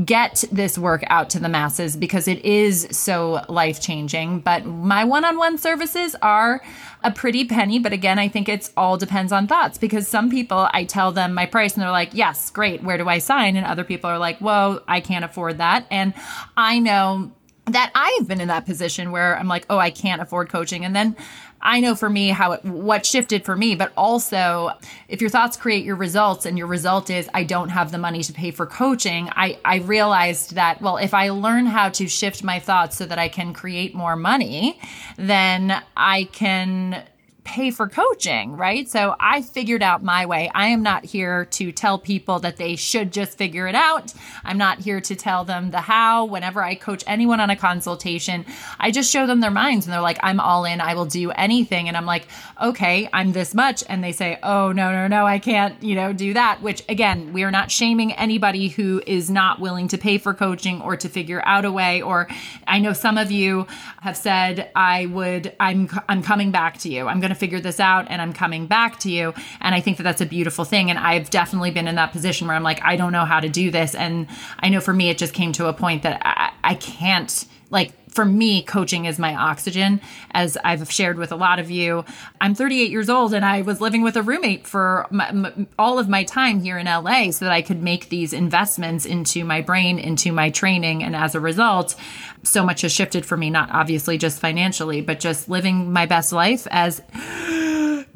get 0.04 0.42
this 0.50 0.76
work 0.76 1.04
out 1.06 1.30
to 1.30 1.38
the 1.38 1.48
masses 1.48 1.96
because 1.96 2.26
it 2.26 2.44
is 2.44 2.88
so 2.90 3.44
life 3.48 3.80
changing. 3.80 4.40
But 4.40 4.66
my 4.66 5.04
one 5.04 5.24
on 5.24 5.38
one 5.38 5.58
services 5.58 6.16
are 6.22 6.60
a 7.02 7.10
pretty 7.10 7.44
penny. 7.44 7.78
But 7.78 7.92
again, 7.92 8.18
I 8.18 8.28
think 8.28 8.48
it's 8.48 8.72
all 8.76 8.96
depends 8.96 9.32
on 9.32 9.46
thoughts 9.46 9.78
because 9.78 10.08
some 10.08 10.30
people, 10.30 10.68
I 10.72 10.84
tell 10.84 11.12
them 11.12 11.34
my 11.34 11.46
price 11.46 11.74
and 11.74 11.82
they're 11.82 11.90
like, 11.90 12.10
yes, 12.12 12.50
great. 12.50 12.82
Where 12.82 12.98
do 12.98 13.08
I 13.08 13.18
sign? 13.18 13.56
And 13.56 13.66
other 13.66 13.84
people 13.84 14.10
are 14.10 14.18
like, 14.18 14.38
whoa, 14.38 14.82
I 14.88 15.00
can't 15.00 15.24
afford 15.24 15.58
that. 15.58 15.86
And 15.90 16.14
I 16.56 16.78
know 16.78 17.32
that 17.72 17.90
I've 17.94 18.26
been 18.26 18.40
in 18.40 18.48
that 18.48 18.66
position 18.66 19.10
where 19.10 19.38
I'm 19.38 19.48
like, 19.48 19.66
oh, 19.70 19.78
I 19.78 19.90
can't 19.90 20.22
afford 20.22 20.48
coaching. 20.48 20.84
And 20.84 20.94
then 20.94 21.16
I 21.60 21.80
know 21.80 21.94
for 21.94 22.08
me 22.08 22.28
how 22.28 22.52
it, 22.52 22.64
what 22.64 23.04
shifted 23.04 23.44
for 23.44 23.56
me, 23.56 23.74
but 23.74 23.92
also 23.96 24.70
if 25.08 25.20
your 25.20 25.30
thoughts 25.30 25.56
create 25.56 25.84
your 25.84 25.96
results 25.96 26.46
and 26.46 26.56
your 26.56 26.66
result 26.66 27.10
is 27.10 27.28
I 27.34 27.44
don't 27.44 27.70
have 27.70 27.90
the 27.90 27.98
money 27.98 28.22
to 28.22 28.32
pay 28.32 28.50
for 28.50 28.66
coaching, 28.66 29.28
I, 29.34 29.58
I 29.64 29.76
realized 29.78 30.54
that, 30.54 30.80
well, 30.80 30.98
if 30.98 31.14
I 31.14 31.30
learn 31.30 31.66
how 31.66 31.88
to 31.90 32.06
shift 32.06 32.44
my 32.44 32.60
thoughts 32.60 32.96
so 32.96 33.06
that 33.06 33.18
I 33.18 33.28
can 33.28 33.52
create 33.52 33.94
more 33.94 34.16
money, 34.16 34.78
then 35.16 35.82
I 35.96 36.24
can 36.24 37.02
pay 37.48 37.70
for 37.70 37.88
coaching, 37.88 38.54
right? 38.58 38.90
So 38.90 39.16
I 39.18 39.40
figured 39.40 39.82
out 39.82 40.02
my 40.02 40.26
way. 40.26 40.50
I 40.54 40.66
am 40.66 40.82
not 40.82 41.06
here 41.06 41.46
to 41.46 41.72
tell 41.72 41.98
people 41.98 42.40
that 42.40 42.58
they 42.58 42.76
should 42.76 43.10
just 43.10 43.38
figure 43.38 43.66
it 43.66 43.74
out. 43.74 44.12
I'm 44.44 44.58
not 44.58 44.80
here 44.80 45.00
to 45.00 45.16
tell 45.16 45.44
them 45.44 45.70
the 45.70 45.80
how. 45.80 46.26
Whenever 46.26 46.62
I 46.62 46.74
coach 46.74 47.02
anyone 47.06 47.40
on 47.40 47.48
a 47.48 47.56
consultation, 47.56 48.44
I 48.78 48.90
just 48.90 49.10
show 49.10 49.26
them 49.26 49.40
their 49.40 49.50
minds 49.50 49.86
and 49.86 49.94
they're 49.94 50.02
like, 50.02 50.18
I'm 50.22 50.40
all 50.40 50.66
in. 50.66 50.82
I 50.82 50.92
will 50.92 51.06
do 51.06 51.30
anything. 51.30 51.88
And 51.88 51.96
I'm 51.96 52.04
like, 52.04 52.28
okay, 52.62 53.08
I'm 53.14 53.32
this 53.32 53.54
much. 53.54 53.82
And 53.88 54.04
they 54.04 54.12
say, 54.12 54.38
oh, 54.42 54.70
no, 54.72 54.92
no, 54.92 55.08
no, 55.08 55.26
I 55.26 55.38
can't, 55.38 55.82
you 55.82 55.94
know, 55.94 56.12
do 56.12 56.34
that. 56.34 56.60
Which 56.60 56.82
again, 56.86 57.32
we 57.32 57.44
are 57.44 57.50
not 57.50 57.70
shaming 57.70 58.12
anybody 58.12 58.68
who 58.68 59.02
is 59.06 59.30
not 59.30 59.58
willing 59.58 59.88
to 59.88 59.96
pay 59.96 60.18
for 60.18 60.34
coaching 60.34 60.82
or 60.82 60.98
to 60.98 61.08
figure 61.08 61.40
out 61.46 61.64
a 61.64 61.72
way. 61.72 62.02
Or 62.02 62.28
I 62.66 62.78
know 62.78 62.92
some 62.92 63.16
of 63.16 63.30
you 63.30 63.66
have 64.02 64.18
said, 64.18 64.70
I 64.74 65.06
would, 65.06 65.56
I'm, 65.58 65.88
I'm 66.10 66.22
coming 66.22 66.50
back 66.50 66.76
to 66.80 66.90
you. 66.90 67.08
I'm 67.08 67.20
going 67.20 67.30
to 67.30 67.37
figured 67.38 67.62
this 67.62 67.80
out 67.80 68.06
and 68.08 68.20
I'm 68.20 68.32
coming 68.32 68.66
back 68.66 68.98
to 69.00 69.10
you. 69.10 69.34
And 69.60 69.74
I 69.74 69.80
think 69.80 69.96
that 69.96 70.02
that's 70.02 70.20
a 70.20 70.26
beautiful 70.26 70.64
thing. 70.64 70.90
And 70.90 70.98
I've 70.98 71.30
definitely 71.30 71.70
been 71.70 71.88
in 71.88 71.94
that 71.96 72.12
position 72.12 72.46
where 72.46 72.56
I'm 72.56 72.62
like, 72.62 72.82
I 72.82 72.96
don't 72.96 73.12
know 73.12 73.24
how 73.24 73.40
to 73.40 73.48
do 73.48 73.70
this. 73.70 73.94
And 73.94 74.26
I 74.58 74.68
know 74.68 74.80
for 74.80 74.92
me, 74.92 75.10
it 75.10 75.18
just 75.18 75.34
came 75.34 75.52
to 75.52 75.66
a 75.66 75.72
point 75.72 76.02
that 76.02 76.20
I, 76.24 76.52
I 76.62 76.74
can't, 76.74 77.44
like, 77.70 77.92
for 78.18 78.24
me, 78.24 78.62
coaching 78.62 79.04
is 79.04 79.18
my 79.18 79.34
oxygen, 79.34 80.00
as 80.32 80.56
I've 80.64 80.90
shared 80.90 81.18
with 81.18 81.30
a 81.30 81.36
lot 81.36 81.58
of 81.58 81.70
you. 81.70 82.04
I'm 82.40 82.54
38 82.54 82.90
years 82.90 83.08
old 83.08 83.34
and 83.34 83.44
I 83.44 83.62
was 83.62 83.80
living 83.80 84.02
with 84.02 84.16
a 84.16 84.22
roommate 84.22 84.66
for 84.66 85.06
my, 85.10 85.28
m- 85.28 85.68
all 85.78 85.98
of 85.98 86.08
my 86.08 86.24
time 86.24 86.60
here 86.60 86.78
in 86.78 86.86
LA 86.86 87.30
so 87.30 87.44
that 87.44 87.52
I 87.52 87.62
could 87.62 87.82
make 87.82 88.08
these 88.08 88.32
investments 88.32 89.06
into 89.06 89.44
my 89.44 89.60
brain, 89.60 89.98
into 89.98 90.32
my 90.32 90.50
training. 90.50 91.04
And 91.04 91.14
as 91.14 91.34
a 91.34 91.40
result, 91.40 91.94
so 92.42 92.64
much 92.64 92.82
has 92.82 92.92
shifted 92.92 93.26
for 93.26 93.36
me, 93.36 93.50
not 93.50 93.70
obviously 93.70 94.18
just 94.18 94.40
financially, 94.40 95.00
but 95.00 95.20
just 95.20 95.48
living 95.48 95.92
my 95.92 96.06
best 96.06 96.32
life 96.32 96.66
as 96.70 97.02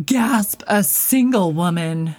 gasp 0.04 0.62
a 0.66 0.82
single 0.82 1.52
woman 1.52 2.16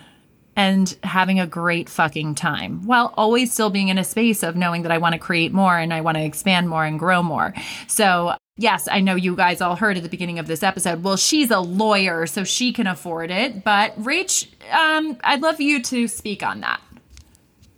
and 0.56 0.96
having 1.04 1.40
a 1.40 1.48
great 1.48 1.90
fucking 1.90 2.36
time 2.36 2.86
while 2.86 3.14
always 3.18 3.52
still 3.52 3.70
being 3.70 3.88
in 3.88 3.98
a 3.98 4.04
space 4.04 4.44
of 4.44 4.56
knowing 4.56 4.84
that 4.84 4.92
I 4.92 5.00
want 5.00 5.14
to 5.14 5.20
create 5.20 5.52
more 5.52 5.78
and 5.78 5.94
I 5.94 6.02
want 6.02 6.18
to 6.18 6.24
expand 6.24 6.70
more 6.70 6.86
and 6.86 7.00
grow 7.00 7.24
more. 7.24 7.54
So, 7.88 8.36
yes, 8.58 8.88
I 8.92 9.00
know 9.00 9.16
you 9.16 9.36
guys 9.36 9.62
all 9.62 9.76
heard 9.76 9.98
at 9.98 10.04
the 10.04 10.10
beginning 10.10 10.40
of 10.40 10.48
this 10.48 10.62
episode. 10.62 11.04
Well, 11.04 11.18
she's 11.18 11.50
a 11.50 11.60
lawyer, 11.60 12.28
so 12.28 12.44
she 12.44 12.72
can 12.72 12.88
afford 12.88 13.32
it. 13.32 13.64
But, 13.64 14.00
Rach, 14.00 14.48
um, 14.72 15.18
I'd 15.24 15.42
love 15.42 15.60
you 15.60 15.82
to 15.82 16.08
speak 16.08 16.44
on 16.44 16.62
that. 16.62 16.82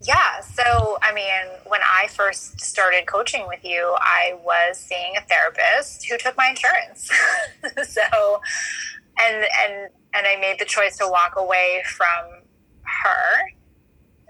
Yeah. 0.07 0.39
So, 0.41 0.97
I 1.01 1.13
mean, 1.13 1.59
when 1.65 1.81
I 1.81 2.07
first 2.07 2.59
started 2.59 3.07
coaching 3.07 3.47
with 3.47 3.63
you, 3.63 3.95
I 3.99 4.35
was 4.43 4.77
seeing 4.77 5.13
a 5.17 5.21
therapist 5.21 6.05
who 6.09 6.17
took 6.17 6.37
my 6.37 6.49
insurance. 6.49 7.09
so, 7.89 8.41
and 9.19 9.45
and 9.63 9.89
and 10.13 10.27
I 10.27 10.37
made 10.39 10.59
the 10.59 10.65
choice 10.65 10.97
to 10.97 11.07
walk 11.09 11.33
away 11.37 11.83
from 11.87 12.43
her. 12.83 13.51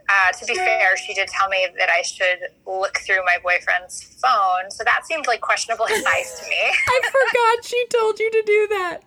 Uh, 0.08 0.32
to 0.34 0.46
be 0.46 0.54
fair, 0.54 0.96
she 0.98 1.16
did 1.16 1.28
tell 1.28 1.50
me 1.50 1.68
that 1.80 1.90
I 1.90 2.04
should 2.04 2.38
look 2.68 3.00
through 3.00 3.26
my 3.26 3.38
boyfriend's 3.42 4.04
phone, 4.22 4.70
so 4.70 4.84
that 4.84 5.02
seemed 5.06 5.26
like 5.26 5.42
questionable 5.42 5.86
advice 5.86 6.40
to 6.40 6.48
me. 6.48 6.62
I 6.88 7.02
forgot 7.04 7.66
she 7.66 7.86
told 7.90 8.20
you 8.20 8.30
to 8.30 8.44
do 8.46 8.68
that 8.70 9.04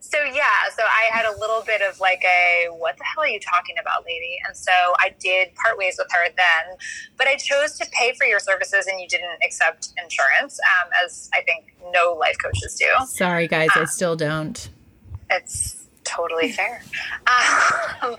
so 0.00 0.18
yeah, 0.24 0.68
so 0.76 0.82
I 0.82 1.08
had 1.12 1.26
a 1.26 1.38
little 1.38 1.62
bit 1.62 1.82
of 1.82 2.00
like 2.00 2.22
a 2.24 2.68
what 2.70 2.96
the 2.98 3.04
hell 3.04 3.24
are 3.24 3.28
you 3.28 3.40
talking 3.40 3.76
about, 3.80 4.04
lady? 4.04 4.36
And 4.46 4.56
so 4.56 4.72
I 4.98 5.14
did 5.18 5.54
part 5.54 5.78
ways 5.78 5.96
with 5.98 6.08
her 6.12 6.28
then, 6.36 6.76
but 7.16 7.26
I 7.26 7.36
chose 7.36 7.78
to 7.78 7.86
pay 7.92 8.12
for 8.14 8.26
your 8.26 8.40
services 8.40 8.86
and 8.86 9.00
you 9.00 9.08
didn't 9.08 9.38
accept 9.44 9.90
insurance, 10.02 10.58
um, 10.60 10.90
as 11.04 11.30
I 11.34 11.42
think 11.42 11.74
no 11.92 12.16
life 12.18 12.36
coaches 12.42 12.76
do. 12.76 12.86
Sorry, 13.06 13.48
guys, 13.48 13.70
um, 13.76 13.82
I 13.82 13.84
still 13.86 14.16
don't. 14.16 14.68
It's 15.30 15.86
totally 16.04 16.52
fair. 16.52 16.82
Um, 18.02 18.16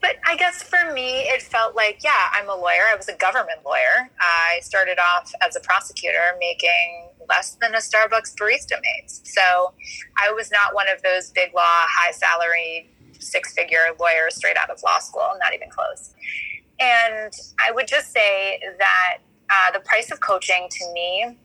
but 0.00 0.16
I 0.26 0.36
guess 0.36 0.62
for 0.62 0.92
me, 0.92 1.20
it 1.22 1.42
felt 1.42 1.74
like, 1.74 2.00
yeah, 2.04 2.30
I'm 2.32 2.48
a 2.48 2.54
lawyer. 2.54 2.86
I 2.90 2.96
was 2.96 3.08
a 3.08 3.16
government 3.16 3.60
lawyer. 3.64 4.10
I 4.20 4.60
started 4.60 4.98
off 4.98 5.32
as 5.40 5.56
a 5.56 5.60
prosecutor 5.60 6.36
making 6.38 7.08
less 7.28 7.56
than 7.60 7.74
a 7.74 7.78
Starbucks 7.78 8.34
barista 8.34 8.78
makes. 8.96 9.20
So 9.24 9.72
I 10.22 10.32
was 10.32 10.50
not 10.50 10.74
one 10.74 10.88
of 10.88 11.02
those 11.02 11.30
big 11.30 11.52
law, 11.54 11.62
high 11.64 12.12
salary, 12.12 12.88
six 13.18 13.52
figure 13.52 13.78
lawyers 13.98 14.36
straight 14.36 14.56
out 14.56 14.70
of 14.70 14.80
law 14.84 14.98
school, 14.98 15.32
not 15.40 15.52
even 15.54 15.68
close. 15.68 16.14
And 16.80 17.32
I 17.64 17.72
would 17.72 17.88
just 17.88 18.12
say 18.12 18.60
that 18.78 19.18
uh, 19.50 19.72
the 19.72 19.80
price 19.80 20.10
of 20.10 20.20
coaching 20.20 20.68
to 20.70 20.92
me 20.92 21.36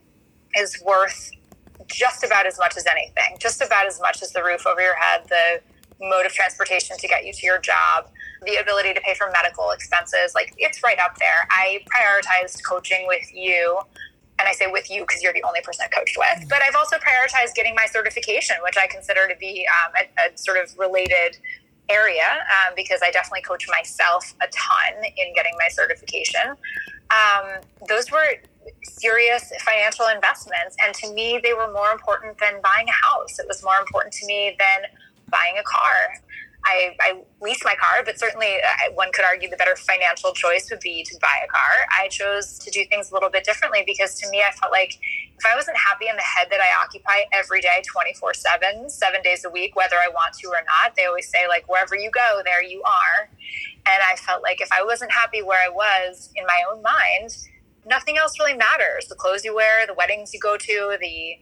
is 0.56 0.82
worth 0.86 1.32
just 1.88 2.24
about 2.24 2.45
as 2.45 2.60
much 2.60 2.78
as 2.78 2.86
anything, 2.86 3.38
just 3.39 3.62
about 3.62 3.88
as 3.88 3.99
much 3.99 4.22
as 4.22 4.32
the 4.32 4.43
roof 4.43 4.66
over 4.68 4.82
your 4.82 4.95
head, 4.95 5.22
the 5.28 5.62
mode 5.99 6.26
of 6.26 6.34
transportation 6.34 6.97
to 6.97 7.08
get 7.08 7.26
you 7.26 7.34
to 7.34 7.45
your 7.45 7.60
job, 7.60 8.10
the 8.46 8.58
ability 8.58 8.94
to 8.94 9.02
pay 9.02 9.14
for 9.14 9.30
medical 9.32 9.72
expenses. 9.72 10.34
Like 10.36 10.54
it's 10.58 10.84
right 10.84 11.00
up 11.00 11.18
there. 11.18 11.48
I 11.50 11.84
prioritized 11.88 12.62
coaching 12.68 13.06
with 13.08 13.34
you. 13.34 13.80
And 14.39 14.48
I 14.48 14.52
say 14.52 14.66
with 14.66 14.89
you 14.89 15.02
because 15.02 15.22
you're 15.22 15.32
the 15.32 15.44
only 15.44 15.62
person 15.62 15.86
I 15.86 15.96
coached 15.96 16.18
with. 16.18 16.50
But 16.50 16.64
I've 16.64 16.76
also 16.76 16.98
prioritized 16.98 17.54
getting 17.54 17.76
my 17.76 17.86
certification, 17.86 18.56
which 18.64 18.76
I 18.82 18.88
consider 18.88 19.28
to 19.28 19.36
be 19.39 19.66
um, 19.68 19.94
a, 19.96 20.34
a, 20.34 20.38
sort 20.38 20.58
of 20.58 20.76
related 20.78 21.38
area 21.88 22.41
um, 22.50 22.74
because 22.76 23.02
I 23.04 23.12
definitely 23.12 23.44
coach 23.44 23.68
myself 23.70 24.34
a 24.41 24.48
ton 24.48 25.04
in 25.06 25.34
getting 25.36 25.54
my 25.60 25.68
certification. 25.70 26.56
Um, 27.12 27.62
those 27.88 28.12
were 28.12 28.26
serious 28.84 29.52
financial 29.62 30.08
investments. 30.08 30.76
And 30.84 30.94
to 30.96 31.14
me, 31.14 31.39
they 31.44 31.54
were 31.54 31.72
more 31.72 31.91
important 31.91 32.38
than 32.39 32.62
buying 32.62 32.88
a 32.88 33.08
house. 33.08 33.39
It 33.39 33.46
was 33.48 33.64
more 33.64 33.78
important 33.78 34.14
to 34.16 34.26
me 34.26 34.56
than 34.58 34.89
buying 35.30 35.58
a 35.58 35.64
car. 35.64 36.22
I, 36.66 36.95
I 37.01 37.22
lease 37.41 37.64
my 37.66 37.76
car, 37.76 38.03
but 38.05 38.18
certainly 38.18 38.47
uh, 38.47 38.93
one 38.93 39.11
could 39.11 39.26
argue 39.26 39.49
the 39.49 39.57
better 39.57 39.76
financial 39.76 40.32
choice 40.32 40.70
would 40.70 40.80
be 40.80 41.03
to 41.03 41.18
buy 41.22 41.41
a 41.43 41.47
car. 41.47 41.72
I 41.99 42.07
chose 42.07 42.57
to 42.59 42.72
do 42.72 42.86
things 42.86 43.11
a 43.11 43.14
little 43.14 43.30
bit 43.30 43.43
differently 43.43 43.84
because 43.86 44.16
to 44.20 44.30
me, 44.30 44.41
I 44.47 44.51
felt 44.51 44.72
like 44.72 44.97
if 45.38 45.45
I 45.45 45.55
wasn't 45.55 45.78
happy 45.78 46.07
in 46.07 46.16
the 46.16 46.22
head 46.22 46.47
that 46.51 46.61
I 46.61 46.82
occupy 46.82 47.28
every 47.34 47.59
day, 47.59 47.82
24 47.86 48.34
7, 48.34 48.89
seven 48.89 49.22
days 49.22 49.43
a 49.43 49.49
week, 49.49 49.76
whether 49.76 49.97
I 49.97 50.07
want 50.07 50.36
to 50.36 50.47
or 50.47 50.64
not, 50.66 50.95
they 50.95 51.05
always 51.05 51.30
say, 51.30 51.47
like, 51.47 51.68
wherever 51.68 51.95
you 51.95 52.09
go, 52.11 52.41
there 52.45 52.64
you 52.64 52.82
are. 52.84 53.30
And 53.86 54.01
I 54.09 54.16
felt 54.16 54.41
like 54.41 54.61
if 54.61 54.70
I 54.72 54.84
wasn't 54.84 55.11
happy 55.11 55.41
where 55.41 55.59
I 55.59 55.70
was 55.70 56.32
in 56.36 56.45
my 56.45 56.61
own 56.72 56.82
mind, 56.82 57.36
nothing 57.86 58.18
else 58.18 58.39
really 58.39 58.55
matters. 58.55 59.07
The 59.07 59.16
clothes 59.16 59.43
you 59.43 59.53
wear, 59.53 59.86
the 59.86 59.93
weddings 59.93 60.34
you 60.34 60.39
go 60.39 60.55
to, 60.55 60.97
the 61.01 61.36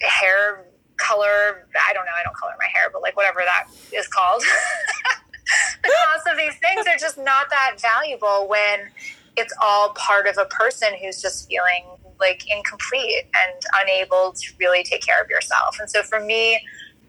hair 0.00 0.64
color 1.00 1.66
i 1.88 1.92
don't 1.92 2.04
know 2.04 2.16
i 2.18 2.22
don't 2.22 2.36
color 2.36 2.52
my 2.58 2.68
hair 2.72 2.90
but 2.92 3.02
like 3.02 3.16
whatever 3.16 3.40
that 3.44 3.66
is 3.92 4.06
called. 4.08 4.42
The 5.82 5.92
cost 6.06 6.28
of 6.28 6.36
these 6.36 6.54
things 6.58 6.86
are 6.86 6.96
just 6.96 7.18
not 7.18 7.50
that 7.50 7.76
valuable 7.80 8.48
when 8.48 8.90
it's 9.36 9.52
all 9.60 9.90
part 9.94 10.26
of 10.26 10.38
a 10.38 10.44
person 10.44 10.90
who's 11.00 11.20
just 11.20 11.48
feeling 11.48 11.86
like 12.20 12.44
incomplete 12.48 13.24
and 13.24 13.60
unable 13.80 14.32
to 14.32 14.52
really 14.60 14.84
take 14.84 15.02
care 15.02 15.20
of 15.20 15.28
yourself. 15.28 15.78
And 15.80 15.90
so 15.90 16.02
for 16.02 16.20
me 16.20 16.60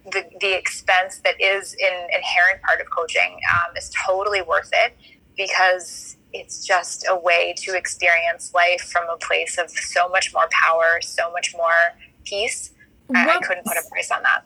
the, 0.05 0.23
the 0.39 0.57
expense 0.57 1.19
that 1.23 1.39
is 1.39 1.73
an 1.73 2.07
inherent 2.13 2.61
part 2.65 2.81
of 2.81 2.89
coaching 2.89 3.39
um, 3.53 3.75
is 3.77 3.91
totally 4.07 4.41
worth 4.41 4.69
it 4.73 4.97
because 5.37 6.17
it's 6.33 6.65
just 6.65 7.05
a 7.09 7.15
way 7.15 7.53
to 7.57 7.75
experience 7.75 8.53
life 8.53 8.81
from 8.81 9.07
a 9.09 9.17
place 9.17 9.57
of 9.57 9.69
so 9.69 10.09
much 10.09 10.33
more 10.33 10.47
power 10.51 10.99
so 11.01 11.31
much 11.31 11.53
more 11.55 11.93
peace 12.23 12.71
I, 13.15 13.29
I 13.29 13.39
couldn't 13.39 13.65
put 13.65 13.77
a 13.77 13.89
price 13.89 14.11
on 14.11 14.23
that. 14.23 14.43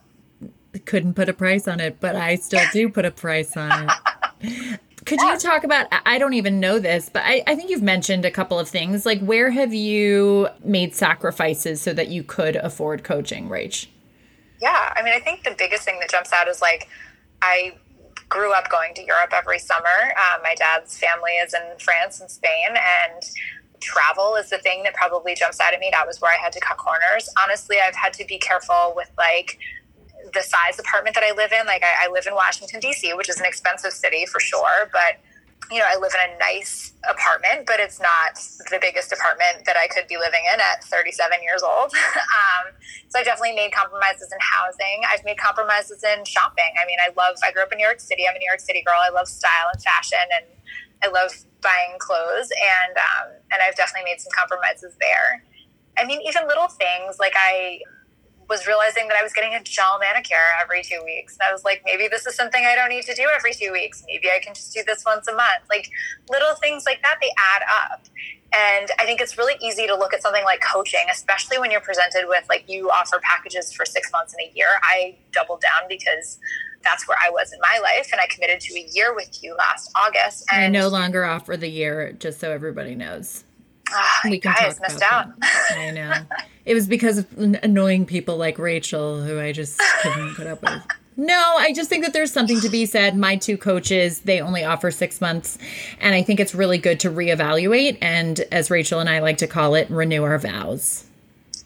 Couldn't 0.86 1.14
put 1.14 1.30
a 1.30 1.34
price 1.34 1.68
on 1.68 1.80
it, 1.80 2.00
but 2.00 2.16
I 2.16 2.36
still 2.36 2.64
do 2.74 2.90
put 2.90 3.06
a 3.06 3.12
price 3.12 3.56
on 3.56 3.90
it. 4.42 4.80
Could 5.06 5.22
you 5.22 5.38
talk 5.38 5.64
about? 5.64 5.88
I 5.92 6.18
don't 6.18 6.34
even 6.34 6.60
know 6.60 6.80
this, 6.80 7.10
but 7.10 7.24
I, 7.26 7.44
I 7.46 7.56
think 7.56 7.70
you've 7.70 7.84
mentioned 7.84 8.26
a 8.26 8.32
couple 8.32 8.60
of 8.60 8.68
things. 8.68 9.06
Like, 9.06 9.22
where 9.22 9.52
have 9.52 9.74
you 9.74 10.50
made 10.64 10.96
sacrifices 10.96 11.80
so 11.80 11.94
that 11.94 12.08
you 12.08 12.24
could 12.24 12.56
afford 12.56 13.04
coaching, 13.04 13.48
Rach? 13.48 13.88
Yeah, 14.62 14.94
I 14.96 15.04
mean, 15.04 15.14
I 15.14 15.20
think 15.20 15.44
the 15.44 15.56
biggest 15.58 15.84
thing 15.84 16.00
that 16.00 16.10
jumps 16.10 16.34
out 16.34 16.48
is 16.48 16.62
like, 16.62 16.90
I 17.42 17.76
grew 18.30 18.52
up 18.54 18.70
going 18.70 18.96
to 18.96 19.04
Europe 19.04 19.32
every 19.32 19.60
summer. 19.60 20.14
Uh, 20.18 20.38
my 20.42 20.56
dad's 20.56 20.98
family 20.98 21.34
is 21.34 21.54
in 21.54 21.78
France 21.80 22.20
and 22.20 22.30
Spain, 22.30 22.70
and 22.70 23.24
travel 23.86 24.36
is 24.36 24.50
the 24.50 24.58
thing 24.58 24.84
that 24.84 24.94
probably 24.94 25.36
jumps 25.36 25.60
out 25.60 25.74
at 25.74 25.80
me. 25.80 25.90
That 25.92 26.08
was 26.08 26.20
where 26.20 26.34
I 26.34 26.42
had 26.42 26.52
to 26.54 26.60
cut 26.60 26.78
corners. 26.78 27.30
Honestly, 27.42 27.78
I've 27.86 27.96
had 27.96 28.14
to 28.14 28.26
be 28.26 28.38
careful 28.38 28.94
with 28.96 29.12
like 29.18 29.60
the 30.34 30.42
size 30.42 30.80
apartment 30.80 31.14
that 31.16 31.24
I 31.24 31.32
live 31.32 31.52
in. 31.54 31.66
Like 31.66 31.84
I, 31.84 32.08
I 32.08 32.12
live 32.12 32.26
in 32.28 32.34
Washington 32.34 32.80
D.C., 32.80 33.14
which 33.14 33.30
is 33.30 33.40
an 33.40 33.46
expensive 33.46 33.94
city 33.94 34.26
for 34.26 34.40
sure, 34.40 34.90
but 34.92 35.22
you 35.72 35.80
know, 35.80 35.86
I 35.88 35.98
live 35.98 36.14
in 36.14 36.22
a 36.30 36.38
nice 36.38 36.94
apartment, 37.10 37.66
but 37.66 37.80
it's 37.80 38.00
not 38.00 38.38
the 38.70 38.78
biggest 38.80 39.12
apartment 39.12 39.66
that 39.66 39.76
I 39.78 39.88
could 39.88 40.06
be 40.08 40.18
living 40.18 40.42
in 40.54 40.60
at 40.60 40.84
37 40.84 41.42
years 41.42 41.64
old. 41.64 41.90
um, 42.38 42.70
so 43.10 43.18
I 43.18 43.24
definitely 43.24 43.56
made 43.56 43.72
compromises 43.72 44.30
in 44.32 44.38
housing. 44.42 45.02
I've 45.10 45.26
made 45.26 45.38
compromises 45.38 46.04
in 46.04 46.24
shopping. 46.26 46.70
I 46.78 46.86
mean, 46.86 46.98
I 47.02 47.10
love, 47.18 47.38
I 47.42 47.52
grew 47.52 47.64
up 47.64 47.72
in 47.72 47.78
New 47.78 47.86
York 47.86 48.00
City. 48.00 48.26
I'm 48.30 48.36
a 48.36 48.40
New 48.40 48.50
York 48.50 48.60
City 48.60 48.84
girl. 48.86 49.00
I 49.02 49.10
love 49.10 49.28
style 49.28 49.74
and 49.74 49.82
fashion 49.82 50.22
and 50.38 50.46
I 51.02 51.10
love 51.10 51.34
buying 51.66 51.98
clothes. 51.98 52.54
And, 52.54 52.94
um, 52.94 53.28
and 53.52 53.60
I've 53.66 53.76
definitely 53.76 54.06
made 54.06 54.22
some 54.22 54.32
compromises 54.38 54.94
there. 55.02 55.44
I 55.98 56.06
mean, 56.06 56.22
even 56.22 56.48
little 56.48 56.68
things 56.68 57.18
like 57.18 57.34
I 57.36 57.82
was 58.48 58.68
realizing 58.68 59.08
that 59.08 59.18
I 59.18 59.24
was 59.24 59.34
getting 59.34 59.56
a 59.56 59.64
gel 59.64 59.98
manicure 60.00 60.38
every 60.62 60.84
two 60.84 61.02
weeks. 61.04 61.34
And 61.34 61.42
I 61.50 61.52
was 61.52 61.64
like, 61.64 61.82
maybe 61.86 62.08
this 62.08 62.28
is 62.28 62.36
something 62.36 62.64
I 62.64 62.76
don't 62.76 62.90
need 62.90 63.04
to 63.06 63.16
do 63.16 63.28
every 63.34 63.54
two 63.54 63.72
weeks. 63.72 64.04
Maybe 64.08 64.30
I 64.30 64.40
can 64.40 64.54
just 64.54 64.74
do 64.74 64.84
this 64.86 65.04
once 65.06 65.28
a 65.28 65.34
month. 65.34 65.66
Like 65.70 65.90
little 66.30 66.54
things 66.62 66.84
like 66.86 67.02
that, 67.02 67.18
they 67.22 67.32
add 67.56 67.64
up. 67.92 68.06
And 68.56 68.90
I 69.00 69.06
think 69.06 69.20
it's 69.20 69.38
really 69.38 69.56
easy 69.62 69.86
to 69.88 69.96
look 69.96 70.14
at 70.14 70.22
something 70.22 70.44
like 70.46 70.62
coaching, 70.62 71.02
especially 71.12 71.58
when 71.58 71.72
you're 71.72 71.82
presented 71.82 72.26
with 72.28 72.46
like 72.48 72.70
you 72.70 72.90
offer 72.90 73.20
packages 73.22 73.74
for 73.74 73.86
six 73.86 74.12
months 74.12 74.34
in 74.34 74.48
a 74.48 74.52
year. 74.56 74.68
I 74.84 75.18
doubled 75.34 75.62
down 75.62 75.90
because 75.90 76.40
that's 76.84 77.08
where 77.08 77.18
I 77.22 77.30
was 77.30 77.52
in 77.52 77.60
my 77.60 77.80
life. 77.82 78.10
And 78.12 78.22
I 78.22 78.28
committed 78.28 78.62
to 78.62 78.76
a 78.76 78.88
year 78.94 79.14
with 79.14 79.44
you 79.44 79.56
last 79.56 79.92
August. 79.96 80.46
And 80.52 80.64
I 80.64 80.68
no 80.70 80.88
longer 80.88 81.26
offer 81.26 81.58
the 81.58 81.68
year, 81.70 82.14
just 82.14 82.40
so 82.40 82.52
everybody 82.52 82.96
knows. 82.96 83.44
Oh, 83.92 84.20
we 84.26 84.40
can 84.40 84.54
guys 84.54 84.80
missed 84.82 85.02
out. 85.02 85.28
I 85.72 85.92
know. 85.92 86.14
It 86.66 86.74
was 86.74 86.88
because 86.88 87.20
of 87.20 87.28
annoying 87.38 88.08
people 88.08 88.38
like 88.38 88.58
Rachel, 88.58 89.22
who 89.22 89.40
I 89.40 89.52
just 89.52 89.80
couldn't 90.02 90.34
put 90.34 90.48
up 90.48 90.64
with. 90.64 90.82
No, 91.18 91.56
I 91.58 91.72
just 91.74 91.90
think 91.90 92.04
that 92.04 92.14
there's 92.14 92.32
something 92.32 92.60
to 92.60 92.70
be 92.70 92.86
said. 92.86 93.18
My 93.18 93.38
two 93.38 93.58
coaches, 93.58 94.20
they 94.22 94.42
only 94.42 94.66
offer 94.66 94.92
six 94.92 95.22
months. 95.22 95.58
And 96.00 96.14
I 96.14 96.22
think 96.24 96.40
it's 96.40 96.54
really 96.54 96.78
good 96.78 97.00
to 97.02 97.10
reevaluate. 97.10 97.98
And 98.02 98.42
as 98.52 98.70
Rachel 98.70 99.00
and 99.00 99.10
I 99.10 99.20
like 99.20 99.38
to 99.38 99.48
call 99.48 99.76
it, 99.76 99.90
renew 99.90 100.24
our 100.24 100.38
vows. 100.38 101.06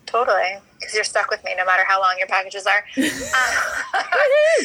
Totally. 0.06 0.58
Because 0.80 0.94
you're 0.94 1.04
stuck 1.04 1.32
with 1.32 1.44
me 1.44 1.56
no 1.58 1.66
matter 1.66 1.84
how 1.84 2.00
long 2.00 2.16
your 2.20 2.28
packages 2.28 2.68
are. 2.68 2.86
uh, 2.98 3.04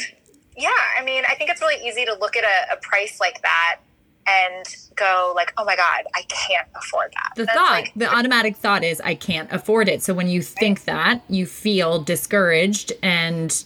yeah, 0.56 0.68
I 0.98 1.02
mean, 1.02 1.24
I 1.28 1.34
think 1.34 1.50
it's 1.50 1.62
really 1.62 1.82
easy 1.86 2.04
to 2.04 2.14
look 2.20 2.36
at 2.36 2.44
a, 2.44 2.74
a 2.74 2.76
price 2.76 3.20
like 3.20 3.40
that 3.42 3.80
and 4.26 4.64
go 4.96 5.32
like, 5.34 5.52
oh 5.56 5.64
my 5.64 5.76
God, 5.76 6.04
I 6.14 6.22
can't 6.28 6.68
afford 6.74 7.12
that. 7.12 7.32
The 7.36 7.44
That's 7.44 7.56
thought, 7.56 7.70
like, 7.70 7.92
the 7.96 8.06
automatic 8.14 8.56
thought 8.56 8.84
is, 8.84 9.00
I 9.00 9.14
can't 9.14 9.50
afford 9.52 9.88
it. 9.88 10.02
So 10.02 10.14
when 10.14 10.28
you 10.28 10.42
think 10.42 10.78
right. 10.80 10.86
that, 10.86 11.22
you 11.28 11.46
feel 11.46 12.02
discouraged 12.02 12.92
and 13.02 13.64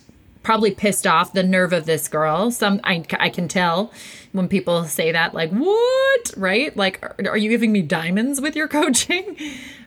probably 0.49 0.71
pissed 0.71 1.07
off 1.07 1.35
the 1.35 1.43
nerve 1.43 1.75
of 1.75 1.85
this 1.85 2.09
girl. 2.09 2.51
Some 2.51 2.81
I, 2.83 3.05
I 3.21 3.29
can 3.29 3.49
tell 3.49 3.93
when 4.33 4.49
people 4.49 4.85
say 4.85 5.13
that, 5.13 5.35
like, 5.35 5.51
what? 5.51 6.33
Right? 6.39 6.75
Like, 6.75 7.03
are, 7.03 7.15
are 7.29 7.37
you 7.37 7.51
giving 7.51 7.71
me 7.71 7.83
diamonds 7.83 8.41
with 8.41 8.57
your 8.57 8.67
coaching? 8.79 9.37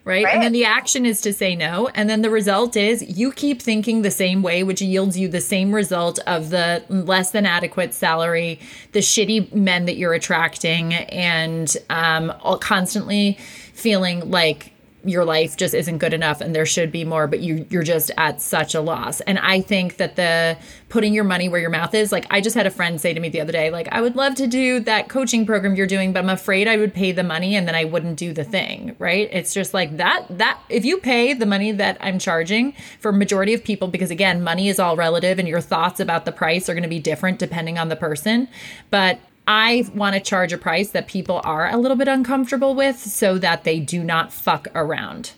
right? 0.06 0.24
right? 0.24 0.28
And 0.28 0.44
then 0.44 0.52
the 0.52 0.66
action 0.66 1.04
is 1.04 1.20
to 1.22 1.34
say 1.34 1.56
no. 1.56 1.88
And 1.96 2.08
then 2.08 2.22
the 2.22 2.30
result 2.30 2.78
is 2.78 3.02
you 3.18 3.32
keep 3.32 3.60
thinking 3.60 4.04
the 4.04 4.12
same 4.12 4.44
way, 4.44 4.62
which 4.62 4.84
yields 4.84 5.18
you 5.18 5.28
the 5.28 5.42
same 5.42 5.74
result 5.74 6.20
of 6.28 6.52
the 6.52 6.84
less 6.90 7.32
than 7.32 7.48
adequate 7.48 7.96
salary, 7.96 8.60
the 8.92 9.00
shitty 9.00 9.52
men 9.56 9.86
that 9.86 9.98
you're 9.98 10.14
attracting, 10.14 10.94
and 10.94 11.76
um, 11.90 12.32
all 12.42 12.60
constantly 12.60 13.40
feeling 13.74 14.30
like 14.30 14.74
your 15.04 15.26
life 15.26 15.58
just 15.58 15.74
isn't 15.74 15.98
good 15.98 16.14
enough 16.14 16.42
and 16.42 16.56
there 16.56 16.66
should 16.66 16.92
be 16.92 17.04
more 17.04 17.28
but 17.28 17.40
you 17.40 17.66
you're 17.70 17.84
just 17.84 18.12
at 18.18 18.42
such 18.42 18.76
a 18.76 18.82
loss. 18.82 19.22
And 19.22 19.40
i 19.40 19.62
think 19.62 19.98
that 19.98 20.16
the 20.16 20.58
putting 20.90 21.14
your 21.14 21.24
money 21.24 21.50
where 21.50 21.60
your 21.60 21.70
mouth 21.70 21.94
is 21.94 22.12
like 22.12 22.26
i 22.30 22.42
just 22.42 22.56
had 22.56 22.68
a 22.68 22.72
friend 22.72 23.00
say 23.00 23.14
to 23.14 23.20
me 23.20 23.30
the 23.30 23.42
other 23.42 23.52
day 23.52 23.70
like 23.70 23.88
i 23.92 24.02
would 24.02 24.16
love 24.16 24.36
to 24.36 24.48
do 24.48 24.80
that 24.82 25.10
coaching 25.10 25.46
program 25.46 25.76
you're 25.76 25.88
doing 25.88 26.14
but 26.14 26.20
i'm 26.20 26.30
afraid 26.30 26.68
i 26.68 26.78
would 26.78 26.94
pay 26.94 27.12
the 27.12 27.24
money 27.24 27.56
and 27.56 27.68
then 27.68 27.76
i 27.76 27.84
wouldn't 27.84 28.18
do 28.18 28.34
the 28.34 28.44
thing 28.44 28.96
right? 29.00 29.30
It's 29.32 29.54
just 29.54 29.74
like 29.74 29.98
that 29.98 30.26
that 30.30 30.60
if 30.70 30.86
you 30.86 30.98
pay 30.98 31.34
the 31.34 31.46
money 31.46 31.72
that 31.72 31.98
i'm 32.02 32.20
charging 32.20 32.74
for 33.00 33.12
majority 33.12 33.54
of 33.54 33.64
people 33.64 33.88
because 33.88 34.12
again 34.12 34.44
money 34.44 34.70
is 34.70 34.80
all 34.80 34.96
relative 34.96 35.40
and 35.40 35.48
your 35.48 35.62
thoughts 35.62 36.00
about 36.00 36.26
the 36.26 36.32
price 36.32 36.70
are 36.70 36.74
going 36.74 36.84
to 36.84 36.90
be 36.90 37.00
different 37.00 37.40
depending 37.40 37.78
on 37.78 37.90
the 37.90 37.96
person 37.96 38.48
but 38.90 39.20
I 39.48 39.90
want 39.94 40.16
to 40.16 40.22
charge 40.22 40.54
a 40.54 40.58
price 40.58 40.92
that 40.92 41.08
people 41.08 41.42
are 41.44 41.70
a 41.70 41.78
little 41.78 41.98
bit 41.98 42.08
uncomfortable 42.08 42.76
with 42.76 42.98
so 42.98 43.38
that 43.40 43.64
they 43.64 43.80
do 43.80 44.04
not 44.04 44.32
fuck 44.32 44.68
around. 44.76 45.32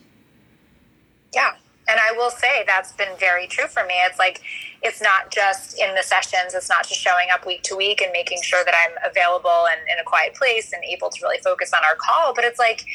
Yeah. 1.33 1.55
And 1.87 1.99
I 1.99 2.15
will 2.15 2.29
say 2.29 2.63
that's 2.65 2.93
been 2.93 3.15
very 3.19 3.47
true 3.47 3.67
for 3.67 3.83
me. 3.85 3.93
It's 4.05 4.19
like, 4.19 4.41
it's 4.81 5.01
not 5.01 5.31
just 5.31 5.79
in 5.79 5.95
the 5.95 6.03
sessions, 6.03 6.53
it's 6.53 6.69
not 6.69 6.87
just 6.87 6.99
showing 6.99 7.27
up 7.33 7.45
week 7.45 7.63
to 7.63 7.75
week 7.75 8.01
and 8.01 8.11
making 8.11 8.41
sure 8.41 8.63
that 8.63 8.73
I'm 8.85 9.09
available 9.09 9.67
and 9.71 9.81
in 9.91 9.99
a 9.99 10.03
quiet 10.03 10.33
place 10.33 10.71
and 10.73 10.83
able 10.83 11.09
to 11.09 11.19
really 11.21 11.39
focus 11.43 11.71
on 11.73 11.81
our 11.83 11.95
call, 11.95 12.33
but 12.33 12.45
it's 12.45 12.59
like, 12.59 12.85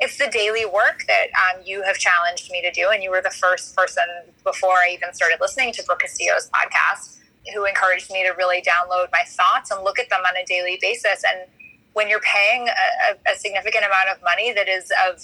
it's 0.00 0.18
the 0.18 0.28
daily 0.28 0.64
work 0.64 1.04
that 1.08 1.26
um, 1.34 1.62
you 1.64 1.82
have 1.82 1.98
challenged 1.98 2.50
me 2.52 2.62
to 2.62 2.70
do. 2.70 2.90
And 2.92 3.02
you 3.02 3.10
were 3.10 3.20
the 3.20 3.30
first 3.30 3.74
person 3.74 4.04
before 4.44 4.74
I 4.74 4.90
even 4.92 5.12
started 5.12 5.38
listening 5.40 5.72
to 5.72 5.82
Brooke 5.82 6.00
Castillo's 6.00 6.48
podcast 6.50 7.17
who 7.54 7.64
encouraged 7.64 8.10
me 8.10 8.22
to 8.24 8.30
really 8.30 8.62
download 8.62 9.08
my 9.12 9.22
thoughts 9.26 9.70
and 9.70 9.82
look 9.84 9.98
at 9.98 10.08
them 10.10 10.20
on 10.28 10.36
a 10.36 10.44
daily 10.44 10.78
basis. 10.80 11.22
And 11.28 11.48
when 11.92 12.08
you're 12.08 12.20
paying 12.20 12.68
a, 12.68 13.32
a 13.32 13.36
significant 13.36 13.84
amount 13.84 14.08
of 14.14 14.22
money 14.22 14.52
that 14.52 14.68
is 14.68 14.90
of 15.08 15.22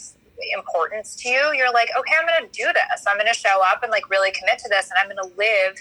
importance 0.53 1.15
to 1.17 1.29
you, 1.29 1.53
you're 1.55 1.73
like, 1.73 1.89
okay, 1.99 2.15
I'm 2.19 2.27
going 2.27 2.51
to 2.51 2.53
do 2.53 2.67
this. 2.67 3.05
I'm 3.07 3.17
going 3.17 3.33
to 3.33 3.39
show 3.39 3.63
up 3.65 3.83
and 3.83 3.91
like 3.91 4.11
really 4.11 4.33
commit 4.33 4.59
to 4.59 4.69
this, 4.69 4.91
and 4.91 4.99
I'm 4.99 5.15
going 5.15 5.31
to 5.31 5.37
live 5.39 5.77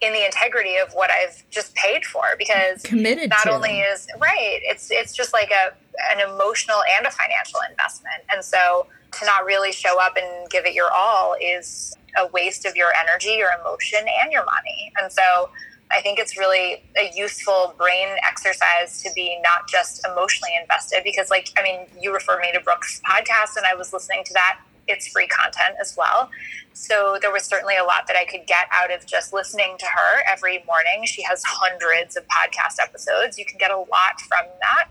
in 0.00 0.12
the 0.12 0.24
integrity 0.24 0.76
of 0.76 0.92
what 0.92 1.10
I've 1.10 1.42
just 1.50 1.74
paid 1.74 2.04
for 2.04 2.22
because 2.38 2.82
committed 2.82 3.30
not 3.30 3.42
to. 3.44 3.50
only 3.50 3.80
is 3.80 4.06
right, 4.18 4.60
it's 4.62 4.90
it's 4.90 5.12
just 5.12 5.32
like 5.32 5.50
a 5.50 5.74
an 6.12 6.20
emotional 6.20 6.78
and 6.96 7.06
a 7.06 7.10
financial 7.10 7.60
investment, 7.68 8.22
and 8.32 8.44
so 8.44 8.86
to 9.18 9.24
not 9.24 9.44
really 9.44 9.72
show 9.72 10.00
up 10.00 10.16
and 10.16 10.50
give 10.50 10.66
it 10.66 10.74
your 10.74 10.90
all 10.92 11.34
is 11.40 11.96
a 12.18 12.26
waste 12.28 12.66
of 12.66 12.76
your 12.76 12.92
energy, 12.94 13.30
your 13.30 13.50
emotion, 13.60 14.00
and 14.22 14.32
your 14.32 14.44
money. 14.44 14.92
And 15.00 15.12
so 15.12 15.50
I 15.90 16.00
think 16.02 16.18
it's 16.18 16.36
really 16.36 16.82
a 17.00 17.10
useful 17.14 17.74
brain 17.78 18.08
exercise 18.26 19.02
to 19.02 19.10
be 19.14 19.38
not 19.42 19.68
just 19.68 20.06
emotionally 20.06 20.52
invested 20.60 21.02
because, 21.04 21.30
like, 21.30 21.48
I 21.58 21.62
mean, 21.62 21.86
you 21.98 22.12
referred 22.12 22.40
me 22.40 22.52
to 22.52 22.60
Brooke's 22.60 23.00
podcast 23.08 23.56
and 23.56 23.64
I 23.64 23.74
was 23.74 23.92
listening 23.92 24.24
to 24.24 24.32
that. 24.34 24.60
It's 24.86 25.08
free 25.08 25.26
content 25.26 25.76
as 25.80 25.96
well. 25.96 26.30
So 26.72 27.18
there 27.20 27.32
was 27.32 27.44
certainly 27.44 27.76
a 27.76 27.84
lot 27.84 28.06
that 28.06 28.16
I 28.16 28.24
could 28.24 28.46
get 28.46 28.66
out 28.70 28.92
of 28.92 29.04
just 29.06 29.32
listening 29.32 29.76
to 29.78 29.86
her 29.86 30.22
every 30.30 30.62
morning. 30.66 31.04
She 31.06 31.22
has 31.22 31.42
hundreds 31.44 32.16
of 32.16 32.24
podcast 32.28 32.80
episodes. 32.80 33.38
You 33.38 33.44
can 33.44 33.58
get 33.58 33.70
a 33.70 33.76
lot 33.76 34.20
from 34.28 34.46
that. 34.60 34.88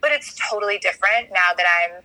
But 0.00 0.12
it's 0.12 0.34
totally 0.50 0.78
different 0.78 1.30
now 1.30 1.52
that 1.56 1.66
I'm 1.66 2.02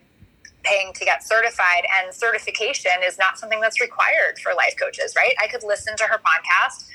paying 0.65 0.91
to 0.93 1.05
get 1.05 1.25
certified 1.25 1.85
and 1.97 2.13
certification 2.13 2.91
is 3.03 3.17
not 3.17 3.37
something 3.37 3.61
that's 3.61 3.79
required 3.79 4.39
for 4.43 4.53
life 4.53 4.75
coaches 4.79 5.13
right? 5.15 5.35
I 5.41 5.47
could 5.47 5.63
listen 5.63 5.95
to 5.97 6.03
her 6.05 6.17
podcast 6.17 6.89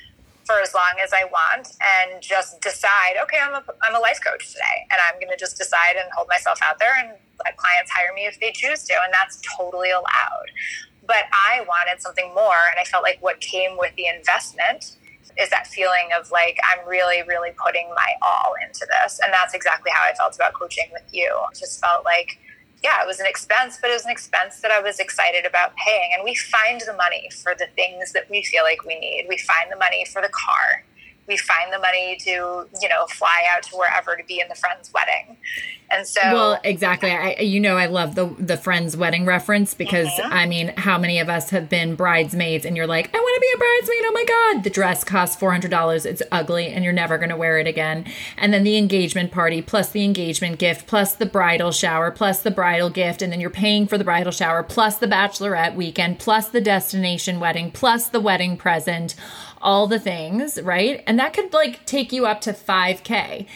for 0.50 0.60
as 0.60 0.74
long 0.74 0.94
as 1.02 1.12
i 1.12 1.24
want 1.24 1.76
and 1.78 2.20
just 2.20 2.60
decide 2.60 3.14
okay 3.22 3.38
i'm 3.40 3.54
a, 3.54 3.62
I'm 3.82 3.94
a 3.94 4.00
life 4.00 4.18
coach 4.24 4.48
today 4.48 4.86
and 4.90 4.98
i'm 5.06 5.20
going 5.20 5.30
to 5.30 5.38
just 5.38 5.56
decide 5.56 5.94
and 5.94 6.10
hold 6.12 6.28
myself 6.28 6.58
out 6.62 6.78
there 6.78 6.94
and 6.98 7.12
let 7.44 7.56
clients 7.56 7.90
hire 7.90 8.12
me 8.14 8.26
if 8.26 8.40
they 8.40 8.50
choose 8.52 8.82
to 8.84 8.94
and 9.04 9.12
that's 9.12 9.40
totally 9.56 9.90
allowed. 9.90 10.50
But 11.06 11.30
i 11.32 11.64
wanted 11.68 12.02
something 12.02 12.34
more 12.34 12.66
and 12.70 12.80
i 12.80 12.84
felt 12.84 13.02
like 13.02 13.18
what 13.20 13.40
came 13.40 13.78
with 13.78 13.94
the 13.96 14.06
investment 14.06 14.96
is 15.38 15.48
that 15.50 15.66
feeling 15.66 16.10
of 16.18 16.30
like 16.30 16.58
i'm 16.66 16.86
really 16.88 17.22
really 17.28 17.50
putting 17.62 17.88
my 17.90 18.10
all 18.20 18.54
into 18.66 18.86
this 18.90 19.20
and 19.22 19.32
that's 19.32 19.54
exactly 19.54 19.90
how 19.94 20.02
i 20.02 20.12
felt 20.14 20.34
about 20.34 20.52
coaching 20.54 20.88
with 20.92 21.06
you. 21.12 21.30
Just 21.54 21.80
felt 21.80 22.04
like 22.04 22.38
yeah, 22.82 23.02
it 23.02 23.06
was 23.06 23.20
an 23.20 23.26
expense, 23.26 23.78
but 23.80 23.90
it 23.90 23.94
was 23.94 24.04
an 24.04 24.10
expense 24.10 24.60
that 24.60 24.70
I 24.70 24.80
was 24.80 24.98
excited 24.98 25.44
about 25.44 25.76
paying. 25.76 26.10
And 26.14 26.24
we 26.24 26.34
find 26.34 26.80
the 26.80 26.94
money 26.94 27.28
for 27.42 27.54
the 27.58 27.66
things 27.76 28.12
that 28.12 28.28
we 28.30 28.42
feel 28.42 28.62
like 28.64 28.84
we 28.84 28.98
need. 28.98 29.26
We 29.28 29.36
find 29.36 29.70
the 29.70 29.76
money 29.76 30.06
for 30.06 30.22
the 30.22 30.30
car 30.30 30.84
we 31.30 31.36
find 31.36 31.72
the 31.72 31.78
money 31.78 32.16
to 32.16 32.30
you 32.82 32.88
know 32.88 33.06
fly 33.06 33.42
out 33.54 33.62
to 33.62 33.76
wherever 33.76 34.16
to 34.16 34.24
be 34.24 34.40
in 34.40 34.48
the 34.48 34.54
friend's 34.56 34.92
wedding. 34.92 35.36
And 35.90 36.06
so 36.06 36.20
well 36.24 36.60
exactly. 36.64 37.10
I 37.10 37.36
you 37.40 37.60
know 37.60 37.76
i 37.76 37.86
love 37.86 38.16
the 38.16 38.26
the 38.38 38.56
friend's 38.56 38.96
wedding 38.96 39.24
reference 39.24 39.74
because 39.74 40.08
mm-hmm. 40.08 40.32
i 40.32 40.46
mean 40.46 40.72
how 40.76 40.98
many 40.98 41.20
of 41.20 41.28
us 41.28 41.50
have 41.50 41.68
been 41.68 41.94
bridesmaids 41.94 42.64
and 42.64 42.76
you're 42.76 42.86
like 42.86 43.14
i 43.14 43.18
want 43.18 43.34
to 43.34 43.40
be 43.40 43.52
a 43.54 43.58
bridesmaid 43.58 44.04
oh 44.06 44.12
my 44.12 44.24
god. 44.24 44.64
The 44.64 44.70
dress 44.70 45.04
costs 45.04 45.40
$400 45.40 46.04
it's 46.04 46.22
ugly 46.32 46.66
and 46.68 46.84
you're 46.84 46.92
never 46.92 47.16
going 47.16 47.30
to 47.30 47.36
wear 47.36 47.58
it 47.58 47.66
again. 47.66 48.04
And 48.36 48.52
then 48.52 48.64
the 48.64 48.76
engagement 48.76 49.30
party 49.30 49.62
plus 49.62 49.90
the 49.90 50.04
engagement 50.04 50.58
gift 50.58 50.88
plus 50.88 51.14
the 51.14 51.26
bridal 51.26 51.70
shower 51.70 52.10
plus 52.10 52.42
the 52.42 52.50
bridal 52.50 52.90
gift 52.90 53.22
and 53.22 53.32
then 53.32 53.40
you're 53.40 53.50
paying 53.50 53.86
for 53.86 53.96
the 53.96 54.04
bridal 54.04 54.32
shower 54.32 54.64
plus 54.64 54.98
the 54.98 55.06
bachelorette 55.06 55.76
weekend 55.76 56.18
plus 56.18 56.48
the 56.48 56.60
destination 56.60 57.38
wedding 57.38 57.70
plus 57.70 58.08
the 58.08 58.20
wedding 58.20 58.56
present 58.56 59.14
all 59.62 59.86
the 59.86 59.98
things, 59.98 60.60
right? 60.62 61.02
And 61.06 61.18
that 61.18 61.32
could 61.32 61.52
like 61.52 61.84
take 61.84 62.12
you 62.12 62.26
up 62.26 62.40
to 62.42 62.52
5K. 62.52 63.46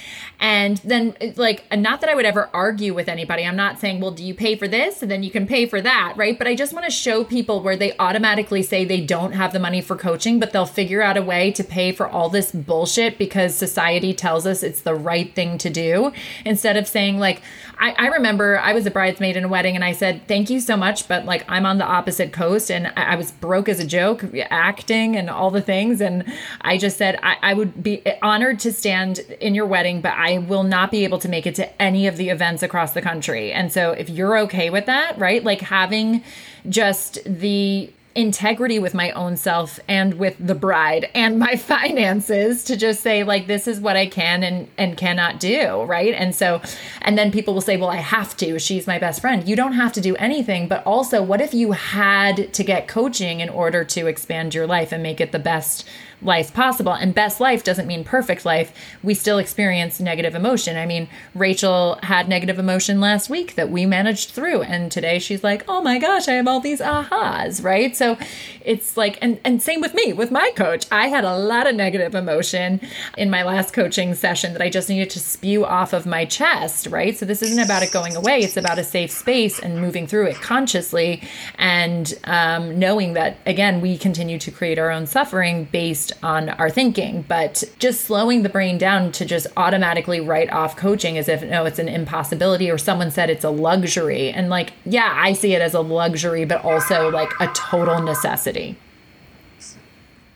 And 0.41 0.77
then, 0.79 1.17
like, 1.37 1.65
not 1.75 2.01
that 2.03 2.11
I 2.11 2.15
would 2.15 2.27
ever 2.27 2.51
argue 2.53 2.93
with 2.93 3.09
anybody. 3.09 3.45
I'm 3.45 3.57
not 3.57 3.79
saying, 3.79 4.01
well, 4.01 4.11
do 4.11 4.23
you 4.23 4.35
pay 4.35 4.57
for 4.57 4.69
this? 4.69 5.01
And 5.01 5.11
then 5.11 5.23
you 5.23 5.31
can 5.31 5.47
pay 5.47 5.65
for 5.65 5.81
that, 5.81 6.15
right? 6.17 6.37
But 6.37 6.47
I 6.47 6.55
just 6.55 6.75
want 6.75 6.85
to 6.85 6.91
show 6.91 7.25
people 7.25 7.63
where 7.63 7.77
they 7.77 7.97
automatically 7.99 8.63
say 8.63 8.85
they 8.85 9.01
don't 9.01 9.33
have 9.33 9.53
the 9.55 9.59
money 9.59 9.81
for 9.81 9.97
coaching, 9.97 10.39
but 10.39 10.53
they'll 10.53 10.67
figure 10.67 11.01
out 11.01 11.17
a 11.17 11.23
way 11.23 11.51
to 11.53 11.65
pay 11.65 11.93
for 11.93 12.07
all 12.07 12.29
this 12.29 12.53
bullshit 12.53 13.17
because 13.17 13.55
society 13.55 14.13
tells 14.13 14.47
us 14.47 14.63
it's 14.63 14.83
the 14.83 14.95
right 14.95 15.35
thing 15.35 15.57
to 15.59 15.71
do 15.71 16.13
instead 16.45 16.77
of 16.77 16.87
saying, 16.87 17.19
like, 17.19 17.41
I, 17.79 17.93
I 17.93 18.07
remember 18.09 18.59
I 18.59 18.73
was 18.73 18.87
a 18.87 18.91
bridesmaid 18.91 19.37
in 19.37 19.45
a 19.45 19.49
wedding 19.49 19.75
and 19.75 19.85
I 19.85 19.93
said, 19.93 20.27
thank 20.29 20.51
you 20.51 20.61
so 20.61 20.77
much, 20.77 21.09
but 21.09 21.25
like, 21.25 21.45
I'm 21.49 21.65
on 21.65 21.79
the 21.79 21.87
opposite 21.87 22.33
coast 22.33 22.71
and 22.71 22.89
I, 22.97 23.13
I 23.13 23.17
was 23.17 23.33
broke 23.33 23.69
as 23.69 23.81
a 23.81 23.87
joke, 23.87 24.25
acting 24.51 25.17
and 25.17 25.31
all 25.31 25.51
the 25.51 25.63
things. 25.63 25.94
And 26.01 26.25
I 26.61 26.79
just 26.79 26.97
said, 26.97 27.19
I, 27.23 27.37
I 27.43 27.55
would 27.55 27.83
be 27.83 28.03
honored 28.23 28.61
to 28.61 28.73
stand 28.73 29.19
in 29.41 29.55
your 29.55 29.67
wedding, 29.67 30.01
but 30.01 30.13
I 30.13 30.39
will 30.39 30.63
not 30.63 30.91
be 30.91 31.05
able 31.05 31.19
to 31.19 31.29
make 31.29 31.47
it 31.47 31.55
to 31.57 31.83
any 31.83 32.07
of 32.07 32.17
the 32.17 32.31
events 32.31 32.63
across 32.63 32.93
the 32.93 33.03
country. 33.03 33.53
And 33.53 33.73
so 33.73 33.93
if 33.93 34.09
you're 34.09 34.39
okay 34.41 34.71
with 34.71 34.87
that, 34.87 35.19
right? 35.19 35.43
Like 35.43 35.61
having 35.61 36.23
just 36.69 37.19
the 37.25 37.91
integrity 38.15 38.79
with 38.79 38.95
my 38.95 39.11
own 39.13 39.37
self 39.37 39.81
and 39.89 40.15
with 40.15 40.37
the 40.39 40.55
bride 40.55 41.11
and 41.15 41.39
my 41.39 41.57
finances 41.75 42.65
to 42.65 42.77
just 42.77 43.01
say 43.01 43.25
like 43.25 43.47
this 43.47 43.67
is 43.67 43.81
what 43.81 43.97
I 43.97 44.07
can 44.07 44.43
and 44.43 44.69
and 44.79 44.97
cannot 44.97 45.41
do, 45.41 45.83
right? 45.83 46.15
And 46.15 46.35
so 46.35 46.61
and 47.03 47.19
then 47.19 47.33
people 47.33 47.55
will 47.55 47.61
say, 47.61 47.77
"Well, 47.77 47.91
I 47.91 47.97
have 47.97 48.37
to. 48.39 48.59
She's 48.59 48.87
my 48.87 48.99
best 48.99 49.21
friend." 49.21 49.49
You 49.49 49.57
don't 49.57 49.73
have 49.73 49.93
to 49.95 50.01
do 50.01 50.17
anything, 50.17 50.69
but 50.69 50.85
also 50.87 51.23
what 51.23 51.41
if 51.41 51.55
you 51.55 51.73
had 51.73 52.53
to 52.53 52.65
get 52.65 52.89
coaching 52.89 53.41
in 53.41 53.49
order 53.49 53.85
to 53.85 54.07
expand 54.07 54.55
your 54.55 54.67
life 54.67 54.93
and 54.93 55.03
make 55.03 55.21
it 55.21 55.33
the 55.33 55.39
best 55.39 55.87
life 56.23 56.53
possible. 56.53 56.93
And 56.93 57.15
best 57.15 57.41
life 57.41 57.65
doesn't 57.65 57.87
mean 57.87 58.05
perfect 58.05 58.45
life. 58.45 58.73
We 59.03 59.15
still 59.15 59.39
experience 59.39 60.01
negative 60.01 60.35
emotion. 60.35 60.77
I 60.77 60.87
mean, 60.87 61.09
Rachel 61.35 61.99
had 62.03 62.29
negative 62.29 62.59
emotion 62.59 63.01
last 63.01 63.29
week 63.31 63.55
that 63.57 63.71
we 63.71 63.87
managed 63.87 64.31
through. 64.31 64.63
And 64.63 64.91
today 64.91 65.19
she's 65.19 65.45
like, 65.45 65.65
oh 65.69 65.83
my 65.83 65.99
gosh, 65.99 66.29
I 66.29 66.33
have 66.33 66.49
all 66.49 66.61
these 66.61 66.81
ahas, 66.81 67.63
right? 67.63 67.97
So 67.97 68.17
it's 68.65 68.97
like, 68.97 69.19
and, 69.21 69.41
and 69.45 69.63
same 69.63 69.81
with 69.81 69.95
me, 69.95 70.13
with 70.13 70.31
my 70.31 70.51
coach. 70.57 70.87
I 70.91 71.09
had 71.09 71.25
a 71.25 71.37
lot 71.37 71.67
of 71.67 71.75
negative 71.75 72.15
emotion 72.15 72.81
in 73.19 73.31
my 73.31 73.43
last 73.43 73.73
coaching 73.73 74.15
session 74.15 74.53
that 74.53 74.63
I 74.63 74.71
just 74.71 74.89
needed 74.89 75.11
to 75.11 75.21
spew 75.21 75.65
off 75.65 75.93
of 75.93 76.07
my 76.07 76.25
chest, 76.25 76.87
right? 76.87 77.17
So 77.17 77.27
this 77.27 77.43
isn't 77.43 77.63
about 77.63 77.83
it 77.83 77.93
going 77.93 78.17
away. 78.17 78.41
It's 78.41 78.57
about 78.57 78.79
a 78.79 78.85
safe 78.85 79.11
space 79.11 79.59
and 79.59 79.81
moving 79.81 80.07
through 80.07 80.27
it 80.27 80.37
consciously 80.37 81.23
and 81.59 82.15
um, 82.25 82.79
knowing 82.79 83.15
that, 83.15 83.39
again, 83.47 83.81
we 83.81 83.99
continue 83.99 84.39
to 84.39 84.51
create 84.51 84.79
our 84.79 84.91
own 84.91 85.07
suffering 85.07 85.65
based 85.65 86.04
on 86.23 86.51
our 86.51 86.71
thinking, 86.71 87.25
but 87.29 87.65
just 87.79 88.03
slowing 88.03 88.43
the 88.43 88.49
brain 88.49 88.79
down 88.79 89.13
to 89.13 89.25
just 89.25 89.47
automatically 89.57 90.21
write 90.21 90.51
off 90.51 90.77
coaching 90.77 91.17
as 91.19 91.29
if, 91.29 91.43
no, 91.43 91.65
it's 91.65 91.79
an 91.79 91.89
impossibility 91.89 92.71
or 92.71 92.79
someone 92.79 93.11
said 93.11 93.31
it's 93.31 93.45
a 93.45 93.51
luxury. 93.51 94.31
And 94.31 94.49
like, 94.49 94.73
yeah, 94.85 95.13
I 95.17 95.33
see 95.33 95.55
it 95.55 95.63
as 95.63 95.75
a 95.75 95.81
luxury, 95.81 96.45
but 96.45 96.65
also 96.65 97.11
like 97.11 97.31
a 97.41 97.47
total 97.49 98.01
necessity. 98.03 98.77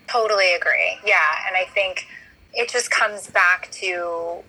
Totally 0.07 0.55
agree. 0.55 0.99
Yeah. 1.05 1.47
And 1.47 1.57
I 1.57 1.64
think 1.75 2.07
it 2.55 2.69
just 2.69 2.91
comes 2.91 3.29
back 3.29 3.71
to 3.73 4.43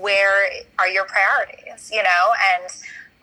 where 0.00 0.50
are 0.78 0.88
your 0.88 1.04
priorities, 1.04 1.90
you 1.92 2.02
know? 2.02 2.32
And 2.54 2.72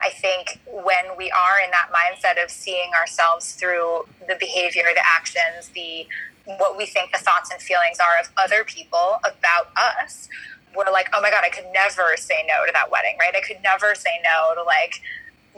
I 0.01 0.09
think 0.09 0.59
when 0.67 1.17
we 1.17 1.31
are 1.31 1.59
in 1.63 1.71
that 1.71 1.89
mindset 1.91 2.43
of 2.43 2.51
seeing 2.51 2.91
ourselves 2.93 3.53
through 3.53 4.07
the 4.27 4.35
behavior, 4.39 4.83
the 4.93 5.05
actions, 5.05 5.69
the 5.73 6.07
what 6.45 6.77
we 6.77 6.85
think 6.85 7.11
the 7.11 7.17
thoughts 7.17 7.49
and 7.51 7.59
feelings 7.59 7.97
are 7.99 8.19
of 8.21 8.29
other 8.37 8.63
people 8.63 9.17
about 9.25 9.71
us, 9.75 10.29
we're 10.75 10.91
like, 10.91 11.09
oh 11.13 11.21
my 11.21 11.31
God, 11.31 11.43
I 11.43 11.49
could 11.49 11.65
never 11.73 12.15
say 12.17 12.45
no 12.47 12.65
to 12.65 12.71
that 12.73 12.91
wedding, 12.91 13.15
right? 13.19 13.33
I 13.35 13.41
could 13.41 13.63
never 13.63 13.95
say 13.95 14.21
no 14.23 14.53
to 14.53 14.63
like, 14.63 15.01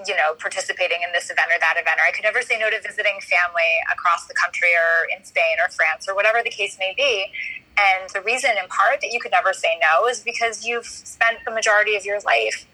you 0.08 0.16
know, 0.16 0.34
participating 0.40 1.02
in 1.04 1.12
this 1.12 1.30
event 1.30 1.50
or 1.54 1.60
that 1.60 1.76
event, 1.76 2.00
or 2.00 2.06
I 2.08 2.12
could 2.12 2.24
never 2.24 2.42
say 2.42 2.58
no 2.58 2.70
to 2.70 2.80
visiting 2.80 3.20
family 3.20 3.82
across 3.92 4.28
the 4.28 4.34
country 4.34 4.72
or 4.78 5.10
in 5.12 5.26
Spain 5.26 5.58
or 5.60 5.70
France 5.70 6.08
or 6.08 6.16
whatever 6.16 6.40
the 6.44 6.52
case 6.52 6.78
may 6.80 6.94
be. 6.96 7.34
And 7.78 8.10
the 8.14 8.22
reason, 8.22 8.52
in 8.52 8.70
part, 8.70 9.02
that 9.02 9.12
you 9.12 9.20
could 9.20 9.32
never 9.32 9.54
say 9.54 9.78
no 9.82 10.08
is 10.08 10.22
because 10.22 10.66
you've 10.66 10.86
spent 10.86 11.40
the 11.46 11.52
majority 11.52 11.96
of 11.96 12.06
your 12.06 12.20
life 12.22 12.66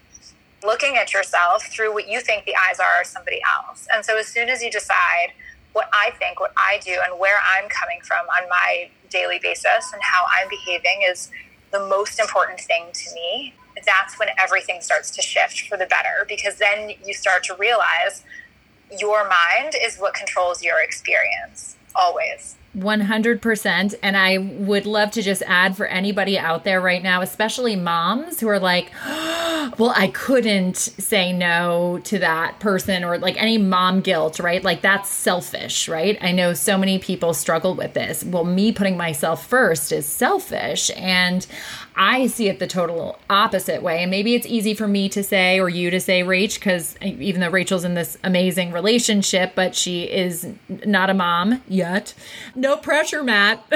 looking 0.64 0.96
at 0.96 1.12
yourself 1.12 1.64
through 1.64 1.92
what 1.92 2.08
you 2.08 2.20
think 2.20 2.44
the 2.44 2.54
eyes 2.56 2.78
are 2.78 3.00
of 3.00 3.06
somebody 3.06 3.40
else. 3.56 3.86
And 3.92 4.04
so, 4.04 4.18
as 4.18 4.26
soon 4.26 4.48
as 4.48 4.62
you 4.62 4.70
decide, 4.70 5.32
what 5.72 5.88
I 5.92 6.10
think, 6.18 6.40
what 6.40 6.52
I 6.56 6.78
do, 6.84 6.98
and 7.04 7.18
where 7.18 7.38
I'm 7.54 7.68
coming 7.68 7.98
from 8.02 8.26
on 8.40 8.48
my 8.48 8.88
daily 9.10 9.38
basis 9.42 9.92
and 9.92 10.02
how 10.02 10.24
I'm 10.36 10.48
behaving 10.48 11.02
is 11.08 11.30
the 11.72 11.80
most 11.80 12.18
important 12.20 12.60
thing 12.60 12.86
to 12.92 13.14
me. 13.14 13.54
That's 13.84 14.18
when 14.18 14.28
everything 14.38 14.80
starts 14.80 15.10
to 15.12 15.22
shift 15.22 15.68
for 15.68 15.76
the 15.76 15.86
better 15.86 16.24
because 16.28 16.56
then 16.56 16.92
you 17.04 17.12
start 17.12 17.42
to 17.44 17.56
realize 17.56 18.24
your 18.98 19.28
mind 19.28 19.74
is 19.80 19.98
what 19.98 20.14
controls 20.14 20.62
your 20.62 20.80
experience 20.80 21.76
always. 21.94 22.56
100%. 22.76 23.94
And 24.02 24.16
I 24.16 24.38
would 24.38 24.86
love 24.86 25.10
to 25.12 25.22
just 25.22 25.42
add 25.46 25.76
for 25.76 25.86
anybody 25.86 26.38
out 26.38 26.64
there 26.64 26.80
right 26.80 27.02
now, 27.02 27.22
especially 27.22 27.76
moms 27.76 28.40
who 28.40 28.48
are 28.48 28.58
like, 28.58 28.90
oh, 29.04 29.72
well, 29.78 29.92
I 29.96 30.08
couldn't 30.08 30.76
say 30.76 31.32
no 31.32 32.00
to 32.04 32.18
that 32.18 32.58
person 32.60 33.04
or 33.04 33.18
like 33.18 33.40
any 33.40 33.58
mom 33.58 34.00
guilt, 34.00 34.38
right? 34.38 34.62
Like 34.62 34.82
that's 34.82 35.08
selfish, 35.08 35.88
right? 35.88 36.18
I 36.20 36.32
know 36.32 36.52
so 36.52 36.76
many 36.76 36.98
people 36.98 37.34
struggle 37.34 37.74
with 37.74 37.94
this. 37.94 38.24
Well, 38.24 38.44
me 38.44 38.72
putting 38.72 38.96
myself 38.96 39.46
first 39.46 39.92
is 39.92 40.06
selfish. 40.06 40.90
And 40.96 41.46
I 41.96 42.26
see 42.26 42.48
it 42.48 42.58
the 42.58 42.66
total 42.66 43.18
opposite 43.30 43.82
way. 43.82 44.02
And 44.02 44.10
maybe 44.10 44.34
it's 44.34 44.46
easy 44.46 44.74
for 44.74 44.88
me 44.88 45.08
to 45.10 45.22
say 45.22 45.60
or 45.60 45.68
you 45.68 45.90
to 45.90 46.00
say, 46.00 46.22
Rach, 46.22 46.54
because 46.54 46.96
even 47.00 47.40
though 47.40 47.50
Rachel's 47.50 47.84
in 47.84 47.94
this 47.94 48.18
amazing 48.24 48.72
relationship, 48.72 49.52
but 49.54 49.76
she 49.76 50.04
is 50.04 50.48
not 50.68 51.10
a 51.10 51.14
mom 51.14 51.62
yet. 51.68 52.14
No 52.54 52.76
pressure, 52.76 53.22
Matt. 53.22 53.64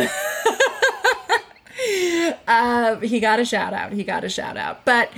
uh, 2.49 2.97
he 2.97 3.21
got 3.21 3.39
a 3.39 3.45
shout 3.45 3.73
out. 3.73 3.93
He 3.93 4.03
got 4.03 4.25
a 4.25 4.29
shout 4.29 4.57
out. 4.57 4.85
But, 4.85 5.13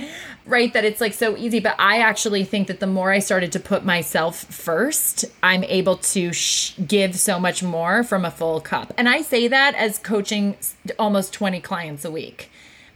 right, 0.45 0.71
that 0.73 0.85
it's 0.85 1.01
like 1.01 1.15
so 1.15 1.35
easy. 1.35 1.59
But 1.59 1.75
I 1.79 2.01
actually 2.01 2.43
think 2.43 2.67
that 2.67 2.79
the 2.79 2.87
more 2.87 3.11
I 3.11 3.17
started 3.17 3.51
to 3.53 3.59
put 3.59 3.83
myself 3.83 4.43
first, 4.43 5.25
I'm 5.41 5.63
able 5.63 5.97
to 5.97 6.31
sh- 6.33 6.75
give 6.87 7.17
so 7.17 7.39
much 7.39 7.63
more 7.63 8.03
from 8.03 8.25
a 8.25 8.31
full 8.31 8.61
cup. 8.61 8.93
And 8.95 9.09
I 9.09 9.23
say 9.23 9.47
that 9.47 9.73
as 9.73 9.97
coaching 9.97 10.55
almost 10.99 11.33
20 11.33 11.59
clients 11.61 12.05
a 12.05 12.11
week 12.11 12.51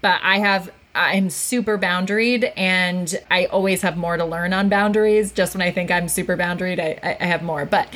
but 0.05 0.19
I 0.21 0.37
have 0.37 0.71
I'm 0.93 1.31
super 1.31 1.79
boundaried 1.79 2.53
and 2.55 3.19
I 3.31 3.47
always 3.47 3.81
have 3.81 3.97
more 3.97 4.17
to 4.17 4.23
learn 4.23 4.53
on 4.53 4.69
boundaries. 4.69 5.31
Just 5.31 5.55
when 5.55 5.63
I 5.63 5.71
think 5.71 5.89
I'm 5.89 6.07
super 6.07 6.37
boundaried, 6.37 6.79
I, 6.79 7.17
I 7.19 7.25
have 7.25 7.41
more. 7.41 7.65
But 7.65 7.89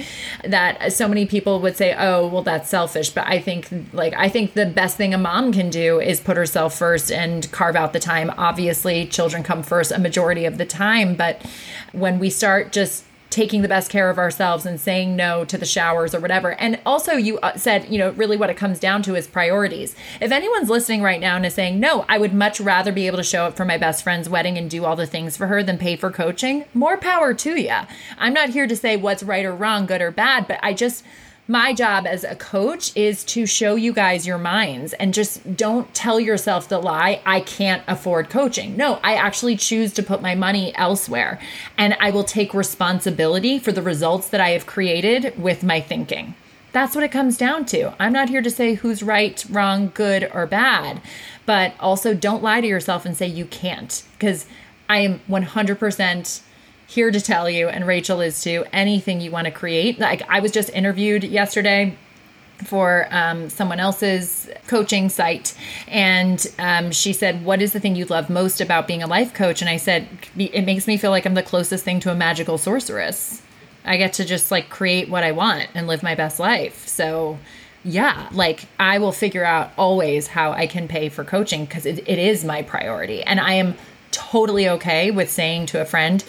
that 0.43 0.91
so 0.91 1.07
many 1.07 1.28
people 1.28 1.60
would 1.62 1.78
say, 1.78 1.95
oh, 1.97 2.28
well, 2.28 2.41
that's 2.41 2.68
selfish. 2.68 3.12
But 3.12 3.28
I 3.28 3.39
think, 3.39 3.70
like, 3.93 4.16
I 4.18 4.28
think 4.28 4.53
the 4.53 4.66
best 4.66 4.97
thing 4.97 5.14
a 5.14 5.20
mom 5.20 5.53
can 5.53 5.70
do 5.70 6.01
is 6.01 6.20
put 6.20 6.36
herself 6.36 6.76
first 6.76 7.12
and 7.12 7.49
carve 7.51 7.76
out 7.76 7.93
the 7.93 7.99
time. 7.99 8.32
Obviously, 8.38 9.05
children 9.05 9.43
come 9.43 9.62
first 9.62 9.91
a 9.91 9.99
majority 9.99 10.45
of 10.45 10.57
the 10.57 10.66
time. 10.66 11.14
But 11.14 11.45
when 11.93 12.18
we 12.18 12.32
start 12.32 12.72
just 12.72 13.05
taking 13.40 13.62
the 13.62 13.70
best 13.70 13.90
care 13.90 14.10
of 14.10 14.18
ourselves 14.18 14.66
and 14.66 14.82
saying 14.82 15.16
no 15.16 15.46
to 15.46 15.58
the 15.58 15.66
showers 15.66 16.14
or 16.14 16.20
whatever. 16.20 16.56
And 16.56 16.78
also, 16.86 17.14
you 17.14 17.40
uh, 17.40 17.56
said, 17.56 17.88
you 17.88 17.98
know, 17.98 18.10
really 18.10 18.36
what 18.36 18.50
it 18.50 18.58
comes 18.58 18.80
down 18.80 19.02
to 19.04 19.16
is 19.16 19.28
priorities. 19.28 19.96
If 20.20 20.34
anyone's 20.34 20.70
listening 20.70 21.02
right 21.02 21.22
now 21.22 21.38
and 21.38 21.46
is 21.46 21.54
saying, 21.54 21.80
no, 21.80 22.04
I 22.10 22.18
would 22.18 22.34
much 22.34 22.60
rather 22.60 22.92
be 22.92 23.08
able 23.08 23.16
to 23.16 23.24
show 23.24 23.46
up 23.46 23.56
for 23.56 23.64
my 23.64 23.78
best 23.78 24.04
friend's 24.04 24.28
wedding 24.28 24.58
and 24.58 24.70
do 24.70 24.84
all 24.84 24.98
the 24.98 25.08
things 25.08 25.38
for 25.38 25.48
her 25.48 25.64
than 25.64 25.78
pay 25.78 25.96
for 25.96 26.12
coaching, 26.12 26.66
more 26.74 26.98
power 26.98 27.34
to 27.34 27.58
you. 27.58 27.78
I'm 28.18 28.34
not 28.34 28.50
here 28.50 28.68
to 28.68 28.76
say 28.76 28.98
what's 28.98 29.24
right 29.24 29.46
or 29.46 29.56
wrong, 29.56 29.86
good 29.86 30.02
or 30.02 30.12
bad, 30.12 30.46
but 30.46 30.60
I 30.62 30.74
just, 30.74 31.06
my 31.50 31.74
job 31.74 32.06
as 32.06 32.24
a 32.24 32.36
coach 32.36 32.95
is 32.95 33.24
to 33.24 33.47
show 33.47 33.74
you 33.74 33.91
guys 33.91 34.28
your 34.28 34.38
minds 34.38 34.93
and 34.93 35.16
just 35.16 35.58
don't 35.58 35.91
tell 35.95 36.20
yourself 36.20 36.70
the 36.70 36.78
lie, 36.78 37.20
I 37.26 37.39
can't 37.41 37.82
afford 37.88 38.30
coaching. 38.30 38.78
No, 38.78 39.00
I 39.04 39.16
actually 39.16 39.58
choose 39.58 39.91
to 39.93 40.04
put 40.04 40.22
my 40.22 40.36
money 40.36 40.76
elsewhere 40.76 41.39
and 41.76 41.97
I 42.00 42.12
will 42.12 42.24
take 42.24 42.54
responsibility 42.54 43.58
for 43.58 43.72
the 43.72 43.82
results 43.82 44.30
that 44.30 44.39
I 44.39 44.50
have 44.50 44.68
created 44.68 45.41
with 45.41 45.64
my 45.64 45.82
thinking. 45.82 46.36
That's 46.72 46.93
what 46.93 47.04
it 47.04 47.12
comes 47.12 47.36
down 47.36 47.66
to. 47.68 47.95
I'm 48.00 48.14
not 48.14 48.30
here 48.30 48.43
to 48.43 48.52
say 48.52 48.76
who's 48.76 49.02
right, 49.02 49.43
wrong, 49.50 49.91
good, 49.95 50.30
or 50.32 50.45
bad, 50.45 51.02
but 51.47 51.74
also 51.80 52.14
don't 52.14 52.43
lie 52.43 52.62
to 52.62 52.68
yourself 52.68 53.08
and 53.08 53.18
say 53.18 53.26
you 53.26 53.45
can't 53.45 54.04
because 54.14 54.45
I 54.88 55.00
am 55.00 55.20
100% 55.28 56.41
here 56.90 57.12
to 57.12 57.22
tell 57.22 57.48
you, 57.48 57.70
and 57.70 57.86
Rachel 57.86 58.20
is 58.20 58.42
too, 58.44 58.66
anything 58.74 59.22
you 59.22 59.30
want 59.30 59.46
to 59.46 59.52
create. 59.52 60.00
Like 60.00 60.24
I 60.28 60.40
was 60.40 60.52
just 60.52 60.70
interviewed 60.72 61.24
yesterday 61.24 61.96
for 62.66 63.08
um, 63.12 63.48
someone 63.50 63.80
else's 63.80 64.50
coaching 64.68 65.08
site 65.08 65.56
and 65.88 66.46
um, 66.60 66.92
she 66.92 67.14
said 67.14 67.46
what 67.46 67.62
is 67.62 67.72
the 67.72 67.80
thing 67.80 67.96
you 67.96 68.04
love 68.06 68.30
most 68.30 68.60
about 68.60 68.86
being 68.86 69.02
a 69.02 69.08
life 69.08 69.34
coach 69.34 69.62
and 69.62 69.70
i 69.70 69.78
said 69.78 70.06
it 70.38 70.66
makes 70.66 70.86
me 70.86 70.98
feel 70.98 71.10
like 71.10 71.26
i'm 71.26 71.36
the 71.36 71.42
closest 71.42 71.86
thing 71.86 72.02
to 72.02 72.12
a 72.12 72.16
magical 72.16 72.58
sorceress 72.58 73.42
i 73.86 73.96
get 73.96 74.12
to 74.12 74.26
just 74.26 74.52
like 74.52 74.70
create 74.70 75.08
what 75.08 75.24
i 75.24 75.32
want 75.32 75.70
and 75.74 75.88
live 75.88 76.04
my 76.04 76.16
best 76.16 76.38
life 76.38 76.86
so 76.86 77.40
yeah, 77.84 78.28
like 78.32 78.66
I 78.78 78.98
will 79.00 79.12
figure 79.12 79.46
out 79.46 79.72
always 79.78 80.28
how 80.28 80.52
I 80.52 80.68
can 80.68 80.88
pay 80.88 81.10
for 81.10 81.24
coaching 81.24 81.66
because 81.66 81.86
it, 81.86 82.00
it 82.08 82.20
is 82.20 82.44
my 82.44 82.62
priority. 82.62 83.24
And 83.24 83.40
I 83.40 83.54
am 83.54 83.76
totally 84.12 84.68
okay 84.68 85.12
with 85.12 85.32
saying 85.32 85.68
to 85.68 85.82
a 85.82 85.86
friend, 85.86 86.24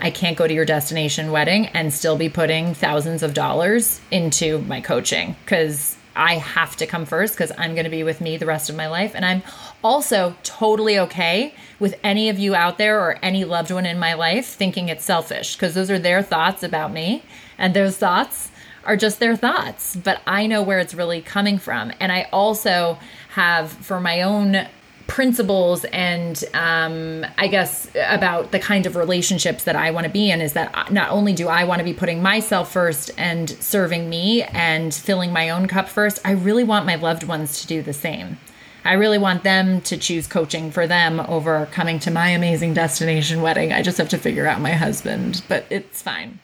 I 0.00 0.10
can't 0.10 0.36
go 0.36 0.46
to 0.46 0.54
your 0.54 0.64
destination 0.64 1.30
wedding 1.30 1.66
and 1.68 1.92
still 1.92 2.16
be 2.16 2.28
putting 2.28 2.74
thousands 2.74 3.22
of 3.22 3.34
dollars 3.34 4.00
into 4.10 4.58
my 4.60 4.80
coaching 4.80 5.36
because 5.44 5.96
I 6.16 6.36
have 6.36 6.76
to 6.76 6.86
come 6.86 7.06
first 7.06 7.34
because 7.34 7.52
I'm 7.58 7.74
going 7.74 7.84
to 7.84 7.90
be 7.90 8.04
with 8.04 8.20
me 8.20 8.36
the 8.36 8.46
rest 8.46 8.70
of 8.70 8.76
my 8.76 8.86
life. 8.86 9.12
And 9.14 9.24
I'm 9.24 9.42
also 9.82 10.36
totally 10.42 10.98
okay 11.00 11.54
with 11.78 11.98
any 12.04 12.28
of 12.28 12.38
you 12.38 12.54
out 12.54 12.78
there 12.78 13.00
or 13.00 13.18
any 13.22 13.44
loved 13.44 13.70
one 13.70 13.86
in 13.86 13.98
my 13.98 14.14
life 14.14 14.46
thinking 14.46 14.88
it's 14.88 15.04
selfish 15.04 15.56
because 15.56 15.74
those 15.74 15.90
are 15.90 15.98
their 15.98 16.22
thoughts 16.22 16.62
about 16.62 16.92
me. 16.92 17.24
And 17.58 17.74
those 17.74 17.96
thoughts 17.96 18.50
are 18.84 18.96
just 18.96 19.18
their 19.18 19.36
thoughts. 19.36 19.96
But 19.96 20.20
I 20.26 20.46
know 20.46 20.62
where 20.62 20.78
it's 20.78 20.94
really 20.94 21.20
coming 21.20 21.58
from. 21.58 21.92
And 21.98 22.12
I 22.12 22.28
also 22.32 22.98
have, 23.30 23.72
for 23.72 24.00
my 24.00 24.22
own 24.22 24.68
principles 25.06 25.84
and 25.86 26.42
um, 26.54 27.26
I 27.36 27.46
guess 27.46 27.90
about 27.94 28.52
the 28.52 28.58
kind 28.58 28.86
of 28.86 28.96
relationships 28.96 29.64
that 29.64 29.76
I 29.76 29.90
want 29.90 30.06
to 30.06 30.12
be 30.12 30.30
in 30.30 30.40
is 30.40 30.54
that 30.54 30.90
not 30.90 31.10
only 31.10 31.32
do 31.32 31.48
I 31.48 31.64
want 31.64 31.80
to 31.80 31.84
be 31.84 31.92
putting 31.92 32.22
myself 32.22 32.72
first 32.72 33.10
and 33.18 33.50
serving 33.50 34.08
me 34.08 34.42
and 34.42 34.94
filling 34.94 35.32
my 35.32 35.50
own 35.50 35.68
cup 35.68 35.88
first, 35.88 36.20
I 36.24 36.32
really 36.32 36.64
want 36.64 36.86
my 36.86 36.94
loved 36.94 37.24
ones 37.24 37.60
to 37.60 37.66
do 37.66 37.82
the 37.82 37.92
same. 37.92 38.38
I 38.84 38.94
really 38.94 39.18
want 39.18 39.44
them 39.44 39.80
to 39.82 39.96
choose 39.96 40.26
coaching 40.26 40.70
for 40.70 40.86
them 40.86 41.20
over 41.20 41.66
coming 41.72 41.98
to 42.00 42.10
my 42.10 42.28
amazing 42.28 42.74
destination 42.74 43.40
wedding. 43.40 43.72
I 43.72 43.82
just 43.82 43.96
have 43.98 44.10
to 44.10 44.18
figure 44.18 44.46
out 44.46 44.60
my 44.60 44.72
husband, 44.72 45.42
but 45.48 45.64
it's 45.70 46.02
fine. 46.02 46.38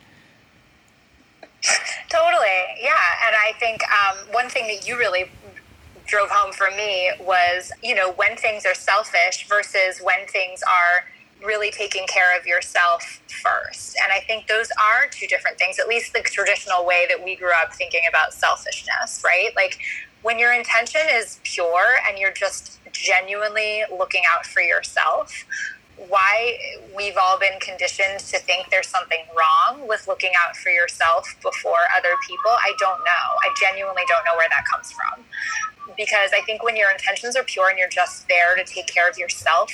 Totally. 2.08 2.46
Yeah. 2.80 3.26
And 3.26 3.36
I 3.36 3.52
think 3.58 3.82
um, 3.90 4.16
one 4.32 4.48
thing 4.48 4.66
that 4.68 4.88
you 4.88 4.98
really 4.98 5.30
drove 6.10 6.28
home 6.28 6.52
for 6.52 6.68
me 6.76 7.12
was, 7.20 7.70
you 7.82 7.94
know, 7.94 8.12
when 8.12 8.36
things 8.36 8.66
are 8.66 8.74
selfish 8.74 9.46
versus 9.48 10.00
when 10.02 10.26
things 10.26 10.60
are 10.68 11.04
really 11.46 11.70
taking 11.70 12.06
care 12.06 12.36
of 12.38 12.44
yourself 12.44 13.22
first. 13.42 13.96
And 14.02 14.12
I 14.12 14.20
think 14.26 14.46
those 14.46 14.68
are 14.72 15.08
two 15.08 15.26
different 15.26 15.56
things, 15.56 15.78
at 15.78 15.88
least 15.88 16.12
the 16.12 16.20
traditional 16.20 16.84
way 16.84 17.06
that 17.08 17.24
we 17.24 17.36
grew 17.36 17.52
up 17.62 17.72
thinking 17.72 18.02
about 18.08 18.34
selfishness, 18.34 19.22
right? 19.24 19.50
Like 19.56 19.78
when 20.22 20.38
your 20.38 20.52
intention 20.52 21.00
is 21.12 21.38
pure 21.44 21.96
and 22.06 22.18
you're 22.18 22.32
just 22.32 22.80
genuinely 22.92 23.84
looking 23.96 24.22
out 24.30 24.44
for 24.44 24.60
yourself, 24.60 25.46
why 26.08 26.58
we've 26.96 27.16
all 27.20 27.38
been 27.38 27.58
conditioned 27.60 28.18
to 28.18 28.38
think 28.38 28.68
there's 28.70 28.88
something 28.88 29.20
wrong 29.36 29.86
with 29.86 30.08
looking 30.08 30.32
out 30.42 30.56
for 30.56 30.70
yourself 30.70 31.36
before 31.42 31.88
other 31.96 32.16
people, 32.26 32.50
I 32.50 32.72
don't 32.78 33.00
know. 33.00 33.26
I 33.40 33.54
genuinely 33.60 34.02
don't 34.08 34.24
know 34.24 34.36
where 34.36 34.48
that 34.48 34.64
comes 34.66 34.90
from 34.92 35.24
because 35.96 36.30
I 36.34 36.42
think 36.42 36.62
when 36.62 36.76
your 36.76 36.90
intentions 36.90 37.36
are 37.36 37.44
pure 37.44 37.68
and 37.68 37.78
you're 37.78 37.88
just 37.88 38.28
there 38.28 38.56
to 38.56 38.64
take 38.64 38.86
care 38.86 39.08
of 39.08 39.18
yourself 39.18 39.70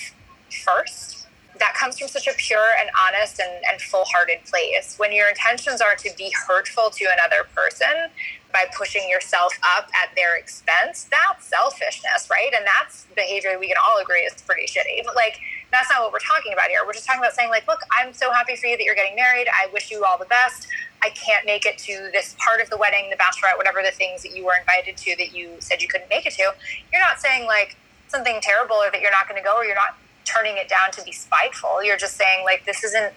first, 0.64 1.26
that 1.58 1.74
comes 1.74 1.98
from 1.98 2.08
such 2.08 2.26
a 2.26 2.32
pure 2.36 2.68
and 2.80 2.90
honest 3.06 3.40
and, 3.40 3.64
and 3.70 3.80
full 3.80 4.04
hearted 4.12 4.38
place. 4.44 4.96
When 4.98 5.12
your 5.12 5.28
intentions 5.28 5.80
are 5.80 5.94
to 5.96 6.10
be 6.16 6.32
hurtful 6.46 6.90
to 6.90 7.04
another 7.04 7.48
person 7.54 8.10
by 8.52 8.64
pushing 8.76 9.08
yourself 9.08 9.52
up 9.76 9.88
at 10.02 10.14
their 10.16 10.36
expense, 10.36 11.08
that's 11.10 11.46
selfishness, 11.46 12.28
right? 12.30 12.52
And 12.54 12.64
that's 12.66 13.06
behavior 13.14 13.58
we 13.58 13.68
can 13.68 13.76
all 13.76 13.98
agree 14.00 14.20
is 14.20 14.40
pretty 14.42 14.66
shitty. 14.66 15.04
But 15.04 15.16
like, 15.16 15.38
that's 15.72 15.90
not 15.90 16.02
what 16.02 16.12
we're 16.12 16.18
talking 16.20 16.52
about 16.52 16.68
here. 16.68 16.80
We're 16.86 16.92
just 16.92 17.06
talking 17.06 17.20
about 17.20 17.34
saying, 17.34 17.50
like, 17.50 17.66
look, 17.66 17.80
I'm 17.98 18.12
so 18.12 18.32
happy 18.32 18.56
for 18.56 18.66
you 18.66 18.76
that 18.76 18.84
you're 18.84 18.94
getting 18.94 19.16
married. 19.16 19.48
I 19.48 19.68
wish 19.72 19.90
you 19.90 20.04
all 20.04 20.18
the 20.18 20.26
best. 20.26 20.68
I 21.07 21.11
can't 21.11 21.46
make 21.46 21.64
it 21.66 21.78
to 21.78 22.11
this 22.12 22.34
part 22.44 22.61
of 22.61 22.68
the 22.68 22.76
wedding, 22.76 23.11
the 23.11 23.16
bachelorette, 23.16 23.57
whatever 23.57 23.80
the 23.80 23.92
things 23.92 24.24
that 24.24 24.36
you 24.36 24.44
were 24.44 24.54
invited 24.59 24.96
to 24.96 25.16
that 25.18 25.32
you 25.32 25.52
said 25.61 25.80
you 25.80 25.86
couldn't 25.86 26.11
make 26.11 26.26
it 26.26 26.32
to. 26.32 26.52
You're 26.92 27.00
not 27.00 27.20
saying 27.20 27.46
like 27.46 27.76
something 28.09 28.40
terrible 28.42 28.74
or 28.74 28.90
that 28.90 29.00
you're 29.00 29.12
not 29.12 29.28
going 29.28 29.40
to 29.40 29.44
go 29.44 29.57
or 29.57 29.64
you're 29.64 29.76
not 29.76 29.96
turning 30.24 30.57
it 30.57 30.68
down 30.68 30.90
to 30.92 31.04
be 31.04 31.12
spiteful. 31.12 31.84
You're 31.84 31.96
just 31.96 32.16
saying 32.16 32.44
like 32.44 32.66
this 32.66 32.82
isn't 32.82 33.12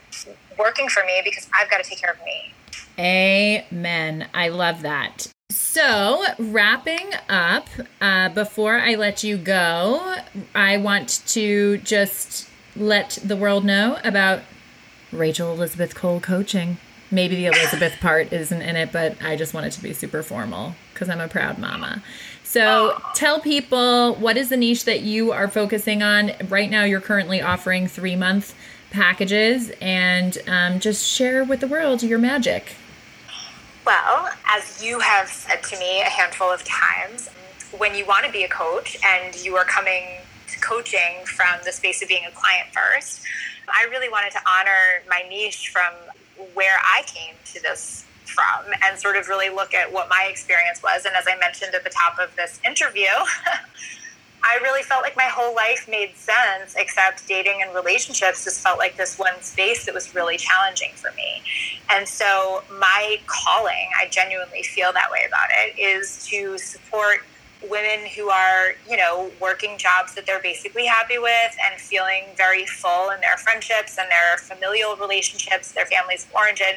working 0.60 0.88
for 0.88 1.04
me 1.04 1.22
because 1.24 1.50
I've 1.60 1.70
got 1.72 1.84
to 1.84 1.90
take 1.90 2.00
care 2.00 2.12
of 2.12 2.20
me. 2.24 2.54
Amen. 3.00 4.28
I 4.36 4.50
love 4.50 4.84
that. 4.84 5.32
So, 5.50 6.24
wrapping 6.38 7.10
up, 7.28 7.70
uh, 8.00 8.30
before 8.30 8.78
I 8.78 8.94
let 8.94 9.24
you 9.24 9.36
go, 9.36 10.18
I 10.54 10.78
want 10.78 11.24
to 11.28 11.80
just 11.80 12.48
let 12.76 13.18
the 13.24 13.36
world 13.36 13.66
know 13.66 13.98
about 14.04 14.42
Rachel 15.12 15.52
Elizabeth 15.52 15.96
Coll 15.96 16.20
coaching 16.20 16.78
maybe 17.12 17.36
the 17.36 17.48
Elizabeth 17.48 18.00
part 18.00 18.32
isn't 18.32 18.62
in 18.62 18.76
it, 18.76 18.92
but 18.92 19.22
I 19.22 19.36
just 19.36 19.54
want 19.54 19.66
it 19.66 19.72
to 19.72 19.82
be 19.82 19.94
super 19.94 20.24
formal 20.24 20.76
because 20.94 21.10
I'm 21.10 21.20
a 21.20 21.28
proud 21.28 21.58
mama. 21.58 22.04
So 22.44 23.00
tell 23.14 23.40
people 23.40 24.16
what 24.16 24.38
is 24.38 24.50
the 24.50 24.58
niche 24.58 24.86
that 24.86 25.02
you 25.02 25.32
are 25.32 25.48
focusing 25.48 26.02
on 26.02 26.32
right 26.48 26.70
now. 26.70 26.84
You're 26.84 27.02
currently 27.02 27.42
offering 27.42 27.88
three 27.88 28.16
month 28.16 28.56
packages, 28.90 29.72
and 29.82 30.38
um, 30.48 30.80
just 30.80 31.06
share 31.06 31.44
with 31.44 31.60
the 31.60 31.68
world 31.68 32.04
your 32.04 32.20
magic. 32.20 32.76
Well, 33.86 34.30
as 34.48 34.84
you 34.84 35.00
have 35.00 35.28
said 35.28 35.64
to 35.64 35.80
me 35.80 36.02
a 36.02 36.06
handful 36.06 36.52
of 36.52 36.64
times, 36.64 37.30
when 37.78 37.96
you 37.96 38.06
want 38.06 38.26
to 38.26 38.32
be 38.32 38.44
a 38.44 38.50
coach 38.50 38.98
and 39.06 39.36
you 39.44 39.56
are 39.56 39.64
coming 39.64 40.04
to 40.48 40.60
coaching 40.60 41.24
from 41.26 41.60
the 41.66 41.72
space 41.72 42.02
of 42.02 42.08
being 42.08 42.26
a 42.26 42.32
client 42.32 42.68
first, 42.72 43.22
I 43.68 43.88
really 43.90 44.10
wanted 44.10 44.32
to 44.32 44.40
honor 44.60 45.04
my 45.08 45.24
niche 45.30 45.70
from 45.70 45.94
where 46.54 46.78
I 46.84 47.04
came 47.06 47.36
to 47.54 47.62
this 47.62 48.06
from 48.26 48.74
and 48.86 48.98
sort 48.98 49.18
of 49.18 49.28
really 49.28 49.50
look 49.50 49.74
at 49.74 49.92
what 49.92 50.10
my 50.10 50.28
experience 50.30 50.82
was. 50.84 51.06
And 51.06 51.16
as 51.16 51.26
I 51.28 51.38
mentioned 51.38 51.74
at 51.74 51.84
the 51.84 51.90
top 51.90 52.20
of 52.20 52.36
this 52.36 52.60
interview, 52.66 53.08
I 54.44 54.58
really 54.64 54.84
felt 54.84 55.02
like 55.02 55.18
my 55.18 55.24
whole 55.24 55.54
life 55.54 55.88
made 55.90 56.16
sense, 56.16 56.76
except 56.78 57.28
dating 57.28 57.62
and 57.62 57.76
relationships 57.76 58.46
just 58.46 58.62
felt 58.62 58.78
like 58.78 58.96
this 58.96 59.20
one 59.20 59.42
space 59.42 59.86
that 59.86 59.94
was 59.94 60.16
really 60.16 60.38
challenging 60.38 60.92
for 60.96 61.12
me. 61.12 61.44
And 61.90 62.08
so, 62.08 62.64
my 62.80 63.20
calling, 63.26 63.90
I 64.02 64.08
genuinely 64.08 64.64
feel 64.64 64.94
that 64.94 65.12
way 65.12 65.26
about 65.28 65.50
it, 65.52 65.78
is 65.78 66.26
to 66.28 66.58
support 66.58 67.26
women 67.68 68.06
who 68.16 68.30
are, 68.30 68.76
you 68.90 68.96
know, 68.96 69.32
working 69.42 69.78
jobs 69.78 70.16
that 70.16 70.26
they're 70.26 70.42
basically 70.42 70.86
happy 70.86 71.18
with 71.18 71.58
and 71.66 71.80
feeling 71.80 72.24
very 72.38 72.66
full 72.66 73.10
in 73.10 73.20
their 73.20 73.38
friendships 73.38 73.98
and 73.98 74.08
their 74.10 74.38
familial 74.38 74.96
relationships, 74.96 75.74
their 75.74 75.86
families 75.86 76.26
of 76.26 76.36
origin, 76.36 76.76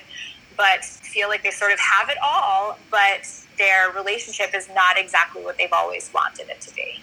but 0.56 0.84
feel 0.84 1.28
like 1.28 1.42
they 1.42 1.50
sort 1.50 1.72
of 1.72 1.78
have 1.78 2.08
it 2.08 2.16
all, 2.22 2.78
but 2.90 3.28
their 3.58 3.90
relationship 3.92 4.54
is 4.54 4.68
not 4.74 4.98
exactly 4.98 5.42
what 5.42 5.56
they've 5.56 5.72
always 5.72 6.10
wanted 6.12 6.48
it 6.48 6.60
to 6.60 6.74
be. 6.74 7.00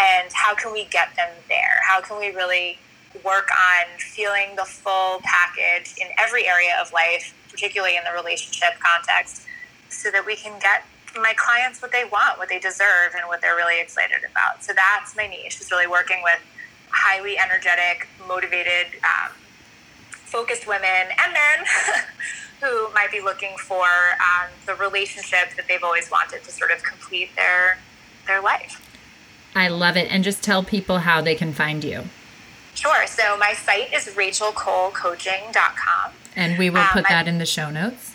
And 0.00 0.32
how 0.32 0.54
can 0.54 0.72
we 0.72 0.86
get 0.86 1.14
them 1.14 1.28
there? 1.48 1.78
How 1.86 2.00
can 2.00 2.18
we 2.18 2.34
really 2.34 2.78
work 3.24 3.48
on 3.50 3.98
feeling 3.98 4.56
the 4.56 4.64
full 4.64 5.20
package 5.22 5.94
in 6.00 6.08
every 6.18 6.48
area 6.48 6.76
of 6.80 6.92
life, 6.92 7.34
particularly 7.50 7.96
in 7.96 8.02
the 8.04 8.12
relationship 8.12 8.78
context, 8.80 9.42
so 9.88 10.10
that 10.10 10.24
we 10.24 10.36
can 10.36 10.58
get 10.60 10.84
my 11.16 11.32
clients 11.36 11.82
what 11.82 11.92
they 11.92 12.04
want, 12.04 12.38
what 12.38 12.48
they 12.48 12.58
deserve, 12.58 13.14
and 13.16 13.26
what 13.26 13.40
they're 13.40 13.56
really 13.56 13.80
excited 13.80 14.18
about. 14.30 14.62
So 14.62 14.72
that's 14.72 15.16
my 15.16 15.26
niche 15.26 15.60
is 15.60 15.70
really 15.70 15.86
working 15.86 16.20
with 16.22 16.40
highly 16.90 17.38
energetic, 17.38 18.08
motivated, 18.26 18.86
um, 19.02 19.32
focused 20.10 20.66
women 20.66 20.84
and 20.84 21.32
men 21.32 21.66
who 22.60 22.92
might 22.92 23.10
be 23.10 23.20
looking 23.20 23.56
for 23.58 23.84
um, 23.84 24.48
the 24.66 24.74
relationship 24.74 25.54
that 25.56 25.66
they've 25.66 25.82
always 25.82 26.10
wanted 26.10 26.44
to 26.44 26.50
sort 26.50 26.70
of 26.70 26.82
complete 26.82 27.34
their 27.36 27.78
their 28.26 28.40
life. 28.40 28.86
I 29.54 29.68
love 29.68 29.96
it, 29.96 30.10
and 30.10 30.22
just 30.22 30.44
tell 30.44 30.62
people 30.62 30.98
how 30.98 31.20
they 31.20 31.34
can 31.34 31.52
find 31.52 31.82
you. 31.82 32.04
Sure. 32.74 33.06
So 33.06 33.36
my 33.36 33.54
site 33.54 33.92
is 33.92 34.06
rachelcollcoaching.com. 34.06 36.12
And 36.36 36.56
we 36.56 36.70
will 36.70 36.84
put 36.84 37.06
um, 37.06 37.08
that 37.08 37.26
in 37.26 37.38
the 37.38 37.46
show 37.46 37.70
notes. 37.70 38.14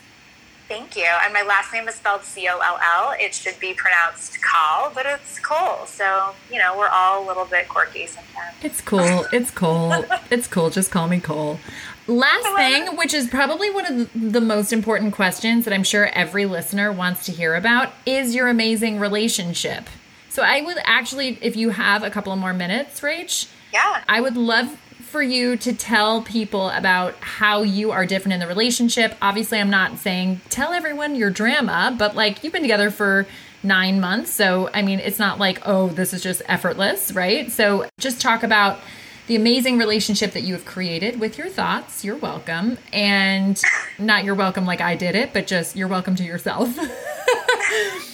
Thank 0.68 0.96
you. 0.96 1.08
And 1.24 1.32
my 1.32 1.44
last 1.44 1.72
name 1.72 1.88
is 1.88 1.96
spelled 1.96 2.24
C 2.24 2.48
O 2.50 2.58
L 2.58 2.80
L. 2.82 3.14
It 3.20 3.36
should 3.36 3.60
be 3.60 3.74
pronounced 3.74 4.42
Call, 4.42 4.92
but 4.94 5.06
it's 5.06 5.40
Cole. 5.40 5.86
So, 5.86 6.34
you 6.52 6.58
know, 6.58 6.76
we're 6.78 6.88
all 6.88 7.24
a 7.24 7.26
little 7.28 7.46
bit 7.46 7.70
quirky 7.70 8.08
sometimes. 8.08 8.56
It's 8.64 8.82
cool. 8.82 9.26
It's 9.32 9.52
cool. 9.52 10.06
it's 10.32 10.48
cool. 10.48 10.72
Just 10.72 10.90
call 10.90 11.08
me 11.08 11.20
Cole. 11.20 11.60
Last 12.08 12.48
thing, 12.56 12.98
which 12.98 13.14
is 13.14 13.28
probably 13.28 13.72
one 13.72 13.86
of 13.86 14.10
the 14.32 14.42
most 14.42 14.72
important 14.72 15.14
questions 15.14 15.66
that 15.66 15.74
I'm 15.74 15.84
sure 15.84 16.08
every 16.08 16.46
listener 16.46 16.92
wants 16.92 17.26
to 17.26 17.32
hear 17.32 17.56
about, 17.56 17.94
is 18.06 18.36
your 18.36 18.48
amazing 18.48 19.00
relationship. 19.00 19.86
So 20.30 20.44
I 20.44 20.62
would 20.62 20.78
actually, 20.84 21.40
if 21.42 21.56
you 21.56 21.72
have 21.72 22.04
a 22.04 22.10
couple 22.10 22.36
more 22.36 22.54
minutes, 22.54 23.02
Rach, 23.02 23.50
yeah, 23.74 24.04
I 24.08 24.22
would 24.22 24.38
love 24.38 24.78
for 25.16 25.24
you 25.24 25.56
to 25.56 25.72
tell 25.72 26.22
people 26.24 26.70
about 26.72 27.16
how 27.22 27.62
you 27.62 27.90
are 27.90 28.06
different 28.06 28.34
in 28.34 28.42
the 28.42 28.48
relationship. 28.48 29.16
Obviously, 29.22 29.58
I'm 29.58 29.70
not 29.70 29.98
saying 29.98 30.42
tell 30.50 30.74
everyone 30.74 31.16
your 31.16 31.30
drama, 31.30 31.96
but 31.98 32.18
like 32.18 32.44
you've 32.44 32.52
been 32.52 32.64
together 32.64 32.92
for 32.92 33.26
nine 33.64 34.02
months. 34.02 34.34
So, 34.34 34.70
I 34.74 34.82
mean, 34.82 35.00
it's 35.00 35.18
not 35.18 35.40
like, 35.40 35.62
oh, 35.66 35.88
this 35.88 36.14
is 36.14 36.22
just 36.22 36.42
effortless, 36.50 37.14
right? 37.14 37.50
So, 37.50 37.88
just 37.98 38.20
talk 38.20 38.44
about 38.44 38.82
the 39.28 39.38
amazing 39.38 39.78
relationship 39.78 40.34
that 40.34 40.42
you 40.42 40.52
have 40.52 40.66
created 40.66 41.18
with 41.18 41.38
your 41.38 41.48
thoughts. 41.48 42.04
You're 42.04 42.18
welcome. 42.18 42.78
And 42.92 43.58
not 43.98 44.26
you're 44.26 44.36
welcome 44.36 44.66
like 44.66 44.82
I 44.82 44.98
did 44.98 45.16
it, 45.16 45.32
but 45.32 45.48
just 45.48 45.78
you're 45.78 45.88
welcome 45.88 46.18
to 46.18 46.26
yourself. 46.26 46.78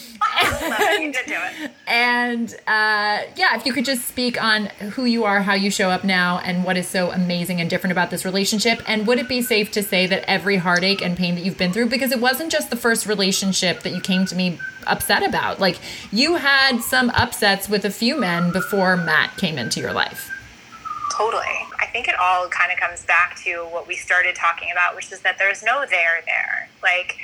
and, 0.82 1.15
and 1.88 2.53
uh, 2.67 3.25
yeah, 3.36 3.55
if 3.55 3.65
you 3.65 3.73
could 3.73 3.86
just 3.86 4.07
speak 4.07 4.41
on 4.41 4.65
who 4.93 5.05
you 5.05 5.23
are, 5.23 5.41
how 5.41 5.53
you 5.53 5.69
show 5.69 5.89
up 5.89 6.03
now, 6.03 6.39
and 6.39 6.63
what 6.63 6.77
is 6.77 6.88
so 6.88 7.11
amazing 7.11 7.61
and 7.61 7.69
different 7.69 7.91
about 7.91 8.09
this 8.09 8.25
relationship. 8.25 8.82
And 8.88 9.07
would 9.07 9.19
it 9.19 9.27
be 9.29 9.41
safe 9.41 9.71
to 9.71 9.84
say 9.84 10.07
that 10.07 10.23
every 10.27 10.57
heartache 10.57 11.01
and 11.01 11.17
pain 11.17 11.36
that 11.36 11.43
you've 11.43 11.57
been 11.57 11.73
through, 11.73 11.89
because 11.89 12.11
it 12.11 12.19
wasn't 12.19 12.51
just 12.51 12.69
the 12.69 12.75
first 12.75 13.05
relationship 13.05 13.82
that 13.82 13.93
you 13.93 14.01
came 14.01 14.25
to 14.25 14.36
me 14.36 14.59
upset 14.88 15.23
about, 15.23 15.59
like 15.59 15.79
you 16.11 16.36
had 16.38 16.79
some 16.79 17.09
upsets 17.11 17.69
with 17.69 17.86
a 17.86 17.91
few 17.91 18.19
men 18.19 18.51
before 18.51 18.97
Matt 18.97 19.38
came 19.38 19.57
into 19.57 19.79
your 19.79 19.93
life. 19.93 20.29
Totally. 21.15 21.43
I 21.79 21.88
think 21.91 22.07
it 22.07 22.15
all 22.19 22.47
kind 22.47 22.71
of 22.71 22.79
comes 22.79 23.05
back 23.05 23.38
to 23.43 23.65
what 23.65 23.88
we 23.88 23.95
started 23.95 24.36
talking 24.36 24.69
about, 24.71 24.95
which 24.95 25.11
is 25.11 25.21
that 25.21 25.38
there's 25.38 25.61
no 25.61 25.86
there 25.89 26.23
there. 26.25 26.69
Like, 26.82 27.17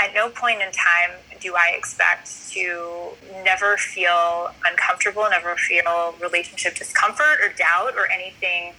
at 0.00 0.14
no 0.14 0.28
point 0.28 0.60
in 0.60 0.70
time 0.70 1.10
do 1.40 1.54
I 1.54 1.74
expect 1.76 2.50
to 2.50 3.10
never 3.44 3.76
feel 3.76 4.50
uncomfortable, 4.64 5.26
never 5.30 5.56
feel 5.56 6.14
relationship 6.20 6.74
discomfort 6.74 7.40
or 7.42 7.52
doubt 7.56 7.94
or 7.96 8.10
anything 8.10 8.74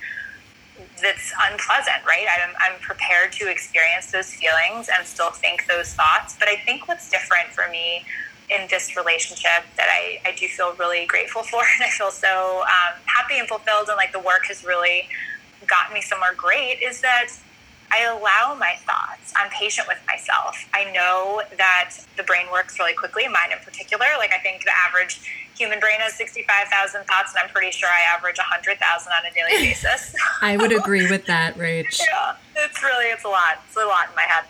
that's 1.02 1.34
unpleasant, 1.50 2.06
right? 2.06 2.26
I'm, 2.28 2.56
I'm 2.60 2.80
prepared 2.80 3.32
to 3.34 3.50
experience 3.50 4.12
those 4.12 4.34
feelings 4.34 4.90
and 4.94 5.06
still 5.06 5.32
think 5.32 5.68
those 5.68 5.94
thoughts. 5.94 6.36
But 6.38 6.48
I 6.48 6.56
think 6.58 6.88
what's 6.88 7.10
different 7.10 7.50
for 7.50 7.70
me 7.70 8.06
in 8.50 8.68
this 8.70 8.96
relationship 8.98 9.64
that 9.78 9.88
I, 9.90 10.22
I 10.28 10.34
do 10.36 10.48
feel 10.48 10.74
really 10.74 11.06
grateful 11.06 11.44
for 11.44 11.62
and 11.80 11.84
I 11.84 11.90
feel 11.90 12.12
so 12.12 12.62
um, 12.62 13.00
happy 13.06 13.40
and 13.40 13.48
fulfilled 13.48 13.90
and 13.90 13.98
like 13.98 14.12
the 14.12 14.20
work 14.20 14.46
has 14.48 14.64
really 14.64 15.08
gotten 15.68 15.94
me 15.94 16.02
somewhere 16.02 16.34
great 16.36 16.80
is 16.82 17.02
that 17.02 17.28
I 17.92 18.04
allow 18.04 18.56
my 18.60 18.76
thoughts. 18.86 19.34
I'm 19.36 19.50
patient 19.50 19.88
with 19.88 19.98
myself. 20.08 20.56
I 20.74 20.92
know 20.92 21.42
that 21.58 21.96
the 22.18 22.24
brain 22.24 22.46
works 22.52 22.78
really 22.80 22.94
quickly, 22.94 23.28
mine 23.28 23.52
in 23.52 23.60
particular. 23.64 24.06
Like, 24.18 24.32
I 24.34 24.40
think 24.40 24.64
the 24.64 24.72
average 24.88 25.22
human 25.58 25.80
brain 25.80 26.00
has 26.00 26.14
65,000 26.14 27.04
thoughts, 27.06 27.34
and 27.34 27.44
I'm 27.44 27.50
pretty 27.50 27.72
sure 27.72 27.90
I 27.90 28.16
average 28.16 28.38
100,000 28.38 28.78
on 29.12 29.26
a 29.26 29.34
daily 29.34 29.66
basis. 29.70 30.16
I 30.42 30.58
would 30.58 30.72
agree 30.78 31.10
with 31.10 31.26
that, 31.26 31.56
Rach. 31.56 32.00
yeah, 32.00 32.36
it's 32.56 32.82
really, 32.84 33.06
it's 33.08 33.26
a 33.26 33.30
lot. 33.30 33.60
It's 33.68 33.76
a 33.76 33.86
lot 33.86 34.10
in 34.10 34.16
my 34.16 34.24
head 34.24 34.46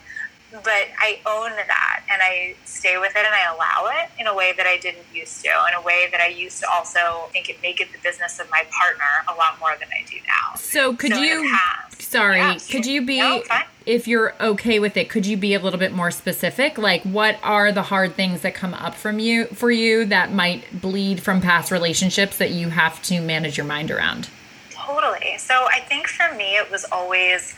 but 0.52 0.88
I 0.98 1.20
own 1.26 1.50
that 1.50 2.02
and 2.10 2.20
I 2.22 2.54
stay 2.64 2.98
with 2.98 3.10
it 3.10 3.24
and 3.24 3.34
I 3.34 3.52
allow 3.52 3.90
it 4.02 4.10
in 4.18 4.26
a 4.26 4.34
way 4.34 4.52
that 4.56 4.66
I 4.66 4.78
didn't 4.78 5.06
used 5.14 5.42
to, 5.44 5.48
in 5.48 5.74
a 5.74 5.82
way 5.82 6.08
that 6.10 6.20
I 6.20 6.28
used 6.28 6.60
to 6.60 6.66
also 6.70 7.28
think 7.32 7.48
it 7.48 7.62
make 7.62 7.80
it 7.80 7.92
the 7.92 7.98
business 7.98 8.40
of 8.40 8.50
my 8.50 8.64
partner 8.70 9.32
a 9.32 9.36
lot 9.36 9.58
more 9.60 9.76
than 9.78 9.88
I 9.88 10.04
do 10.08 10.16
now. 10.26 10.56
So 10.56 10.94
could 10.94 11.12
so 11.12 11.20
you 11.20 11.56
sorry, 11.98 12.38
yeah, 12.38 12.58
could 12.70 12.86
you 12.86 13.06
be 13.06 13.20
no, 13.20 13.42
if 13.86 14.08
you're 14.08 14.34
okay 14.40 14.78
with 14.78 14.96
it, 14.96 15.08
could 15.08 15.26
you 15.26 15.36
be 15.36 15.54
a 15.54 15.60
little 15.60 15.78
bit 15.78 15.92
more 15.92 16.10
specific? 16.10 16.78
Like 16.78 17.02
what 17.04 17.38
are 17.42 17.70
the 17.70 17.82
hard 17.82 18.14
things 18.14 18.40
that 18.42 18.54
come 18.54 18.74
up 18.74 18.94
from 18.94 19.18
you 19.18 19.46
for 19.46 19.70
you 19.70 20.04
that 20.06 20.32
might 20.32 20.80
bleed 20.80 21.22
from 21.22 21.40
past 21.40 21.70
relationships 21.70 22.38
that 22.38 22.50
you 22.50 22.70
have 22.70 23.00
to 23.04 23.20
manage 23.20 23.56
your 23.56 23.66
mind 23.66 23.90
around? 23.90 24.28
Totally. 24.70 25.38
So 25.38 25.54
I 25.54 25.80
think 25.80 26.08
for 26.08 26.34
me 26.34 26.56
it 26.56 26.70
was 26.70 26.84
always 26.90 27.54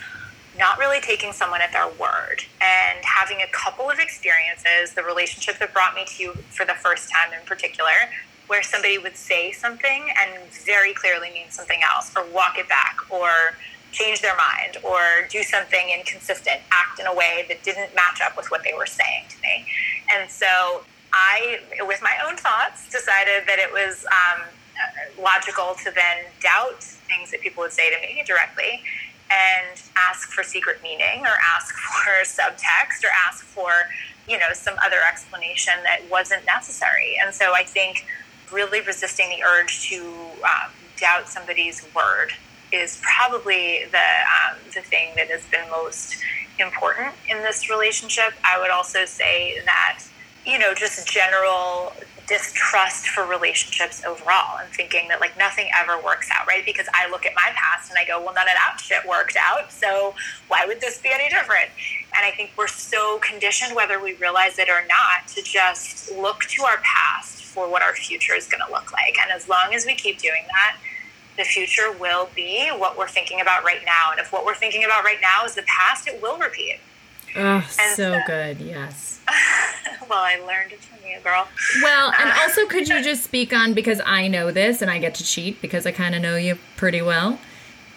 not 0.59 0.79
really 0.79 1.01
taking 1.01 1.33
someone 1.33 1.61
at 1.61 1.73
their 1.73 1.89
word 1.89 2.45
and 2.61 3.05
having 3.05 3.39
a 3.41 3.47
couple 3.53 3.91
of 3.91 3.99
experiences, 3.99 4.95
the 4.95 5.03
relationship 5.03 5.59
that 5.59 5.73
brought 5.73 5.95
me 5.95 6.05
to 6.07 6.23
you 6.23 6.33
for 6.51 6.67
the 6.67 6.75
first 6.75 7.11
time 7.11 7.33
in 7.33 7.45
particular, 7.47 7.91
where 8.49 8.63
somebody 8.63 8.99
would 8.99 9.17
say 9.17 9.51
something 9.53 10.09
and 10.21 10.51
very 10.53 10.93
clearly 10.93 11.31
mean 11.31 11.49
something 11.49 11.81
else, 11.83 12.13
or 12.17 12.25
walk 12.33 12.59
it 12.59 12.69
back, 12.69 12.97
or 13.11 13.31
change 13.93 14.21
their 14.21 14.37
mind, 14.37 14.77
or 14.83 15.27
do 15.31 15.43
something 15.43 15.89
inconsistent, 15.97 16.61
act 16.71 17.01
in 17.01 17.07
a 17.07 17.15
way 17.15 17.47
that 17.49 17.63
didn't 17.63 17.95
match 17.95 18.21
up 18.23 18.37
with 18.37 18.51
what 18.51 18.63
they 18.63 18.75
were 18.77 18.87
saying 18.87 19.25
to 19.31 19.37
me. 19.41 19.67
And 20.15 20.31
so 20.31 20.83
I, 21.13 21.61
with 21.81 22.03
my 22.03 22.13
own 22.27 22.37
thoughts, 22.37 22.89
decided 22.91 23.45
that 23.47 23.59
it 23.59 23.73
was 23.73 24.05
um, 24.05 24.43
logical 25.23 25.75
to 25.85 25.91
then 25.91 26.25
doubt 26.41 26.83
things 26.83 27.31
that 27.31 27.41
people 27.41 27.63
would 27.63 27.73
say 27.73 27.91
to 27.95 28.01
me 28.01 28.23
directly 28.27 28.83
and 29.33 29.83
ask 29.97 30.31
for 30.31 30.43
secret 30.43 30.83
meaning 30.83 31.21
or 31.23 31.37
ask 31.57 31.75
for 32.05 32.13
subtext 32.25 33.05
or 33.05 33.11
ask 33.27 33.45
for 33.45 33.71
you 34.29 34.39
know 34.39 34.53
some 34.53 34.75
other 34.85 34.99
explanation 35.09 35.75
that 35.85 36.01
wasn't 36.11 36.45
necessary. 36.47 37.17
And 37.23 37.35
so 37.35 37.55
i 37.55 37.65
think 37.65 38.07
really 38.53 38.81
resisting 38.83 39.29
the 39.31 39.43
urge 39.43 39.89
to 39.89 40.05
um, 40.45 40.71
doubt 40.99 41.29
somebody's 41.29 41.85
word 41.95 42.33
is 42.73 43.01
probably 43.03 43.85
the 43.91 43.99
um, 43.99 44.59
the 44.75 44.81
thing 44.81 45.13
that 45.17 45.29
has 45.29 45.45
been 45.47 45.69
most 45.71 46.17
important 46.59 47.15
in 47.29 47.39
this 47.39 47.69
relationship. 47.71 48.33
I 48.45 48.61
would 48.61 48.71
also 48.71 49.05
say 49.05 49.61
that 49.65 50.03
you 50.45 50.59
know 50.59 50.75
just 50.75 51.07
general 51.07 51.93
distrust 52.29 53.09
for 53.09 53.27
relationships 53.27 54.05
overall 54.05 54.59
and 54.59 54.69
thinking 54.73 55.09
that 55.09 55.21
like 55.21 55.37
nothing 55.37 55.69
ever 55.77 56.01
works 56.03 56.29
out, 56.33 56.47
right? 56.47 56.65
Because 56.65 56.87
I 56.95 57.11
look 57.11 57.27
at 57.27 57.35
my 57.35 57.51
past 57.55 57.91
and 57.91 57.99
I 57.99 58.07
go, 58.07 58.23
well, 58.23 58.33
none 58.33 58.49
of 58.49 58.55
that 58.55 58.81
shit 58.81 59.07
worked 59.07 59.37
out. 59.37 59.73
So 59.73 60.15
why 60.49 60.65
would 60.67 60.81
this 60.81 60.99
be 60.99 61.11
any 61.13 61.29
different? 61.29 61.69
And 62.17 62.25
I 62.25 62.31
think 62.31 62.53
we're 62.57 62.69
so 62.69 63.19
conditioned, 63.19 63.75
whether 63.75 64.01
we 64.01 64.15
realize 64.15 64.59
it 64.59 64.69
or 64.69 64.83
not, 64.87 65.29
to 65.35 65.43
just 65.43 66.13
look 66.13 66.41
to 66.45 66.63
our 66.65 66.79
past 66.79 67.45
for 67.45 67.69
what 67.69 67.83
our 67.83 67.95
future 67.95 68.35
is 68.35 68.47
going 68.47 68.63
to 68.67 68.73
look 68.73 68.93
like. 68.93 69.17
And 69.23 69.31
as 69.33 69.49
long 69.49 69.75
as 69.75 69.85
we 69.85 69.95
keep 69.95 70.19
doing 70.19 70.45
that, 70.49 70.77
the 71.37 71.45
future 71.45 71.93
will 71.99 72.29
be 72.35 72.69
what 72.69 72.97
we're 72.97 73.09
thinking 73.09 73.41
about 73.41 73.65
right 73.65 73.83
now. 73.85 74.11
And 74.11 74.21
if 74.21 74.33
what 74.33 74.45
we're 74.45 74.55
thinking 74.55 74.85
about 74.85 75.05
right 75.05 75.21
now 75.21 75.45
is 75.45 75.55
the 75.55 75.63
past, 75.63 76.07
it 76.07 76.23
will 76.23 76.39
repeat. 76.39 76.79
Oh, 77.37 77.67
so, 77.71 77.95
so 77.95 78.21
good. 78.27 78.61
Yes. 78.61 79.21
well, 80.09 80.23
I 80.23 80.39
learned 80.47 80.73
it 80.73 80.81
from 80.81 80.99
you, 81.09 81.19
girl. 81.21 81.49
Well, 81.83 82.13
and 82.19 82.31
uh, 82.31 82.35
also, 82.43 82.67
could 82.67 82.89
you 82.89 83.03
just 83.03 83.25
speak 83.25 83.53
on 83.53 83.75
because 83.75 84.01
I 84.05 84.29
know 84.29 84.51
this 84.51 84.83
and 84.83 84.91
I 84.91 84.99
get 84.99 85.15
to 85.17 85.25
cheat 85.25 85.61
because 85.61 85.87
I 85.87 85.93
kind 85.93 86.15
of 86.15 86.23
know 86.23 86.37
you 86.37 86.59
pretty 86.77 87.03
well. 87.03 87.39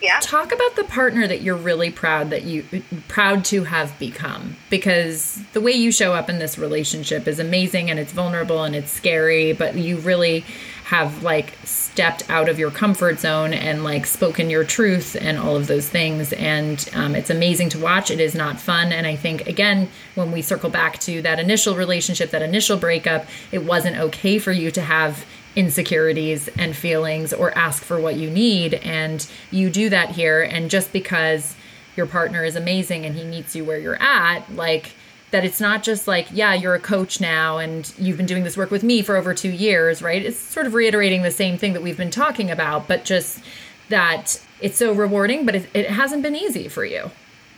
Yeah. 0.01 0.19
Talk 0.21 0.51
about 0.51 0.75
the 0.75 0.83
partner 0.83 1.25
that 1.27 1.41
you're 1.41 1.55
really 1.55 1.89
proud 1.89 2.29
that 2.29 2.43
you 2.43 2.65
proud 3.07 3.45
to 3.45 3.63
have 3.63 3.97
become 3.97 4.57
because 4.69 5.41
the 5.53 5.61
way 5.61 5.71
you 5.71 5.91
show 5.91 6.13
up 6.13 6.29
in 6.29 6.37
this 6.37 6.57
relationship 6.57 7.27
is 7.27 7.39
amazing 7.39 7.89
and 7.89 7.97
it's 7.97 8.11
vulnerable 8.11 8.63
and 8.63 8.75
it's 8.75 8.91
scary, 8.91 9.53
but 9.53 9.75
you 9.75 9.97
really 9.97 10.41
have 10.85 11.23
like 11.23 11.55
stepped 11.95 12.29
out 12.29 12.49
of 12.49 12.59
your 12.59 12.71
comfort 12.71 13.17
zone 13.21 13.53
and 13.53 13.81
like 13.81 14.05
spoken 14.05 14.49
your 14.49 14.65
truth 14.65 15.15
and 15.17 15.39
all 15.39 15.55
of 15.55 15.67
those 15.67 15.87
things. 15.87 16.33
And 16.33 16.89
um, 16.93 17.15
it's 17.15 17.29
amazing 17.29 17.69
to 17.69 17.79
watch. 17.79 18.11
It 18.11 18.19
is 18.19 18.35
not 18.35 18.59
fun. 18.59 18.91
And 18.91 19.07
I 19.07 19.15
think, 19.15 19.47
again, 19.47 19.87
when 20.13 20.29
we 20.33 20.41
circle 20.41 20.69
back 20.69 20.99
to 20.99 21.21
that 21.21 21.39
initial 21.39 21.73
relationship, 21.73 22.31
that 22.31 22.41
initial 22.41 22.75
breakup, 22.75 23.27
it 23.53 23.63
wasn't 23.63 23.95
okay 23.95 24.39
for 24.39 24.51
you 24.51 24.71
to 24.71 24.81
have 24.81 25.25
insecurities 25.55 26.49
and 26.57 26.75
feelings 26.75 27.31
or 27.31 27.57
ask 27.57 27.81
for 27.81 27.97
what 27.97 28.17
you 28.17 28.29
need. 28.29 28.73
And 28.73 29.25
you 29.49 29.69
do 29.69 29.87
that 29.87 30.09
here. 30.09 30.41
And 30.41 30.69
just 30.69 30.91
because 30.91 31.55
your 31.95 32.07
partner 32.07 32.43
is 32.43 32.57
amazing 32.57 33.05
and 33.05 33.15
he 33.15 33.23
meets 33.23 33.55
you 33.55 33.63
where 33.63 33.79
you're 33.79 34.03
at, 34.03 34.53
like, 34.53 34.94
that 35.35 35.43
it's 35.43 35.59
not 35.59 35.83
just 35.83 36.07
like, 36.07 36.27
yeah, 36.31 36.53
you're 36.53 36.75
a 36.75 36.79
coach 36.79 37.19
now 37.19 37.57
and 37.57 37.93
you've 37.97 38.15
been 38.15 38.25
doing 38.25 38.45
this 38.45 38.55
work 38.55 38.71
with 38.71 38.83
me 38.83 39.01
for 39.01 39.17
over 39.17 39.33
two 39.33 39.51
years, 39.51 40.01
right? 40.01 40.25
It's 40.25 40.39
sort 40.39 40.65
of 40.65 40.73
reiterating 40.73 41.23
the 41.23 41.31
same 41.31 41.57
thing 41.57 41.73
that 41.73 41.83
we've 41.83 41.97
been 41.97 42.09
talking 42.09 42.49
about, 42.49 42.87
but 42.87 43.03
just 43.03 43.43
that 43.89 44.41
it's 44.61 44.77
so 44.77 44.93
rewarding, 44.93 45.45
but 45.45 45.53
it, 45.55 45.69
it 45.73 45.89
hasn't 45.89 46.23
been 46.23 46.37
easy 46.37 46.69
for 46.69 46.85
you. 46.85 47.11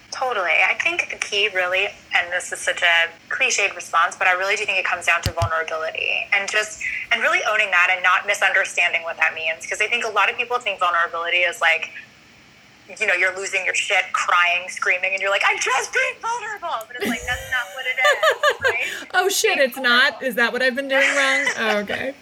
Totally. 0.09 0.57
I 0.67 0.75
think 0.82 1.11
the 1.11 1.17
key 1.17 1.49
really, 1.53 1.86
and 2.15 2.32
this 2.32 2.51
is 2.51 2.57
such 2.57 2.82
a 2.82 3.09
cliched 3.30 3.75
response, 3.75 4.15
but 4.15 4.25
I 4.25 4.32
really 4.32 4.55
do 4.55 4.65
think 4.65 4.80
it 4.80 4.86
comes 4.86 5.05
down 5.05 5.21
to 5.21 5.32
vulnerability 5.34 6.25
and 6.34 6.49
just, 6.49 6.82
and 7.11 7.21
really 7.21 7.41
owning 7.47 7.69
that 7.69 7.91
and 7.93 8.01
not 8.01 8.25
misunderstanding 8.25 9.03
what 9.03 9.17
that 9.17 9.36
means. 9.36 9.61
Because 9.61 9.82
I 9.82 9.88
think 9.88 10.03
a 10.03 10.09
lot 10.09 10.32
of 10.32 10.36
people 10.36 10.57
think 10.57 10.80
vulnerability 10.80 11.45
is 11.45 11.61
like, 11.61 11.91
you 12.99 13.05
know, 13.05 13.13
you're 13.13 13.35
losing 13.35 13.65
your 13.65 13.75
shit, 13.75 14.03
crying, 14.13 14.69
screaming, 14.69 15.11
and 15.13 15.21
you're 15.21 15.31
like, 15.31 15.43
I'm 15.45 15.59
just 15.59 15.93
being 15.93 16.13
vulnerable. 16.21 16.88
But 16.88 16.97
it's 16.97 17.07
like, 17.07 17.21
that's 17.27 17.51
not 17.51 17.65
what 17.75 17.85
it 17.85 17.97
is, 17.99 19.01
right? 19.01 19.09
oh, 19.13 19.29
shit, 19.29 19.57
being 19.57 19.67
it's 19.67 19.75
vulnerable. 19.75 20.11
not? 20.11 20.23
Is 20.23 20.35
that 20.35 20.53
what 20.53 20.61
I've 20.61 20.75
been 20.75 20.88
doing 20.88 21.07
wrong? 21.15 21.45
Oh, 21.59 21.77
okay. 21.79 22.13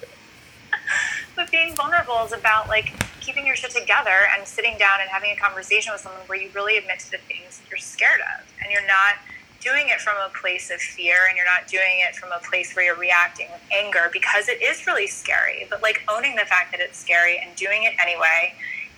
but 1.36 1.52
being 1.52 1.76
vulnerable 1.76 2.24
is 2.26 2.34
about 2.34 2.68
like 2.68 2.94
keeping 3.22 3.46
your 3.46 3.56
shit 3.56 3.72
together 3.72 4.28
and 4.38 4.48
sitting 4.48 4.78
down 4.78 5.02
and 5.02 5.10
having 5.10 5.32
a 5.32 5.36
conversation 5.36 5.92
with 5.92 6.02
someone 6.02 6.22
where 6.28 6.40
you 6.40 6.50
really 6.54 6.78
admit 6.78 7.00
to 7.00 7.12
the 7.12 7.18
things 7.18 7.62
you're 7.70 7.78
scared 7.78 8.22
of. 8.40 8.46
And 8.64 8.72
you're 8.72 8.88
not 8.88 9.16
doing 9.60 9.90
it 9.90 10.00
from 10.00 10.16
a 10.18 10.30
place 10.40 10.70
of 10.72 10.80
fear 10.80 11.16
and 11.28 11.36
you're 11.36 11.46
not 11.46 11.68
doing 11.68 12.06
it 12.08 12.16
from 12.16 12.32
a 12.32 12.40
place 12.48 12.76
where 12.76 12.86
you're 12.86 12.96
reacting 12.96 13.48
with 13.52 13.62
anger 13.72 14.10
because 14.14 14.48
it 14.48 14.62
is 14.62 14.86
really 14.86 15.08
scary. 15.08 15.66
But 15.70 15.82
like 15.82 16.04
owning 16.08 16.36
the 16.36 16.46
fact 16.46 16.72
that 16.72 16.80
it's 16.80 16.98
scary 16.98 17.40
and 17.44 17.56
doing 17.56 17.84
it 17.84 17.94
anyway 18.02 18.54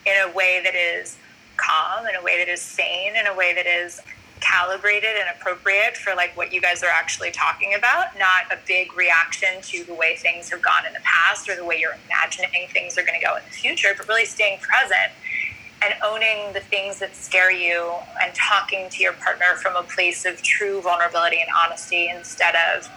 in 0.05 0.13
a 0.29 0.31
way 0.33 0.61
that 0.63 0.75
is 0.75 1.17
calm 1.57 2.05
in 2.07 2.15
a 2.15 2.23
way 2.23 2.37
that 2.37 2.51
is 2.51 2.61
sane 2.61 3.15
in 3.15 3.27
a 3.27 3.35
way 3.35 3.53
that 3.53 3.65
is 3.65 4.01
calibrated 4.39 5.09
and 5.19 5.27
appropriate 5.35 5.97
for 5.97 6.15
like 6.15 6.35
what 6.37 6.53
you 6.53 6.61
guys 6.61 6.83
are 6.83 6.91
actually 6.93 7.31
talking 7.31 7.73
about 7.73 8.17
not 8.17 8.45
a 8.51 8.57
big 8.67 8.95
reaction 8.95 9.49
to 9.61 9.83
the 9.85 9.93
way 9.93 10.15
things 10.15 10.49
have 10.49 10.61
gone 10.61 10.85
in 10.85 10.93
the 10.93 10.99
past 11.01 11.49
or 11.49 11.55
the 11.55 11.65
way 11.65 11.79
you're 11.79 11.97
imagining 12.05 12.67
things 12.69 12.97
are 12.97 13.03
going 13.03 13.19
to 13.19 13.25
go 13.25 13.35
in 13.35 13.41
the 13.45 13.51
future 13.51 13.89
but 13.97 14.07
really 14.07 14.25
staying 14.25 14.59
present 14.59 15.11
and 15.83 15.93
owning 16.03 16.53
the 16.53 16.59
things 16.59 16.99
that 16.99 17.15
scare 17.15 17.51
you 17.51 17.93
and 18.21 18.33
talking 18.33 18.89
to 18.89 19.01
your 19.01 19.13
partner 19.13 19.55
from 19.61 19.75
a 19.75 19.83
place 19.83 20.25
of 20.25 20.41
true 20.41 20.81
vulnerability 20.81 21.39
and 21.39 21.49
honesty 21.63 22.09
instead 22.09 22.55
of 22.75 22.89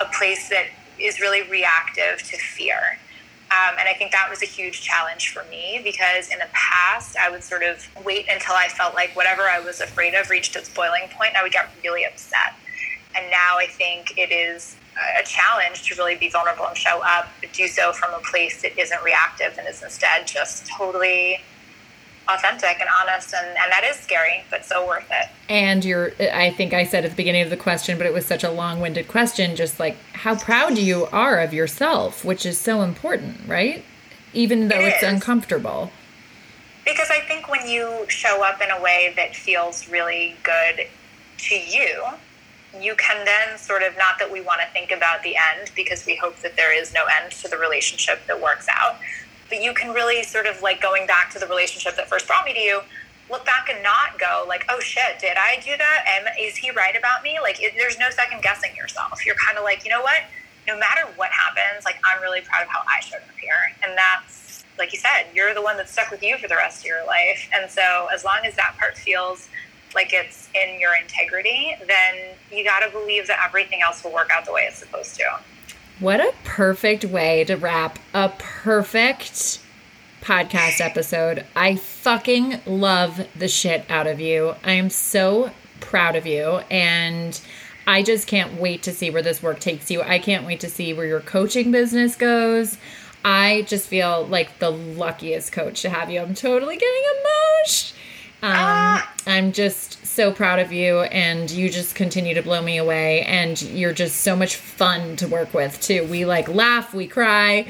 a 0.00 0.06
place 0.06 0.48
that 0.48 0.66
is 0.98 1.20
really 1.20 1.48
reactive 1.48 2.18
to 2.18 2.36
fear. 2.36 2.98
Um, 3.54 3.76
and 3.78 3.88
I 3.88 3.94
think 3.94 4.10
that 4.10 4.28
was 4.28 4.42
a 4.42 4.46
huge 4.46 4.82
challenge 4.82 5.32
for 5.32 5.44
me 5.44 5.80
because 5.84 6.28
in 6.32 6.40
the 6.40 6.48
past, 6.52 7.16
I 7.16 7.30
would 7.30 7.44
sort 7.44 7.62
of 7.62 7.86
wait 8.04 8.26
until 8.28 8.54
I 8.54 8.66
felt 8.66 8.94
like 8.94 9.14
whatever 9.14 9.42
I 9.42 9.60
was 9.60 9.80
afraid 9.80 10.14
of 10.14 10.28
reached 10.28 10.56
its 10.56 10.68
boiling 10.68 11.08
point, 11.16 11.36
I 11.36 11.42
would 11.42 11.52
get 11.52 11.68
really 11.84 12.04
upset. 12.04 12.54
And 13.16 13.30
now 13.30 13.58
I 13.58 13.66
think 13.66 14.18
it 14.18 14.32
is 14.32 14.76
a 15.20 15.24
challenge 15.24 15.84
to 15.88 15.94
really 15.94 16.16
be 16.16 16.28
vulnerable 16.30 16.66
and 16.66 16.76
show 16.76 17.00
up, 17.04 17.28
but 17.40 17.52
do 17.52 17.68
so 17.68 17.92
from 17.92 18.12
a 18.14 18.18
place 18.30 18.62
that 18.62 18.76
isn't 18.78 19.02
reactive 19.04 19.56
and 19.56 19.68
is 19.68 19.82
instead 19.82 20.26
just 20.26 20.66
totally 20.66 21.40
authentic 22.28 22.80
and 22.80 22.88
honest 23.02 23.34
and, 23.34 23.46
and 23.46 23.70
that 23.70 23.84
is 23.84 23.96
scary 23.96 24.44
but 24.50 24.64
so 24.64 24.86
worth 24.86 25.06
it. 25.10 25.28
And 25.48 25.84
you're 25.84 26.12
i 26.32 26.50
think 26.50 26.72
i 26.72 26.84
said 26.84 27.04
at 27.04 27.10
the 27.10 27.16
beginning 27.16 27.42
of 27.42 27.50
the 27.50 27.56
question 27.56 27.98
but 27.98 28.06
it 28.06 28.14
was 28.14 28.24
such 28.24 28.44
a 28.44 28.50
long-winded 28.50 29.08
question 29.08 29.56
just 29.56 29.78
like 29.78 29.96
how 30.14 30.36
proud 30.36 30.78
you 30.78 31.06
are 31.06 31.40
of 31.40 31.52
yourself 31.52 32.24
which 32.24 32.46
is 32.46 32.58
so 32.58 32.82
important 32.82 33.36
right? 33.46 33.84
Even 34.32 34.68
though 34.68 34.80
it 34.80 34.94
it's 34.94 35.02
uncomfortable. 35.02 35.90
Because 36.84 37.10
i 37.10 37.20
think 37.20 37.48
when 37.50 37.68
you 37.68 38.04
show 38.08 38.42
up 38.42 38.60
in 38.60 38.70
a 38.70 38.80
way 38.80 39.12
that 39.16 39.36
feels 39.36 39.88
really 39.88 40.36
good 40.42 40.86
to 41.36 41.54
you 41.54 42.04
you 42.80 42.94
can 42.96 43.24
then 43.24 43.56
sort 43.58 43.82
of 43.82 43.96
not 43.96 44.18
that 44.18 44.30
we 44.30 44.40
want 44.40 44.60
to 44.60 44.66
think 44.72 44.90
about 44.90 45.22
the 45.22 45.36
end 45.52 45.70
because 45.76 46.06
we 46.06 46.16
hope 46.16 46.36
that 46.38 46.56
there 46.56 46.76
is 46.76 46.92
no 46.92 47.04
end 47.20 47.30
to 47.30 47.48
the 47.48 47.56
relationship 47.56 48.20
that 48.26 48.40
works 48.40 48.66
out 48.68 48.96
but 49.48 49.62
you 49.62 49.74
can 49.74 49.92
really 49.92 50.22
sort 50.22 50.46
of 50.46 50.60
like 50.62 50.80
going 50.80 51.06
back 51.06 51.30
to 51.32 51.38
the 51.38 51.46
relationship 51.46 51.96
that 51.96 52.08
first 52.08 52.26
brought 52.26 52.44
me 52.44 52.54
to 52.54 52.60
you 52.60 52.80
look 53.30 53.44
back 53.44 53.68
and 53.72 53.82
not 53.82 54.18
go 54.18 54.44
like 54.46 54.64
oh 54.68 54.78
shit 54.80 55.18
did 55.20 55.36
i 55.38 55.56
do 55.64 55.76
that? 55.76 56.04
And 56.06 56.28
is 56.38 56.56
he 56.56 56.70
right 56.70 56.96
about 56.96 57.22
me? 57.22 57.38
Like 57.40 57.62
it, 57.62 57.72
there's 57.76 57.98
no 57.98 58.10
second 58.10 58.42
guessing 58.42 58.76
yourself. 58.76 59.24
You're 59.24 59.36
kind 59.36 59.56
of 59.58 59.64
like 59.64 59.84
you 59.84 59.90
know 59.90 60.02
what? 60.02 60.22
No 60.66 60.78
matter 60.78 61.02
what 61.16 61.30
happens 61.30 61.84
like 61.84 61.96
i'm 62.04 62.20
really 62.22 62.40
proud 62.40 62.62
of 62.62 62.68
how 62.68 62.82
i 62.88 63.00
showed 63.00 63.16
up 63.16 63.38
here. 63.40 63.72
And 63.82 63.96
that's 63.96 64.64
like 64.78 64.92
you 64.92 64.98
said 64.98 65.26
you're 65.34 65.54
the 65.54 65.62
one 65.62 65.76
that's 65.76 65.92
stuck 65.92 66.10
with 66.10 66.22
you 66.22 66.36
for 66.38 66.48
the 66.48 66.56
rest 66.56 66.80
of 66.80 66.86
your 66.86 67.06
life. 67.06 67.48
And 67.54 67.70
so 67.70 68.08
as 68.12 68.24
long 68.24 68.40
as 68.44 68.54
that 68.56 68.76
part 68.78 68.96
feels 68.96 69.48
like 69.94 70.12
it's 70.12 70.48
in 70.54 70.80
your 70.80 70.92
integrity 71.00 71.76
then 71.86 72.34
you 72.50 72.64
got 72.64 72.80
to 72.80 72.90
believe 72.90 73.26
that 73.28 73.40
everything 73.46 73.80
else 73.80 74.02
will 74.02 74.12
work 74.12 74.28
out 74.34 74.44
the 74.44 74.52
way 74.52 74.62
it's 74.62 74.78
supposed 74.78 75.14
to 75.14 75.22
what 76.00 76.20
a 76.20 76.34
perfect 76.44 77.04
way 77.04 77.44
to 77.44 77.54
wrap 77.56 77.98
a 78.12 78.30
perfect 78.38 79.60
podcast 80.20 80.80
episode. 80.80 81.44
I 81.54 81.76
fucking 81.76 82.60
love 82.66 83.26
the 83.36 83.48
shit 83.48 83.84
out 83.90 84.06
of 84.06 84.20
you. 84.20 84.54
I 84.64 84.72
am 84.72 84.90
so 84.90 85.50
proud 85.80 86.16
of 86.16 86.26
you. 86.26 86.60
And 86.70 87.38
I 87.86 88.02
just 88.02 88.26
can't 88.26 88.54
wait 88.54 88.82
to 88.84 88.92
see 88.92 89.10
where 89.10 89.22
this 89.22 89.42
work 89.42 89.60
takes 89.60 89.90
you. 89.90 90.02
I 90.02 90.18
can't 90.18 90.46
wait 90.46 90.60
to 90.60 90.70
see 90.70 90.94
where 90.94 91.06
your 91.06 91.20
coaching 91.20 91.70
business 91.70 92.16
goes. 92.16 92.78
I 93.24 93.62
just 93.68 93.86
feel 93.86 94.26
like 94.26 94.58
the 94.58 94.70
luckiest 94.70 95.52
coach 95.52 95.82
to 95.82 95.90
have 95.90 96.10
you. 96.10 96.20
I'm 96.20 96.34
totally 96.34 96.76
getting 96.76 97.02
emotional. 97.20 98.00
Um, 98.42 98.52
ah. 98.52 99.14
I'm 99.26 99.52
just 99.52 99.93
so 100.14 100.30
proud 100.30 100.60
of 100.60 100.72
you 100.72 101.00
and 101.00 101.50
you 101.50 101.68
just 101.68 101.96
continue 101.96 102.34
to 102.34 102.42
blow 102.42 102.62
me 102.62 102.76
away 102.78 103.22
and 103.22 103.60
you're 103.62 103.92
just 103.92 104.20
so 104.20 104.36
much 104.36 104.54
fun 104.54 105.16
to 105.16 105.26
work 105.26 105.52
with 105.52 105.80
too. 105.80 106.04
We 106.04 106.24
like 106.24 106.46
laugh 106.46 106.94
we 106.94 107.08
cry 107.08 107.66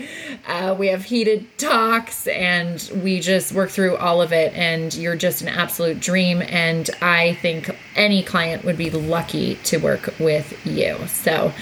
uh, 0.47 0.77
we 0.79 0.89
have 0.89 1.05
heated 1.05 1.47
talks 1.57 2.27
and 2.27 2.91
we 3.03 3.21
just 3.21 3.53
work 3.53 3.71
through 3.71 3.97
all 3.97 4.21
of 4.21 4.31
it 4.33 4.53
and 4.55 4.95
you're 4.95 5.17
just 5.17 5.41
an 5.41 5.49
absolute 5.49 6.01
dream 6.01 6.43
and 6.43 6.91
i 7.01 7.35
think 7.35 7.75
any 7.97 8.23
client 8.23 8.65
would 8.65 8.77
be 8.77 8.91
lucky 8.91 9.55
to 9.57 9.79
work 9.79 10.13
with 10.19 10.67
you. 10.67 10.99
So 11.07 11.53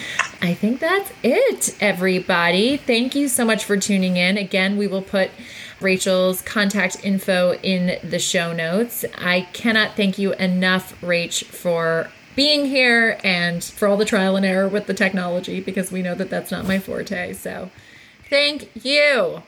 i 0.40 0.52
think 0.52 0.80
that's 0.80 1.12
it 1.22 1.76
everybody. 1.80 2.76
Thank 2.76 3.14
you 3.14 3.28
so 3.28 3.44
much 3.44 3.64
for 3.64 3.76
tuning 3.76 4.16
in. 4.16 4.36
Again 4.36 4.76
we 4.76 4.88
will 4.88 5.02
put 5.02 5.30
Rachel's 5.82 6.42
contact 6.42 7.04
info 7.04 7.54
in 7.62 7.98
the 8.08 8.18
show 8.18 8.52
notes. 8.52 9.04
I 9.16 9.42
cannot 9.52 9.96
thank 9.96 10.18
you 10.18 10.32
enough, 10.34 11.00
Rach, 11.00 11.44
for 11.44 12.10
being 12.34 12.66
here 12.66 13.18
and 13.22 13.62
for 13.62 13.88
all 13.88 13.96
the 13.96 14.04
trial 14.04 14.36
and 14.36 14.46
error 14.46 14.68
with 14.68 14.86
the 14.86 14.94
technology 14.94 15.60
because 15.60 15.92
we 15.92 16.02
know 16.02 16.14
that 16.14 16.30
that's 16.30 16.50
not 16.50 16.66
my 16.66 16.78
forte. 16.78 17.32
So 17.34 17.70
thank 18.30 18.70
you. 18.84 19.42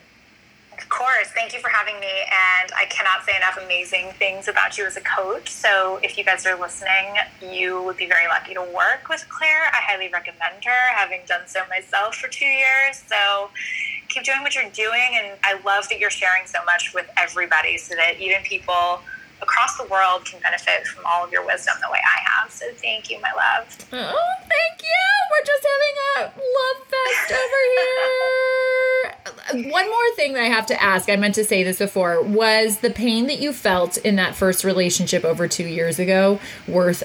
Of 0.76 0.88
course. 0.88 1.28
Thank 1.34 1.54
you 1.54 1.60
for 1.60 1.70
having 1.70 1.98
me. 2.00 2.06
And 2.06 2.72
I 2.76 2.84
cannot 2.86 3.24
say 3.24 3.36
enough 3.36 3.58
amazing 3.62 4.10
things 4.18 4.48
about 4.48 4.76
you 4.76 4.84
as 4.86 4.96
a 4.96 5.00
coach. 5.00 5.48
So 5.48 5.98
if 6.02 6.18
you 6.18 6.24
guys 6.24 6.44
are 6.46 6.58
listening, 6.58 7.14
you 7.40 7.82
would 7.84 7.96
be 7.96 8.06
very 8.06 8.26
lucky 8.26 8.54
to 8.54 8.62
work 8.62 9.08
with 9.08 9.24
Claire. 9.28 9.70
I 9.72 9.80
highly 9.80 10.08
recommend 10.08 10.64
her, 10.64 10.94
having 10.96 11.20
done 11.26 11.46
so 11.46 11.60
myself 11.70 12.16
for 12.16 12.28
two 12.28 12.44
years. 12.44 13.02
So 13.06 13.50
keep 14.08 14.24
doing 14.24 14.42
what 14.42 14.54
you're 14.54 14.70
doing. 14.70 15.08
And 15.14 15.38
I 15.42 15.60
love 15.64 15.88
that 15.88 15.98
you're 15.98 16.10
sharing 16.10 16.46
so 16.46 16.64
much 16.64 16.92
with 16.94 17.08
everybody 17.16 17.78
so 17.78 17.94
that 17.94 18.20
even 18.20 18.42
people 18.42 19.00
across 19.42 19.76
the 19.76 19.84
world 19.84 20.24
can 20.24 20.40
benefit 20.40 20.86
from 20.86 21.04
all 21.06 21.24
of 21.24 21.32
your 21.32 21.44
wisdom 21.44 21.74
the 21.82 21.90
way 21.90 21.98
I 21.98 22.20
have. 22.30 22.50
So 22.50 22.66
thank 22.76 23.10
you, 23.10 23.20
my 23.20 23.32
love. 23.32 23.66
Oh, 23.92 24.34
thank 24.40 24.82
you. 24.82 24.88
We're 25.30 25.44
just 25.44 25.66
having 25.72 25.96
a 26.16 26.20
love 26.54 26.78
fest 26.88 27.32
over 27.32 27.60
here. 29.60 29.70
One 29.72 29.88
more 29.88 30.10
thing 30.16 30.32
that 30.34 30.42
I 30.42 30.48
have 30.48 30.66
to 30.66 30.82
ask, 30.82 31.08
I 31.08 31.16
meant 31.16 31.34
to 31.34 31.44
say 31.44 31.62
this 31.62 31.78
before, 31.78 32.22
was 32.22 32.78
the 32.78 32.90
pain 32.90 33.26
that 33.26 33.40
you 33.40 33.52
felt 33.52 33.96
in 33.98 34.16
that 34.16 34.34
first 34.34 34.64
relationship 34.64 35.24
over 35.24 35.48
two 35.48 35.66
years 35.66 35.98
ago 35.98 36.40
worth 36.66 37.02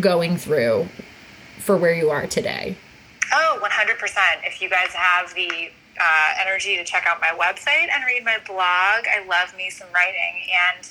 going 0.00 0.36
through 0.36 0.88
for 1.58 1.76
where 1.76 1.94
you 1.94 2.10
are 2.10 2.26
today? 2.26 2.76
Oh, 3.32 3.60
100%. 3.62 4.16
If 4.44 4.60
you 4.60 4.68
guys 4.70 4.88
have 4.92 5.34
the 5.34 5.70
uh, 6.00 6.46
energy 6.46 6.76
to 6.76 6.84
check 6.84 7.06
out 7.06 7.20
my 7.20 7.32
website 7.38 7.88
and 7.92 8.04
read 8.06 8.24
my 8.24 8.38
blog. 8.46 9.06
I 9.06 9.24
love 9.28 9.56
me 9.56 9.70
some 9.70 9.88
writing. 9.94 10.42
And 10.76 10.88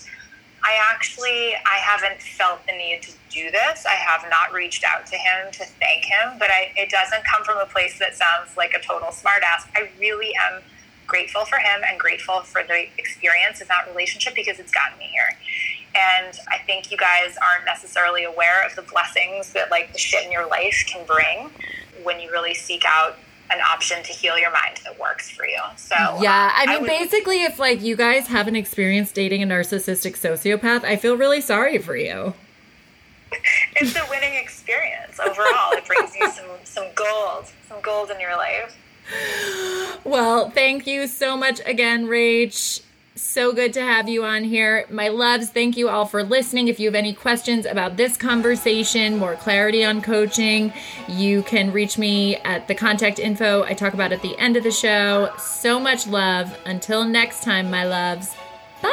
I 0.63 0.79
actually, 0.91 1.53
I 1.65 1.77
haven't 1.77 2.21
felt 2.21 2.65
the 2.65 2.73
need 2.73 3.03
to 3.03 3.11
do 3.29 3.51
this. 3.51 3.85
I 3.85 3.93
have 3.93 4.25
not 4.29 4.51
reached 4.51 4.83
out 4.83 5.05
to 5.07 5.15
him 5.15 5.51
to 5.51 5.65
thank 5.79 6.05
him, 6.05 6.39
but 6.39 6.49
I, 6.49 6.71
it 6.75 6.89
doesn't 6.89 7.23
come 7.23 7.43
from 7.43 7.59
a 7.59 7.65
place 7.65 7.99
that 7.99 8.15
sounds 8.15 8.57
like 8.57 8.73
a 8.73 8.81
total 8.81 9.09
smartass. 9.09 9.69
I 9.75 9.89
really 9.99 10.31
am 10.49 10.63
grateful 11.05 11.45
for 11.45 11.57
him 11.57 11.81
and 11.87 11.99
grateful 11.99 12.41
for 12.41 12.63
the 12.63 12.87
experience 12.97 13.61
of 13.61 13.67
that 13.67 13.87
relationship 13.87 14.33
because 14.33 14.57
it's 14.57 14.71
gotten 14.71 14.97
me 14.97 15.05
here. 15.05 15.37
And 15.95 16.37
I 16.49 16.57
think 16.57 16.91
you 16.91 16.97
guys 16.97 17.37
aren't 17.37 17.65
necessarily 17.65 18.23
aware 18.23 18.65
of 18.65 18.75
the 18.75 18.81
blessings 18.81 19.53
that 19.53 19.71
like 19.71 19.93
the 19.93 19.99
shit 19.99 20.25
in 20.25 20.31
your 20.31 20.47
life 20.47 20.83
can 20.87 21.05
bring 21.05 21.51
when 22.03 22.19
you 22.19 22.31
really 22.31 22.53
seek 22.53 22.83
out 22.85 23.17
an 23.51 23.59
option 23.61 24.01
to 24.03 24.11
heal 24.11 24.37
your 24.37 24.51
mind 24.51 24.79
that 24.83 24.99
works 24.99 25.29
for 25.29 25.45
you. 25.45 25.59
So 25.77 25.95
yeah, 26.21 26.51
I 26.55 26.63
um, 26.63 26.69
mean, 26.69 26.77
I 26.77 26.81
would, 26.81 26.87
basically, 26.87 27.43
if 27.43 27.59
like 27.59 27.81
you 27.81 27.95
guys 27.95 28.27
haven't 28.27 28.55
experienced 28.55 29.13
dating 29.15 29.43
a 29.43 29.47
narcissistic 29.47 30.13
sociopath, 30.17 30.83
I 30.83 30.95
feel 30.95 31.17
really 31.17 31.41
sorry 31.41 31.77
for 31.77 31.95
you. 31.95 32.33
It's 33.77 33.93
a 33.95 34.05
winning 34.09 34.35
experience 34.35 35.19
overall. 35.19 35.73
it 35.73 35.85
brings 35.85 36.15
you 36.15 36.29
some 36.31 36.45
some 36.63 36.87
gold, 36.95 37.51
some 37.67 37.81
gold 37.81 38.11
in 38.11 38.19
your 38.19 38.35
life. 38.37 38.75
Well, 40.03 40.51
thank 40.51 40.85
you 40.85 41.07
so 41.07 41.35
much 41.35 41.59
again, 41.65 42.05
Rach. 42.05 42.84
So 43.17 43.53
good 43.53 43.71
to 43.73 43.81
have 43.81 44.09
you 44.09 44.25
on 44.25 44.43
here. 44.43 44.85
My 44.89 45.07
loves, 45.07 45.49
thank 45.49 45.77
you 45.77 45.87
all 45.87 46.05
for 46.05 46.21
listening. 46.21 46.67
If 46.67 46.81
you 46.81 46.87
have 46.87 46.95
any 46.95 47.13
questions 47.13 47.65
about 47.65 47.95
this 47.95 48.17
conversation, 48.17 49.17
more 49.17 49.35
clarity 49.35 49.85
on 49.85 50.01
coaching, 50.01 50.73
you 51.07 51.43
can 51.43 51.71
reach 51.71 51.97
me 51.97 52.35
at 52.37 52.67
the 52.67 52.75
contact 52.75 53.19
info 53.19 53.63
I 53.63 53.73
talk 53.73 53.93
about 53.93 54.11
at 54.11 54.21
the 54.21 54.37
end 54.37 54.57
of 54.57 54.63
the 54.63 54.71
show. 54.71 55.31
So 55.39 55.79
much 55.79 56.07
love. 56.07 56.57
Until 56.65 57.05
next 57.05 57.41
time, 57.41 57.71
my 57.71 57.85
loves. 57.85 58.35
Bye. 58.81 58.91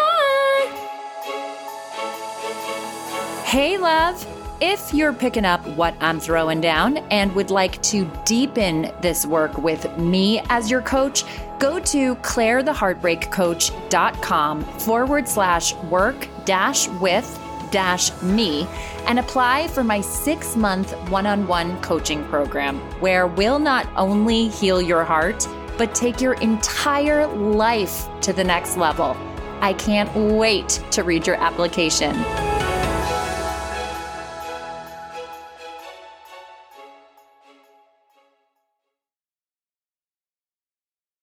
Hey, 3.45 3.77
love. 3.77 4.25
If 4.61 4.95
you're 4.95 5.13
picking 5.13 5.45
up 5.45 5.67
what 5.71 5.97
I'm 6.01 6.21
throwing 6.21 6.61
down 6.61 6.99
and 7.11 7.35
would 7.35 7.51
like 7.51 7.83
to 7.83 8.09
deepen 8.25 8.93
this 9.01 9.27
work 9.27 9.59
with 9.59 9.99
me 9.99 10.41
as 10.51 10.71
your 10.71 10.83
coach, 10.83 11.25
go 11.63 11.79
to 11.79 12.17
clairetheheartbreakcoach.com 12.17 14.65
forward 14.65 15.29
slash 15.29 15.75
work 15.85 16.27
dash 16.45 16.89
with 16.89 17.39
dash 17.71 18.11
me 18.21 18.67
and 19.07 19.21
apply 19.21 19.69
for 19.69 19.85
my 19.85 20.01
six 20.01 20.57
month 20.57 20.91
one 21.09 21.25
on 21.25 21.47
one 21.47 21.81
coaching 21.81 22.25
program, 22.25 22.81
where 23.01 23.29
we'll 23.29 23.61
not 23.61 23.87
only 23.95 24.49
heal 24.49 24.83
your 24.83 25.05
heart, 25.05 25.47
but 25.79 25.95
take 25.95 26.21
your 26.21 26.33
entire 26.35 27.29
life 27.29 28.09
to 28.23 28.33
the 28.33 28.43
next 28.43 28.77
level. 28.77 29.17
I 29.61 29.75
can't 29.75 30.13
wait 30.37 30.83
to 30.91 31.05
read 31.05 31.29
your 31.29 31.37
application. 31.37 32.17